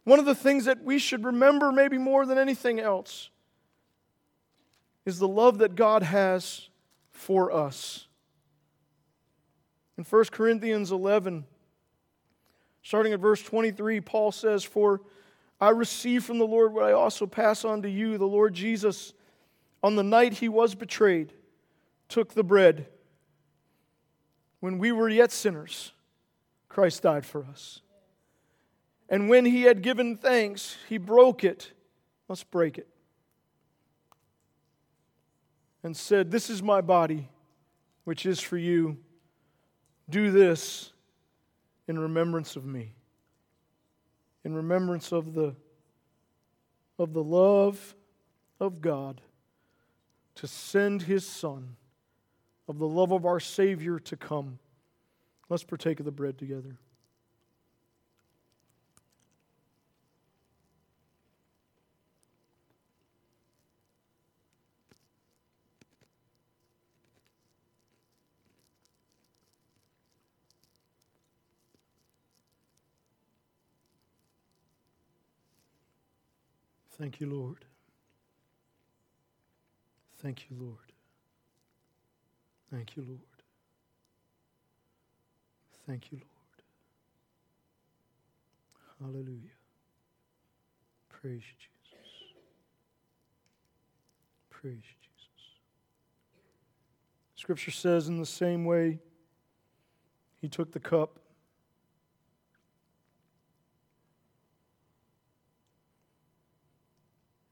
one 0.04 0.20
of 0.20 0.26
the 0.26 0.36
things 0.36 0.66
that 0.66 0.84
we 0.84 1.00
should 1.00 1.24
remember, 1.24 1.72
maybe 1.72 1.98
more 1.98 2.26
than 2.26 2.38
anything 2.38 2.80
else, 2.80 3.30
is 5.06 5.20
the 5.20 5.28
love 5.28 5.60
that 5.60 5.76
God 5.76 6.04
has 6.04 6.70
for 7.12 7.52
us. 7.52 8.08
In 9.98 10.04
1 10.04 10.26
Corinthians 10.26 10.92
11, 10.92 11.46
starting 12.82 13.14
at 13.14 13.20
verse 13.20 13.42
23, 13.42 14.02
Paul 14.02 14.32
says, 14.32 14.64
For 14.64 15.02
I 15.62 15.70
received 15.70 16.26
from 16.26 16.40
the 16.40 16.48
Lord 16.48 16.74
what 16.74 16.84
I 16.84 16.92
also 16.92 17.26
pass 17.26 17.64
on 17.64 17.82
to 17.84 17.90
you. 17.90 18.18
The 18.18 18.26
Lord 18.26 18.54
Jesus, 18.54 19.14
on 19.82 19.96
the 19.96 20.04
night 20.04 20.34
he 20.34 20.50
was 20.50 20.76
betrayed, 20.76 21.32
took 22.10 22.34
the 22.34 22.44
bread 22.44 22.88
when 24.60 24.78
we 24.78 24.92
were 24.92 25.10
yet 25.10 25.32
sinners. 25.32 25.93
Christ 26.74 27.04
died 27.04 27.24
for 27.24 27.46
us. 27.46 27.82
And 29.08 29.30
when 29.30 29.46
he 29.46 29.62
had 29.62 29.84
given 29.84 30.18
thanks, 30.18 30.76
he 30.90 30.98
broke 30.98 31.44
it. 31.44 31.72
Let's 32.28 32.44
break 32.44 32.80
it. 32.80 32.88
And 35.84 35.96
said, 35.96 36.32
This 36.32 36.50
is 36.50 36.64
my 36.64 36.82
body, 36.82 37.30
which 38.06 38.26
is 38.26 38.40
for 38.40 38.58
you. 38.58 38.98
Do 40.10 40.32
this 40.32 40.92
in 41.88 42.00
remembrance 42.00 42.56
of 42.56 42.66
me. 42.66 42.96
In 44.44 44.56
remembrance 44.56 45.12
of 45.12 45.36
the, 45.36 45.56
of 46.98 47.14
the 47.14 47.24
love 47.24 47.94
of 48.60 48.82
God 48.82 49.22
to 50.36 50.48
send 50.48 51.04
his 51.04 51.28
Son, 51.28 51.76
of 52.68 52.80
the 52.80 52.88
love 52.88 53.12
of 53.12 53.28
our 53.28 53.40
Savior 53.40 54.00
to 54.00 54.18
come 54.18 54.58
Let's 55.54 55.64
partake 55.64 56.00
of 56.00 56.06
the 56.08 56.12
bread 56.12 56.40
together. 56.40 56.80
Thank 76.98 77.20
you, 77.20 77.28
Lord. 77.30 77.66
Thank 80.18 80.50
you, 80.50 80.58
Lord. 80.60 80.78
Thank 82.72 82.98
you, 82.98 83.04
Lord. 83.08 83.33
Thank 85.88 86.12
you, 86.12 86.20
Lord. 86.20 86.30
Hallelujah. 89.02 89.50
Praise 91.10 91.42
you, 91.42 91.56
Jesus. 91.58 91.74
Praise 94.50 94.76
you, 94.76 94.96
Jesus. 95.02 95.28
Scripture 97.36 97.72
says, 97.72 98.08
in 98.08 98.18
the 98.18 98.26
same 98.26 98.64
way, 98.64 99.00
he 100.40 100.48
took 100.48 100.72
the 100.72 100.80
cup. 100.80 101.20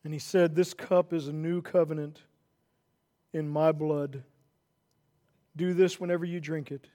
And 0.03 0.13
he 0.13 0.19
said, 0.19 0.55
This 0.55 0.73
cup 0.73 1.13
is 1.13 1.27
a 1.27 1.33
new 1.33 1.61
covenant 1.61 2.21
in 3.33 3.47
my 3.47 3.71
blood. 3.71 4.23
Do 5.55 5.73
this 5.73 5.99
whenever 5.99 6.25
you 6.25 6.39
drink 6.39 6.71
it 6.71 6.87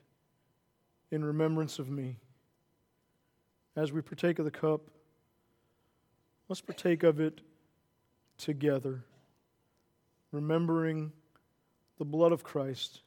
in 1.10 1.24
remembrance 1.24 1.78
of 1.78 1.88
me. 1.88 2.18
As 3.76 3.92
we 3.92 4.00
partake 4.00 4.38
of 4.38 4.44
the 4.44 4.50
cup, 4.50 4.80
let's 6.48 6.60
partake 6.60 7.02
of 7.02 7.20
it 7.20 7.40
together, 8.38 9.04
remembering 10.32 11.12
the 11.98 12.04
blood 12.04 12.32
of 12.32 12.42
Christ, 12.42 13.02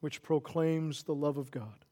which 0.00 0.22
proclaims 0.22 1.02
the 1.02 1.14
love 1.14 1.36
of 1.36 1.50
God. 1.50 1.84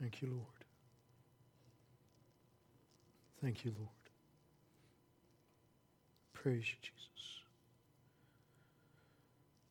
Thank 0.00 0.20
you, 0.20 0.28
Lord. 0.28 0.42
Thank 3.40 3.64
you, 3.64 3.72
Lord. 3.76 3.95
Praise 6.46 6.58
you, 6.58 6.76
Jesus. 6.80 7.42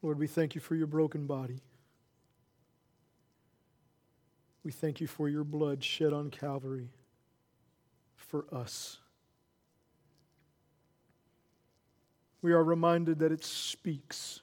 Lord, 0.01 0.19
we 0.19 0.27
thank 0.27 0.55
you 0.55 0.59
for 0.59 0.75
your 0.75 0.87
broken 0.87 1.25
body. 1.25 1.61
We 4.61 4.73
thank 4.73 4.99
you 4.99 5.07
for 5.07 5.29
your 5.29 5.45
blood 5.45 5.81
shed 5.81 6.11
on 6.11 6.31
Calvary 6.31 6.89
for 8.17 8.43
us. 8.53 8.97
We 12.41 12.51
are 12.51 12.61
reminded 12.61 13.19
that 13.19 13.31
it 13.31 13.45
speaks, 13.45 14.41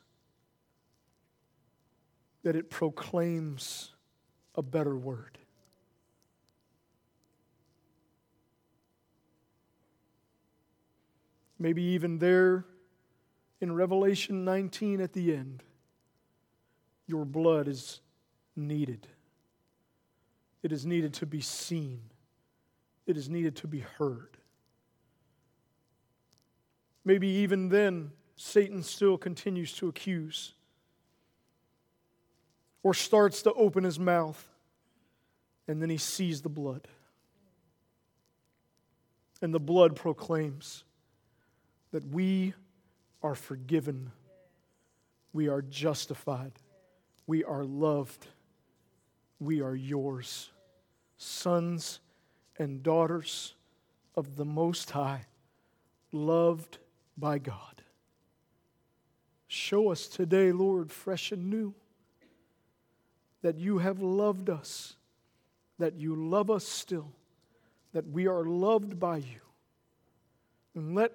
that 2.45 2.57
it 2.57 2.71
proclaims 2.71 3.93
a 4.55 4.63
better 4.63 4.97
word. 4.97 5.37
Maybe 11.63 11.83
even 11.83 12.19
there 12.19 12.65
in 13.61 13.73
Revelation 13.73 14.45
19 14.45 15.01
at 15.01 15.13
the 15.13 15.33
end, 15.33 15.63
your 17.07 17.25
blood 17.25 17.69
is 17.69 18.01
needed. 18.57 19.07
It 20.65 20.73
is 20.73 20.85
needed 20.85 21.15
to 21.15 21.27
be 21.27 21.41
seen, 21.41 22.01
it 23.07 23.17
is 23.17 23.29
needed 23.29 23.55
to 23.57 23.69
be 23.69 23.79
heard. 23.79 24.37
Maybe 27.05 27.29
even 27.29 27.69
then, 27.69 28.11
Satan 28.35 28.83
still 28.83 29.17
continues 29.17 29.73
to 29.75 29.87
accuse 29.87 30.55
or 32.83 32.93
starts 32.93 33.41
to 33.43 33.53
open 33.53 33.85
his 33.85 34.01
mouth, 34.01 34.49
and 35.69 35.81
then 35.81 35.91
he 35.91 35.97
sees 35.97 36.43
the 36.43 36.49
blood. 36.49 36.89
And 39.41 39.55
the 39.55 39.61
blood 39.61 39.95
proclaims 39.95 40.83
that 41.93 42.05
we 42.07 42.55
are 43.23 43.35
forgiven, 43.35 44.11
we 45.33 45.49
are 45.49 45.63
justified, 45.63 46.53
we 47.27 47.45
are 47.45 47.65
loved, 47.65 48.27
we 49.39 49.61
are 49.61 49.75
yours, 49.75 50.51
sons 51.17 52.01
and 52.59 52.83
daughters 52.83 53.55
of 54.15 54.37
the 54.37 54.45
Most 54.45 54.91
High, 54.91 55.27
loved 56.11 56.79
by 57.17 57.39
God. 57.39 57.83
Show 59.47 59.91
us 59.91 60.07
today, 60.07 60.51
Lord, 60.51 60.91
fresh 60.91 61.31
and 61.31 61.51
new, 61.51 61.75
that 63.43 63.59
you 63.59 63.79
have 63.79 64.01
loved 64.01 64.49
us, 64.49 64.97
that 65.79 65.95
you 65.95 66.15
love 66.15 66.51
us 66.51 66.67
still, 66.67 67.13
that 67.93 68.09
we 68.09 68.27
are 68.27 68.45
loved 68.45 68.99
by 68.99 69.19
you. 69.19 69.41
And 70.75 70.95
let 70.95 71.13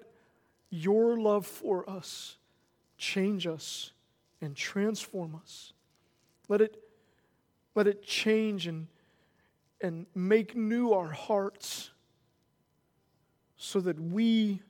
your 0.70 1.18
love 1.18 1.46
for 1.46 1.88
us 1.88 2.36
change 2.98 3.46
us 3.46 3.92
and 4.40 4.54
transform 4.54 5.36
us. 5.36 5.72
Let 6.48 6.60
it, 6.60 6.82
let 7.74 7.86
it 7.86 8.02
change 8.02 8.66
and, 8.66 8.88
and 9.80 10.06
make 10.14 10.56
new 10.56 10.92
our 10.92 11.08
hearts 11.08 11.90
so 13.56 13.80
that 13.80 13.98
we 13.98 14.62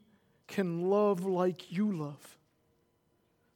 can 0.47 0.89
love 0.89 1.25
like 1.25 1.73
you 1.73 1.93
love. 1.93 2.39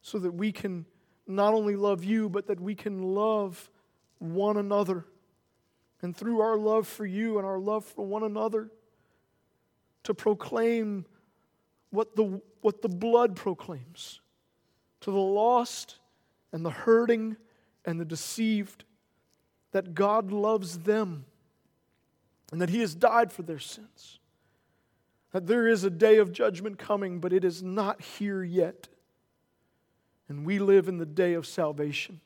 So 0.01 0.19
that 0.19 0.33
we 0.33 0.51
can 0.51 0.85
not 1.27 1.53
only 1.53 1.75
love 1.75 2.03
you, 2.03 2.29
but 2.29 2.47
that 2.47 2.59
we 2.59 2.75
can 2.75 3.01
love 3.01 3.69
one 4.19 4.57
another. 4.57 5.05
And 6.01 6.15
through 6.15 6.41
our 6.41 6.57
love 6.57 6.87
for 6.87 7.05
you 7.05 7.37
and 7.37 7.47
our 7.47 7.59
love 7.59 7.85
for 7.85 8.05
one 8.05 8.23
another, 8.23 8.69
to 10.03 10.13
proclaim 10.13 11.05
what 11.93 12.15
the, 12.15 12.41
what 12.61 12.81
the 12.81 12.89
blood 12.89 13.35
proclaims 13.35 14.19
to 14.99 15.11
the 15.11 15.17
lost 15.17 15.99
and 16.51 16.65
the 16.65 16.71
hurting 16.71 17.37
and 17.85 17.99
the 17.99 18.05
deceived 18.05 18.83
that 19.73 19.93
God 19.93 20.31
loves 20.31 20.79
them 20.79 21.25
and 22.51 22.59
that 22.59 22.71
He 22.71 22.79
has 22.79 22.95
died 22.95 23.31
for 23.31 23.43
their 23.43 23.59
sins. 23.59 24.17
That 25.33 25.45
there 25.45 25.67
is 25.67 25.83
a 25.83 25.91
day 25.91 26.17
of 26.17 26.31
judgment 26.31 26.79
coming, 26.79 27.19
but 27.19 27.31
it 27.31 27.43
is 27.43 27.61
not 27.61 28.01
here 28.01 28.43
yet. 28.43 28.87
And 30.27 30.47
we 30.47 30.57
live 30.57 30.87
in 30.87 30.97
the 30.97 31.05
day 31.05 31.33
of 31.33 31.45
salvation 31.45 32.21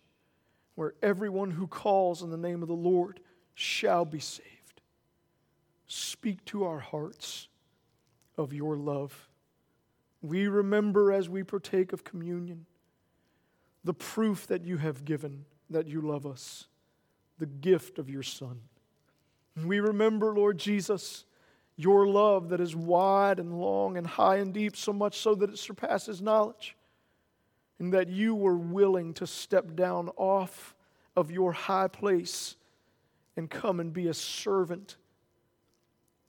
where 0.75 0.93
everyone 1.01 1.51
who 1.51 1.67
calls 1.67 2.21
in 2.21 2.29
the 2.29 2.37
name 2.37 2.61
of 2.61 2.69
the 2.69 2.73
Lord 2.73 3.19
shall 3.53 4.05
be 4.05 4.19
saved. 4.19 4.47
Speak 5.87 6.45
to 6.45 6.63
our 6.63 6.79
hearts 6.79 7.49
of 8.37 8.53
your 8.53 8.77
love 8.77 9.27
we 10.21 10.47
remember 10.47 11.11
as 11.11 11.29
we 11.29 11.43
partake 11.43 11.93
of 11.93 12.03
communion 12.03 12.65
the 13.83 13.93
proof 13.93 14.47
that 14.47 14.65
you 14.65 14.77
have 14.77 15.05
given 15.05 15.45
that 15.69 15.87
you 15.87 16.01
love 16.01 16.25
us, 16.25 16.67
the 17.37 17.45
gift 17.45 17.99
of 17.99 18.09
your 18.09 18.23
Son. 18.23 18.59
We 19.65 19.79
remember, 19.79 20.33
Lord 20.33 20.57
Jesus, 20.57 21.25
your 21.75 22.07
love 22.07 22.49
that 22.49 22.59
is 22.59 22.75
wide 22.75 23.39
and 23.39 23.59
long 23.59 23.97
and 23.97 24.05
high 24.05 24.37
and 24.37 24.53
deep, 24.53 24.75
so 24.75 24.91
much 24.91 25.19
so 25.19 25.35
that 25.35 25.49
it 25.49 25.57
surpasses 25.57 26.21
knowledge, 26.21 26.75
and 27.79 27.93
that 27.93 28.09
you 28.09 28.33
were 28.35 28.57
willing 28.57 29.13
to 29.15 29.27
step 29.27 29.75
down 29.75 30.09
off 30.17 30.75
of 31.15 31.31
your 31.31 31.51
high 31.51 31.87
place 31.87 32.55
and 33.35 33.49
come 33.49 33.79
and 33.79 33.93
be 33.93 34.07
a 34.07 34.13
servant 34.13 34.97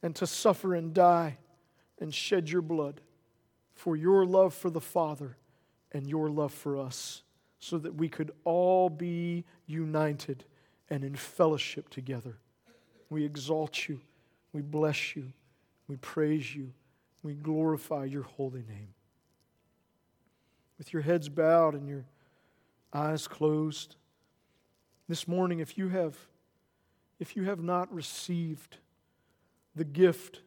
and 0.03 0.15
to 0.17 0.27
suffer 0.27 0.75
and 0.75 0.95
die 0.95 1.39
and 2.01 2.15
shed 2.15 2.49
your 2.51 2.63
blood 2.63 3.01
for 3.79 3.95
your 3.95 4.27
love 4.27 4.53
for 4.53 4.71
the 4.71 4.81
Father 4.81 5.37
and 5.93 6.09
your 6.09 6.29
love 6.29 6.53
for 6.53 6.77
us, 6.77 7.23
so 7.61 7.79
that 7.79 7.95
we 7.95 8.09
could 8.09 8.33
all 8.43 8.91
be 8.91 9.45
united 9.67 10.45
and 10.91 11.05
in 11.05 11.15
fellowship 11.15 11.89
together. 11.89 12.39
We 13.09 13.25
exalt 13.25 13.89
you, 13.89 14.01
we 14.53 14.63
bless 14.63 15.15
you, 15.15 15.33
we 15.87 15.95
praise 15.97 16.57
you, 16.57 16.73
we 17.23 17.35
glorify 17.35 18.07
your 18.07 18.25
holy 18.25 18.65
name. 18.69 18.95
With 20.77 20.93
your 20.93 21.03
heads 21.03 21.29
bowed 21.29 21.75
and 21.75 21.89
your 21.89 22.05
eyes 22.93 23.29
closed, 23.29 23.95
this 25.09 25.29
morning, 25.29 25.61
if 25.61 25.79
you 25.79 25.89
have, 25.89 26.17
if 27.21 27.37
you 27.37 27.45
have 27.45 27.63
not 27.63 27.95
received 27.95 28.79
the 29.77 29.85
gift 29.85 30.41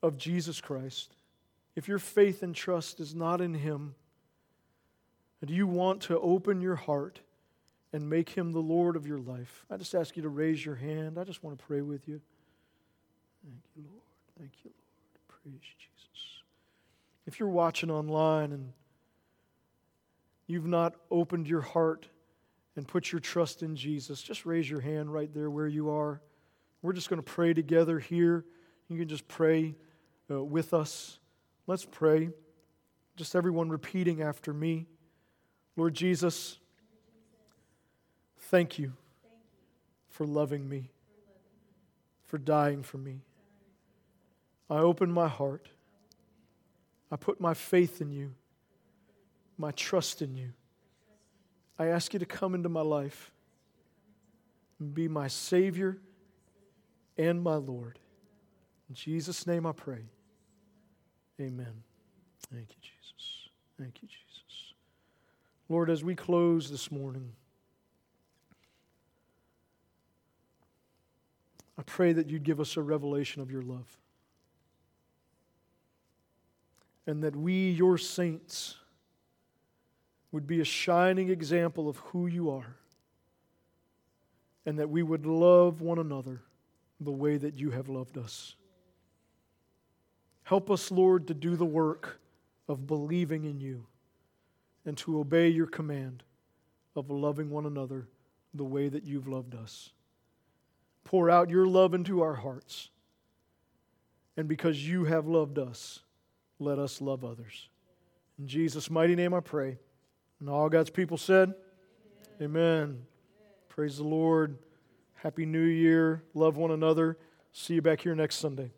of 0.00 0.16
Jesus 0.16 0.60
Christ, 0.60 1.16
if 1.76 1.88
your 1.88 1.98
faith 1.98 2.42
and 2.42 2.54
trust 2.54 3.00
is 3.00 3.14
not 3.14 3.40
in 3.40 3.54
Him, 3.54 3.94
do 5.44 5.54
you 5.54 5.66
want 5.66 6.02
to 6.02 6.18
open 6.18 6.60
your 6.60 6.76
heart 6.76 7.20
and 7.92 8.10
make 8.10 8.30
Him 8.30 8.52
the 8.52 8.58
Lord 8.58 8.96
of 8.96 9.06
your 9.06 9.18
life? 9.18 9.64
I 9.70 9.76
just 9.76 9.94
ask 9.94 10.16
you 10.16 10.22
to 10.22 10.28
raise 10.28 10.64
your 10.64 10.74
hand. 10.74 11.18
I 11.18 11.24
just 11.24 11.44
want 11.44 11.58
to 11.58 11.64
pray 11.64 11.80
with 11.80 12.08
you. 12.08 12.20
Thank 13.44 13.62
you, 13.76 13.82
Lord. 13.90 14.02
Thank 14.38 14.52
you, 14.64 14.70
Lord. 14.70 15.42
Praise 15.42 15.60
Jesus. 15.78 16.42
If 17.26 17.38
you're 17.38 17.48
watching 17.48 17.90
online 17.90 18.52
and 18.52 18.72
you've 20.46 20.66
not 20.66 20.94
opened 21.10 21.46
your 21.46 21.60
heart 21.60 22.08
and 22.74 22.86
put 22.86 23.12
your 23.12 23.20
trust 23.20 23.62
in 23.62 23.76
Jesus, 23.76 24.22
just 24.22 24.44
raise 24.44 24.68
your 24.68 24.80
hand 24.80 25.12
right 25.12 25.32
there 25.32 25.50
where 25.50 25.68
you 25.68 25.90
are. 25.90 26.20
We're 26.82 26.92
just 26.92 27.08
going 27.08 27.22
to 27.22 27.30
pray 27.30 27.54
together 27.54 27.98
here. 27.98 28.44
You 28.88 28.98
can 28.98 29.08
just 29.08 29.28
pray 29.28 29.74
uh, 30.30 30.42
with 30.42 30.74
us. 30.74 31.18
Let's 31.68 31.84
pray. 31.84 32.30
Just 33.14 33.36
everyone 33.36 33.68
repeating 33.68 34.22
after 34.22 34.54
me. 34.54 34.86
Lord 35.76 35.92
Jesus, 35.92 36.58
thank 38.38 38.78
you 38.78 38.94
for 40.08 40.26
loving 40.26 40.66
me, 40.66 40.90
for 42.24 42.38
dying 42.38 42.82
for 42.82 42.96
me. 42.96 43.20
I 44.70 44.78
open 44.78 45.12
my 45.12 45.28
heart. 45.28 45.68
I 47.12 47.16
put 47.16 47.38
my 47.38 47.52
faith 47.52 48.00
in 48.00 48.12
you, 48.12 48.32
my 49.58 49.70
trust 49.72 50.22
in 50.22 50.36
you. 50.36 50.52
I 51.78 51.88
ask 51.88 52.14
you 52.14 52.18
to 52.18 52.26
come 52.26 52.54
into 52.54 52.70
my 52.70 52.80
life 52.80 53.30
and 54.80 54.94
be 54.94 55.06
my 55.06 55.28
Savior 55.28 55.98
and 57.18 57.42
my 57.42 57.56
Lord. 57.56 57.98
In 58.88 58.94
Jesus' 58.94 59.46
name 59.46 59.66
I 59.66 59.72
pray. 59.72 60.06
Amen. 61.40 61.82
Thank 62.52 62.68
you, 62.70 62.76
Jesus. 62.80 63.48
Thank 63.78 64.02
you, 64.02 64.08
Jesus. 64.08 64.74
Lord, 65.68 65.90
as 65.90 66.02
we 66.02 66.14
close 66.14 66.70
this 66.70 66.90
morning, 66.90 67.32
I 71.78 71.82
pray 71.82 72.12
that 72.12 72.28
you'd 72.28 72.42
give 72.42 72.58
us 72.58 72.76
a 72.76 72.82
revelation 72.82 73.40
of 73.40 73.50
your 73.50 73.62
love. 73.62 73.86
And 77.06 77.22
that 77.22 77.36
we, 77.36 77.70
your 77.70 77.98
saints, 77.98 78.74
would 80.32 80.46
be 80.46 80.60
a 80.60 80.64
shining 80.64 81.30
example 81.30 81.88
of 81.88 81.98
who 81.98 82.26
you 82.26 82.50
are. 82.50 82.76
And 84.66 84.78
that 84.78 84.90
we 84.90 85.02
would 85.02 85.24
love 85.24 85.80
one 85.80 85.98
another 85.98 86.42
the 87.00 87.12
way 87.12 87.36
that 87.36 87.54
you 87.54 87.70
have 87.70 87.88
loved 87.88 88.18
us. 88.18 88.56
Help 90.48 90.70
us, 90.70 90.90
Lord, 90.90 91.26
to 91.26 91.34
do 91.34 91.56
the 91.56 91.66
work 91.66 92.20
of 92.68 92.86
believing 92.86 93.44
in 93.44 93.60
you 93.60 93.84
and 94.86 94.96
to 94.96 95.20
obey 95.20 95.50
your 95.50 95.66
command 95.66 96.22
of 96.96 97.10
loving 97.10 97.50
one 97.50 97.66
another 97.66 98.08
the 98.54 98.64
way 98.64 98.88
that 98.88 99.04
you've 99.04 99.28
loved 99.28 99.54
us. 99.54 99.90
Pour 101.04 101.28
out 101.28 101.50
your 101.50 101.66
love 101.66 101.92
into 101.92 102.22
our 102.22 102.36
hearts. 102.36 102.88
And 104.38 104.48
because 104.48 104.88
you 104.88 105.04
have 105.04 105.26
loved 105.26 105.58
us, 105.58 106.00
let 106.58 106.78
us 106.78 107.02
love 107.02 107.26
others. 107.26 107.68
In 108.38 108.48
Jesus' 108.48 108.88
mighty 108.88 109.14
name 109.14 109.34
I 109.34 109.40
pray. 109.40 109.76
And 110.40 110.48
all 110.48 110.70
God's 110.70 110.88
people 110.88 111.18
said, 111.18 111.52
Amen. 112.40 112.62
Amen. 112.62 113.02
Praise 113.68 113.98
the 113.98 114.04
Lord. 114.04 114.56
Happy 115.12 115.44
New 115.44 115.60
Year. 115.60 116.22
Love 116.32 116.56
one 116.56 116.70
another. 116.70 117.18
See 117.52 117.74
you 117.74 117.82
back 117.82 118.00
here 118.00 118.14
next 118.14 118.36
Sunday. 118.36 118.70